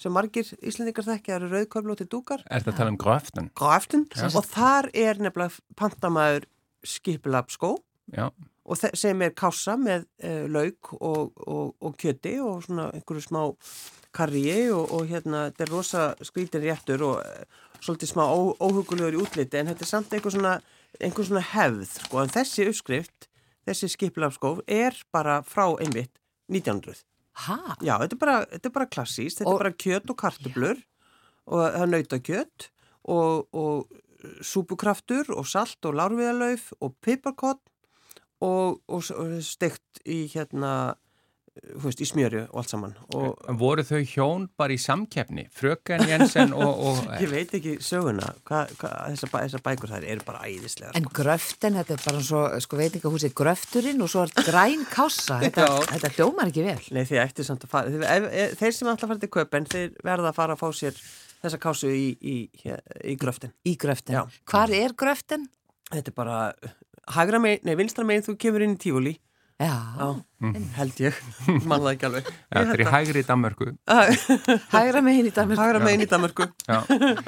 sem 0.00 0.12
margir 0.12 0.48
íslendingar 0.60 1.06
þekki, 1.06 1.32
það 1.32 1.36
eru 1.38 1.48
rauðköflóti 1.52 2.06
dúkar. 2.12 2.42
Er 2.52 2.60
þetta 2.60 2.72
að 2.74 2.78
tala 2.80 2.92
um 2.92 2.98
gröften? 3.00 3.46
Gröften. 3.56 4.02
Og 4.28 4.44
þar 4.44 4.88
er 4.92 5.20
nefnilega 5.24 5.76
pantamæður 5.80 6.48
skipilapskó 6.86 7.76
Já, 8.14 8.28
og 8.66 8.78
sem 8.98 9.22
er 9.26 9.32
kása 9.34 9.74
með 9.78 10.04
uh, 10.22 10.44
lauk 10.52 10.92
og, 11.00 11.32
og, 11.42 11.72
og 11.82 11.96
kjöti 11.98 12.36
og 12.42 12.60
svona 12.66 12.90
einhverju 12.94 13.24
smá 13.24 13.40
karrié 14.16 14.68
og, 14.74 14.92
og 14.94 15.08
hérna 15.10 15.46
þetta 15.48 15.64
er 15.66 15.72
rosa 15.74 16.04
skrítin 16.24 16.62
réttur 16.62 17.02
og 17.08 17.16
svolítið 17.84 18.10
smá 18.12 18.24
óhugulegur 18.60 19.16
í 19.16 19.22
útliti 19.22 19.58
en 19.60 19.70
þetta 19.72 19.84
er 19.86 19.90
samt 19.90 20.14
einhver 20.16 20.34
svona, 20.34 20.54
einhver 21.00 21.26
svona 21.28 21.42
hefð 21.52 21.84
sko 22.06 22.22
en 22.22 22.32
þessi 22.34 22.66
uppskrift, 22.70 23.28
þessi 23.66 23.90
skipilafskóf 23.92 24.62
er 24.70 24.96
bara 25.14 25.40
frá 25.46 25.66
einmitt 25.82 26.12
1900. 26.52 27.02
Ha? 27.46 27.58
Já, 27.84 27.96
þetta 28.00 28.16
er 28.16 28.22
bara, 28.22 28.36
þetta 28.52 28.70
er 28.70 28.74
bara 28.78 28.88
klassíst, 28.96 29.40
þetta 29.42 29.50
Og- 29.50 29.60
er 29.60 29.64
bara 29.64 29.78
kjöt 29.84 30.10
og 30.10 30.16
kartublur 30.22 30.78
og 31.46 31.60
það 31.62 31.80
er 31.82 31.90
nautakjöt 31.92 32.68
og, 33.12 33.48
og 33.52 34.40
súpukraftur 34.42 35.28
og 35.36 35.46
salt 35.46 35.84
og 35.86 35.94
lárviðalauf 35.98 36.70
og 36.82 36.94
piparkott 37.04 37.60
og, 38.42 38.80
og, 38.88 39.04
steikt 39.44 40.00
í 40.04 40.24
hérna, 40.32 40.96
veist, 41.82 42.00
í 42.02 42.06
smjöru 42.08 42.42
og 42.46 42.60
allt 42.60 42.72
saman 42.72 42.94
og 43.16 43.46
voru 43.60 43.84
þau 43.86 44.00
hjón 44.06 44.46
bara 44.58 44.74
í 44.74 44.78
samkeppni? 44.80 45.46
Fröken 45.54 46.04
Jensen 46.08 46.54
og... 46.56 46.82
og 46.90 47.00
ég 47.22 47.30
veit 47.30 47.54
ekki 47.56 47.76
söguna, 47.84 48.32
hvað, 48.46 48.72
hva, 48.80 48.92
þessar, 49.12 49.32
bæ, 49.32 49.38
þessar 49.46 49.64
bækur 49.66 49.92
þær 49.94 50.06
eru 50.14 50.26
bara 50.26 50.42
æðislega. 50.46 50.92
En 50.98 51.08
gröftin, 51.18 51.78
þetta 51.80 51.96
er 51.96 52.04
bara 52.04 52.22
svo, 52.28 52.42
sko 52.64 52.80
veitingahúsi 52.80 53.32
gröfturinn 53.36 54.02
og 54.04 54.12
svo 54.12 54.24
er 54.26 54.34
græn 54.46 54.86
kása. 54.90 55.38
Þetta, 55.46 55.66
þetta 55.92 56.12
hljómar 56.16 56.50
ekki 56.50 56.64
vel. 56.66 56.80
Nei, 56.96 57.04
þið 57.08 57.22
ættu 57.22 57.46
samt 57.46 57.66
að 57.66 57.72
fara, 57.72 57.92
þið, 57.92 58.06
ef, 58.10 58.26
ef, 58.42 58.56
þeir 58.60 58.74
sem 58.76 58.90
ætla 58.90 59.06
að 59.06 59.12
fara 59.12 59.22
til 59.22 59.32
köpen, 59.36 59.68
þeir 59.70 59.92
verða 60.06 60.32
að 60.32 60.38
fara 60.40 60.56
að 60.56 60.62
fá 60.62 60.80
sér 60.80 60.98
þessa 61.42 61.60
kásu 61.62 61.92
í, 61.92 62.06
í, 62.16 62.36
í, 62.62 62.74
í 63.12 63.14
gröftin. 63.20 63.52
Í 63.68 63.76
gröftin. 63.80 64.18
Já. 64.18 64.40
Hvar 64.50 64.72
er 64.74 64.96
gröftin? 64.98 65.46
Þetta 65.92 66.12
er 66.12 66.16
bara, 66.16 66.40
hægra 67.14 67.40
megin, 67.42 67.62
nei, 67.68 67.76
vinstra 67.78 68.06
megin 68.08 68.26
þú 68.26 68.36
kemur 68.42 68.66
inn 68.66 68.74
í 68.74 68.82
tífúli. 68.82 69.14
Já. 69.56 69.72
Já, 69.96 70.08
held 70.76 70.98
ég, 71.00 71.16
mann 71.64 71.80
það 71.80 71.92
ekki 71.94 72.06
alveg. 72.10 72.26
Ja, 72.28 72.58
þetta 72.60 72.74
er 72.76 72.82
í 72.82 72.88
hægri 72.92 73.22
Danmörku. 73.24 73.68
Hægra 74.74 75.00
með 75.06 75.14
hinn 75.16 75.28
í 75.30 75.32
Danmark. 75.32 75.62
Hægra 75.62 75.80
megin 75.86 76.04
í 76.04 76.08
Danmarku. 76.10 76.46
Já, 76.68 76.82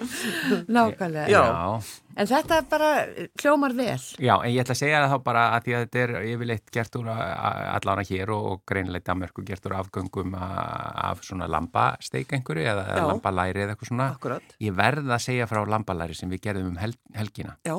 Nákvæmlega. 0.76 1.30
Já. 1.32 1.80
En 2.18 2.26
þetta 2.26 2.56
er 2.58 2.64
bara 2.68 2.90
hljómar 3.38 3.72
vel. 3.78 3.94
Já, 4.18 4.34
en 4.42 4.50
ég 4.50 4.60
ætla 4.64 4.74
að 4.74 4.80
segja 4.80 5.00
það 5.04 5.12
þá 5.14 5.24
bara 5.28 5.42
að 5.54 5.66
því 5.68 5.74
að 5.78 5.84
þetta 5.84 6.00
er 6.02 6.12
yfirleitt 6.32 6.72
gert 6.74 6.96
úr 6.98 7.10
allána 7.14 8.04
hér 8.08 8.32
og, 8.34 8.46
og 8.52 8.62
greinleitt 8.68 9.06
Danmörku 9.06 9.44
gert 9.46 9.68
úr 9.70 9.76
afgöngum 9.78 10.34
a- 10.34 10.90
af 11.12 11.22
svona 11.24 11.46
lambasteik 11.48 12.34
einhverju 12.34 12.66
eða 12.74 12.86
Já. 12.90 13.04
lambalæri 13.12 13.62
eða 13.64 13.76
eitthvað 13.76 13.92
svona. 13.92 14.08
Akkurat. 14.18 14.56
Ég 14.66 14.74
verð 14.74 15.14
að 15.14 15.22
segja 15.30 15.46
frá 15.50 15.62
lambalæri 15.64 16.18
sem 16.18 16.28
við 16.34 16.42
gerðum 16.48 16.72
um 16.74 16.80
hel 16.82 16.96
helgina. 17.16 17.54
Já, 17.64 17.78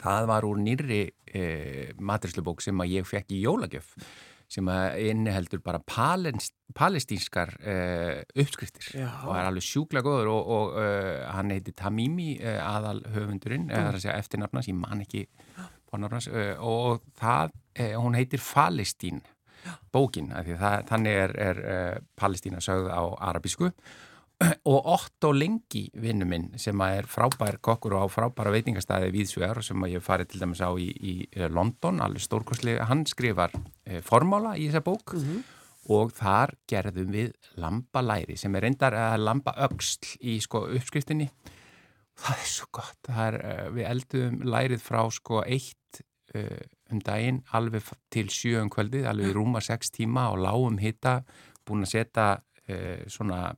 Það 0.00 0.30
var 0.30 0.46
úr 0.48 0.62
nýrri 0.62 1.02
e, 1.26 1.44
maturslubók 1.98 2.62
sem 2.64 2.80
að 2.82 2.98
ég 2.98 3.08
fekk 3.08 3.34
í 3.36 3.42
jólagjöf 3.44 3.94
sem 4.50 4.68
að 4.70 5.00
inniheldur 5.10 5.60
bara 5.64 5.80
palest, 5.82 6.54
palestínskar 6.76 7.50
e, 7.58 7.76
uppskriftir 8.38 8.92
Já. 8.94 9.08
og 9.26 9.32
er 9.34 9.48
alveg 9.48 9.66
sjúklega 9.66 10.06
góður 10.06 10.30
og, 10.36 10.52
og 10.56 10.76
e, 10.78 10.90
hann 11.34 11.50
heiti 11.54 11.74
Tamimi 11.74 12.36
e, 12.38 12.54
aðal 12.62 13.00
höfundurinn, 13.14 13.66
mm. 13.66 13.74
eða 13.74 13.94
að 13.96 14.04
segja 14.04 14.18
eftirnafnans, 14.20 14.70
ég 14.70 14.78
man 14.78 15.02
ekki 15.02 15.24
bónafnans 15.90 16.30
e, 16.30 16.46
og 16.62 17.02
það, 17.18 17.56
hún 17.98 18.18
heitir 18.18 18.42
Falestín 18.42 19.24
bókin, 19.90 20.30
það, 20.30 20.84
þannig 20.92 21.22
er, 21.24 21.38
er 21.42 21.62
Palestína 22.14 22.62
sögð 22.62 22.92
á 22.94 23.02
arabísku 23.32 23.72
og 24.70 24.88
Otto 24.92 25.30
Lengi 25.32 25.86
vinnu 25.96 26.26
minn 26.28 26.48
sem 26.60 26.80
er 26.84 27.08
frábær 27.08 27.56
kokkur 27.64 27.96
og 27.96 28.04
á 28.04 28.08
frábæra 28.12 28.52
veitingastæði 28.52 29.12
viðsvegar 29.14 29.62
sem 29.64 29.86
ég 29.88 30.04
farið 30.04 30.32
til 30.32 30.42
dæmis 30.42 30.60
á 30.60 30.70
í, 30.76 30.88
í 30.92 31.14
eh, 31.32 31.48
London, 31.48 32.02
alveg 32.04 32.24
stórkostlega. 32.26 32.88
Hann 32.90 33.06
skrifar 33.08 33.54
e, 33.86 34.02
formála 34.04 34.56
í 34.60 34.68
þessa 34.68 34.84
bók 34.84 35.14
og 35.96 36.12
þar 36.18 36.52
gerðum 36.68 37.14
við 37.14 37.32
lambalæri 37.62 38.36
sem 38.36 38.54
er 38.58 38.66
reyndar 38.66 38.96
að 38.98 39.24
lambaöxl 39.24 40.16
í 40.20 40.36
sko 40.44 40.66
uppskriftinni. 40.76 41.30
Það 42.16 42.42
er 42.42 42.50
svo 42.50 42.68
gott. 42.76 43.12
Er, 43.12 43.38
eh, 43.40 43.66
við 43.72 43.88
eldum 43.88 44.42
lærið 44.44 44.84
frá 44.84 45.04
sko 45.12 45.44
eitt 45.46 46.02
um 46.36 46.98
daginn 47.00 47.38
alveg 47.56 47.86
til 48.12 48.26
sjö 48.28 48.58
um 48.60 48.68
kvöldið 48.68 49.06
alveg 49.08 49.30
rúma 49.32 49.62
sex 49.64 49.88
tíma 49.94 50.26
og 50.34 50.42
lágum 50.44 50.76
hitta 50.76 51.22
búin 51.64 51.86
að 51.86 51.94
setja 51.94 52.26
svona 53.08 53.54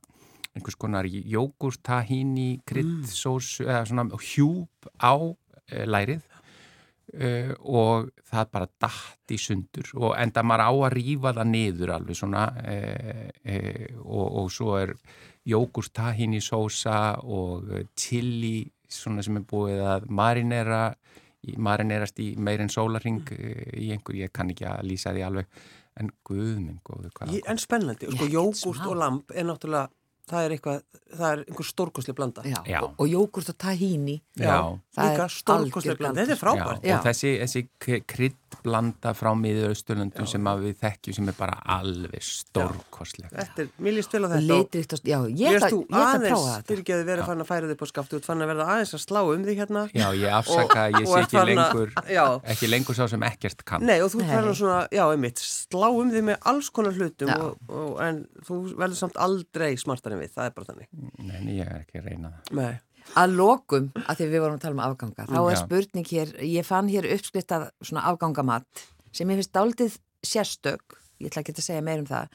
einhvers 0.57 0.77
konar 0.79 1.07
jógurt, 1.07 1.81
tahini, 1.85 2.59
kryddsós 2.67 3.59
eða 3.65 3.83
svona 3.89 4.07
hjúp 4.17 4.89
á 4.99 5.13
uh, 5.15 5.85
lærið. 5.85 6.25
Uh, 7.09 7.55
og 7.65 8.11
það 8.29 8.49
bara 8.53 8.67
datt 8.77 9.31
í 9.33 9.37
sundur 9.41 9.87
og 9.97 10.11
enda 10.13 10.43
maður 10.45 10.61
á 10.69 10.73
að 10.85 10.93
rífa 10.93 11.31
það 11.39 11.47
niður 11.49 11.93
alveg 11.95 12.19
svona 12.19 12.43
uh, 12.53 13.23
og, 14.03 14.27
og 14.43 14.51
svo 14.53 14.75
er 14.77 14.93
jógurt, 15.49 15.89
tahini 15.97 16.37
sósa 16.37 17.17
og 17.25 17.65
chili 17.97 18.67
svona 18.89 19.25
sem 19.25 19.41
er 19.41 19.47
búið 19.49 19.81
að 19.85 20.05
marinera 20.13 20.83
marinerast 21.57 22.19
í 22.21 22.33
meir 22.39 22.63
en 22.63 22.71
sólaring 22.71 23.21
í 23.31 23.91
einhver, 23.93 24.17
ég 24.19 24.33
kann 24.35 24.51
ekki 24.51 24.67
að 24.67 24.87
lýsa 24.89 25.13
því 25.15 25.25
alveg. 25.27 25.61
En 25.99 26.11
guð 26.23 26.59
minn 26.61 26.79
góður 26.85 27.11
hvað 27.15 27.33
Ég, 27.35 27.47
en 27.49 27.59
spennandi, 27.59 28.07
sko 28.07 28.71
smá. 28.71 28.85
og 28.87 28.95
lamb 28.95 29.33
er 29.35 29.47
náttúrulega, 29.49 29.89
það 30.29 30.45
er 30.47 30.53
eitthvað, 30.55 30.81
það 31.17 31.31
er 31.31 31.41
einhver 31.45 31.67
stórkosli 31.69 32.13
blanda. 32.17 32.43
Já. 32.45 32.59
Já. 32.69 32.79
Og, 32.85 33.05
jógurt 33.09 33.49
og 33.53 33.57
tahini. 33.57 34.19
Já. 34.37 34.55
Það 34.95 35.09
líka 35.09 35.25
er 35.25 35.33
stórkosli 35.35 35.95
blanda. 35.99 36.21
Þetta 36.25 36.35
er 36.37 36.41
frábært. 36.43 36.85
Já. 36.85 36.97
og 36.99 37.07
þessi, 37.09 37.31
þessi 37.43 37.63
k- 37.79 38.01
kryddblanda 38.49 39.13
frá 39.15 39.29
miðausturlöndum 39.37 40.27
sem 40.27 40.47
að 40.49 40.63
við 40.65 40.77
þekkjum 40.81 41.15
sem 41.15 41.29
er 41.31 41.35
bara 41.37 41.57
alveg 41.77 42.21
stórkostleg 42.25 43.29
Þetta 43.33 43.61
er, 43.63 43.69
mér 43.79 43.93
líst 43.97 44.11
vel 44.13 44.23
á 44.25 44.27
þetta. 44.29 44.39
og- 44.39 44.49
Litrikt 44.49 44.93
og, 44.93 44.99
já, 45.03 45.19
ég 45.29 45.49
Mér 45.49 45.59
ætla 45.59 45.69
að 45.69 45.99
aðeins, 45.99 46.29
prófa 46.33 46.53
þetta. 46.55 46.67
fyrir 46.69 46.81
ekki 46.83 46.93
að 46.95 46.99
þið 46.99 47.09
verið 47.09 47.25
fann 47.29 47.39
að 47.43 47.49
færa 47.49 47.67
þig 47.69 47.71
upp 47.75 47.83
á 47.83 47.87
skaftu, 47.91 48.09
þú 48.09 48.19
ert 48.19 48.25
fann 48.29 48.41
að 48.41 48.49
verða 48.51 48.67
aðeins 48.73 48.93
að 48.93 49.03
slá 49.05 49.21
um 49.33 49.43
þig 49.45 49.57
hérna. 49.59 49.81
Já, 49.93 50.07
ég 50.13 50.31
afsaka, 50.39 50.81
Og- 50.89 50.93
ég 50.99 51.07
og 51.07 51.13
sé 51.13 51.21
ekki 51.23 51.39
að- 51.39 51.49
lengur 51.49 51.89
Já. 52.09 52.25
ekki 52.43 52.67
lengur 52.69 52.95
sá 52.95 53.07
sem 53.09 53.21
ekkert 53.23 53.65
kann 53.65 53.85
Nei, 53.85 53.99
og 54.01 54.09
þú 54.11 54.25
farin 54.25 54.49
að 54.49 54.57
svona, 54.59 54.87
já, 54.91 55.03
einmitt, 55.13 55.37
slá 55.39 55.87
um 55.89 56.11
þig 56.11 56.23
með 56.23 56.37
alls 56.45 56.69
konar 56.69 56.93
hlutum, 56.93 57.29
og, 57.29 57.57
og, 57.69 57.99
en 58.01 58.27
þú 58.45 58.75
verður 58.75 58.95
samt 58.95 59.13
aldrei 59.15 59.75
smartar 59.77 60.13
en 60.13 60.19
við, 60.19 60.31
það 60.33 60.45
er 60.45 60.51
bara 60.51 60.65
þannig. 60.65 60.87
Nei, 61.19 61.39
nei, 61.43 61.53
ég 61.59 61.67
er 61.67 61.85
ekki 61.85 62.01
að 62.01 62.05
reyna 62.09 62.33
það 62.49 62.53
Nei. 62.55 62.79
Að 63.17 63.35
lokum, 63.39 63.89
að 64.05 64.19
því 64.19 64.27
við 64.29 64.43
vorum 64.43 64.57
að 64.59 64.63
tala 64.63 64.75
um 64.75 64.83
afganga, 64.85 65.25
þá 65.29 65.39
er 65.49 65.59
spurning 65.59 66.07
hér, 66.11 66.33
ég 66.45 66.67
fann 66.67 66.89
hér 66.91 67.07
uppskrift 67.15 67.51
af 67.55 67.69
svona 67.81 68.05
afgangamatt 68.11 68.83
sem 69.15 69.29
ég 69.29 69.39
finnst 69.39 69.53
dálítið 69.55 69.95
sérstök, 70.25 70.97
ég 71.19 71.31
ætla 71.31 71.41
ekki 71.41 71.55
að 71.55 71.65
segja 71.65 71.85
meir 71.85 72.03
um 72.03 72.07
það. 72.09 72.29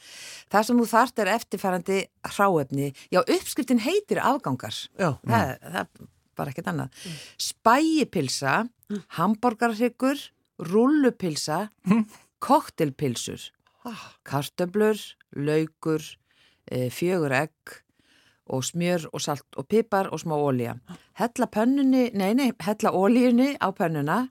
Það 0.53 0.67
sem 0.69 0.81
þú 0.81 0.87
þart 0.91 1.23
er 1.23 1.31
eftirfærandi 1.37 2.01
hráefni, 2.35 2.91
já 3.15 3.21
uppskriftin 3.23 3.83
heitir 3.85 4.21
afgangar, 4.25 4.75
Já, 4.99 5.13
það, 5.23 5.55
það 5.63 5.81
er 5.85 6.11
bara 6.35 6.51
ekkert 6.55 6.71
annað. 6.73 7.07
Spæjipilsa, 7.39 8.57
hamborgarhryggur, 9.21 10.27
rullupilsa, 10.59 11.69
koktelpilsur, 12.45 13.47
kartöblur, 14.27 15.01
laukur, 15.39 16.03
e, 16.67 16.89
fjögur 16.91 17.33
egg 17.37 17.84
og 18.47 18.65
smjör 18.65 19.09
og 19.13 19.21
salt 19.21 19.57
og 19.57 19.69
pipar 19.69 20.11
og 20.13 20.21
smá 20.21 20.37
ólíja. 20.37 20.79
Hella 21.19 21.47
pönnunni, 21.47 22.11
nei, 22.15 22.35
nei, 22.35 22.53
hella 22.61 22.93
ólíjunni 22.93 23.57
á 23.61 23.69
pönnuna, 23.73 24.29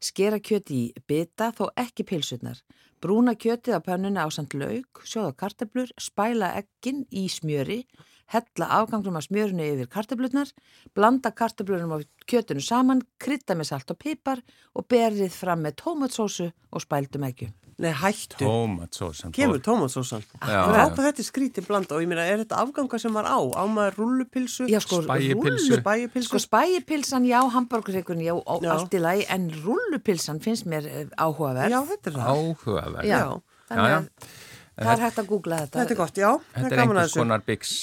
skera 0.00 0.38
kjöti 0.38 0.80
í 0.86 0.92
bita 1.08 1.52
þó 1.52 1.70
ekki 1.76 2.06
pilsurnar. 2.06 2.60
Brúna 3.00 3.34
kjötið 3.34 3.78
á 3.78 3.80
pönnuna 3.82 4.24
á 4.24 4.28
samt 4.30 4.54
lauk, 4.54 5.02
sjóða 5.04 5.34
kartöblur, 5.36 5.90
spæla 5.98 6.54
eggin 6.60 7.04
í 7.10 7.26
smjöri, 7.28 7.84
hella 8.32 8.70
afganglum 8.80 9.18
af 9.18 9.26
smjörinu 9.28 9.66
yfir 9.66 9.90
kartöblurnar, 9.90 10.50
blanda 10.94 11.30
kartöblunum 11.30 11.94
á 11.94 11.98
kjötinu 12.26 12.62
saman, 12.62 13.02
krydda 13.18 13.54
með 13.54 13.70
salt 13.72 13.90
og 13.90 13.98
pipar 13.98 14.42
og 14.74 14.88
berið 14.88 15.30
fram 15.34 15.62
með 15.66 15.78
tómatsósu 15.82 16.50
og 16.70 16.82
spældum 16.82 17.26
eggjum. 17.28 17.54
Nei, 17.78 17.90
hættu. 17.92 18.38
Tómatsós 18.40 19.20
Kemur 19.36 19.58
tómatsósan. 19.64 20.22
Þetta 20.40 21.06
er 21.12 21.26
skrítið 21.26 21.66
blanda 21.68 21.96
og 21.96 22.04
ég 22.04 22.08
meina, 22.10 22.24
er 22.24 22.40
þetta 22.44 22.60
afganga 22.62 22.98
sem 23.02 23.12
var 23.12 23.28
á? 23.28 23.36
Á 23.36 23.62
maður 23.68 23.98
rullupilsu? 24.00 24.66
Já, 24.70 24.80
sko, 24.80 25.02
Spægipilsu. 25.04 25.74
rullu- 25.74 25.80
Spægipilsu? 25.82 26.28
Sko 26.30 26.38
spæjipilsan, 26.46 27.26
já, 27.28 27.40
hambúrgurreikurinn, 27.52 28.24
já, 28.24 28.32
og 28.34 28.62
Já. 28.62 28.72
allt 28.72 28.94
í 28.96 29.00
lagi, 29.00 29.26
en 29.28 29.50
rullupilsan 29.64 30.40
finnst 30.40 30.64
mér 30.66 30.86
eh, 30.86 31.04
áhugaverð. 31.18 31.70
Já, 31.70 31.80
þetta 31.92 32.06
er 32.06 32.12
það. 32.12 32.30
Áhugaverð 32.32 33.04
Já. 33.04 33.20
Þannig 33.68 33.92
að 33.96 34.08
það 34.76 34.92
er 34.96 35.04
hægt 35.04 35.18
að 35.18 35.26
googla 35.26 35.56
þetta. 35.64 35.78
Þetta 35.80 35.90
er 35.92 35.96
gott, 35.96 36.14
já. 36.16 36.30
Þetta 36.54 36.66
er 36.66 36.72
er 36.72 36.76
gaman 36.76 36.96
að 36.96 37.00
einhvers 37.00 37.12
þessu. 37.12 37.20
konar 37.24 37.40
byggs 37.46 37.74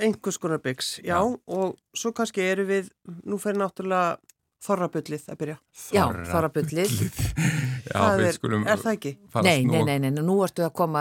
einhvers 0.00 0.38
konar 0.40 0.58
byggs, 0.58 1.00
já, 1.04 1.18
og 1.20 1.76
svo 1.94 2.12
kannski 2.16 2.40
eru 2.40 2.64
við, 2.64 2.88
nú 3.28 3.36
fer 3.38 3.52
náttúrulega 3.60 4.16
þorrabullið 4.62 5.24
að 5.32 5.38
byrja. 5.40 5.56
Já, 5.92 6.02
þorrabullið. 6.30 6.92
Já, 7.82 7.98
Það 7.98 8.20
við 8.20 8.26
er, 8.28 8.36
skulum 8.36 8.62
er 8.70 8.78
það 8.78 8.92
ekki? 8.94 9.10
að 9.34 9.46
Nei, 9.48 9.64
nei, 9.66 9.80
nei, 9.88 9.96
nei, 10.04 10.20
nú 10.22 10.36
ertu 10.46 10.62
að 10.64 10.70
koma 10.78 11.00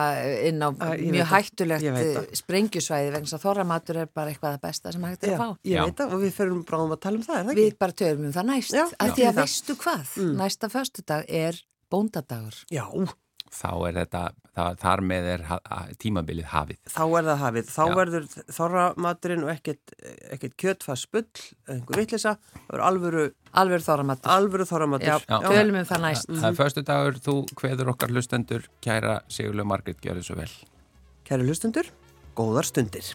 inn 0.49 0.64
á 0.66 0.70
Æ, 0.74 0.88
ég 0.97 1.03
veit 1.05 1.12
mjög 1.14 1.28
hættulegt 1.30 1.86
ég 1.86 1.99
eh, 2.01 2.18
sprengjusvæði 2.41 3.12
vegna 3.14 3.30
þess 3.30 3.38
að 3.38 3.43
þorramatur 3.45 3.99
er 4.01 4.09
bara 4.18 4.34
eitthvað 4.34 4.55
það 4.57 4.64
besta 4.66 4.93
sem 4.95 5.05
hægt 5.05 5.28
er 5.30 5.36
að 5.36 5.43
fá. 5.43 5.47
ég 5.70 5.76
Já. 5.78 5.84
veit 5.86 6.01
það 6.01 6.16
og 6.18 6.24
við 6.26 6.34
ferum 6.39 6.64
bráðum 6.68 6.95
að 6.97 7.01
tala 7.05 7.22
um 7.22 7.26
það, 7.28 7.38
er 7.38 7.45
það 7.45 7.53
ekki? 7.53 7.68
Við 7.70 7.78
bara 7.86 7.97
törum 8.01 8.26
um 8.26 8.34
það 8.39 8.49
næst, 8.49 8.74
Já, 8.76 8.84
að 8.97 9.12
já. 9.12 9.16
því 9.20 9.28
að 9.30 9.39
veistu 9.43 9.78
hvað, 9.86 10.16
næsta 10.41 10.72
föstudag 10.74 11.32
er 11.45 11.62
bóndadagur. 11.93 12.57
Já, 12.74 12.86
Þá 13.52 13.72
er 13.89 13.95
þetta, 13.99 14.20
það, 14.56 14.76
þar 14.80 15.02
með 15.10 15.26
er 15.34 15.41
tímabilið 15.99 16.45
hafið. 16.54 16.78
þá 16.88 17.02
er 17.20 17.26
það 17.28 17.39
hafið, 17.41 17.72
þá 17.76 17.82
Já. 17.84 17.95
verður 17.99 18.28
þorramaturinn 18.58 19.43
og 19.43 19.52
ekkert, 19.56 19.93
ekkert 20.38 20.56
kjötfast 20.64 21.08
spull, 21.10 21.26
einhver 21.68 21.99
vitlisa, 21.99 22.36
það 22.56 22.70
verður 22.72 22.86
alvöru, 22.88 23.26
Alveg 23.52 23.84
þorramatur. 23.84 24.32
alvöru 24.32 24.68
þorramatur. 24.70 25.08
Já, 25.12 25.18
Já. 25.28 25.39
tölum 25.52 25.80
um 25.82 25.86
það 25.89 26.02
næst. 26.06 26.30
Það 26.32 26.49
er 26.54 26.60
förstu 26.62 26.84
dagur, 26.88 27.20
þú 27.28 27.36
kveður 27.60 27.91
okkar 27.95 28.14
hlustendur, 28.16 28.70
kæra 28.82 29.18
Sigurlega 29.28 29.68
Margrét, 29.68 29.99
gjör 29.99 30.22
þið 30.22 30.30
svo 30.30 30.39
vel. 30.39 30.52
Kæri 31.28 31.47
hlustundur, 31.49 31.91
góðar 32.39 32.64
stundir. 32.72 33.12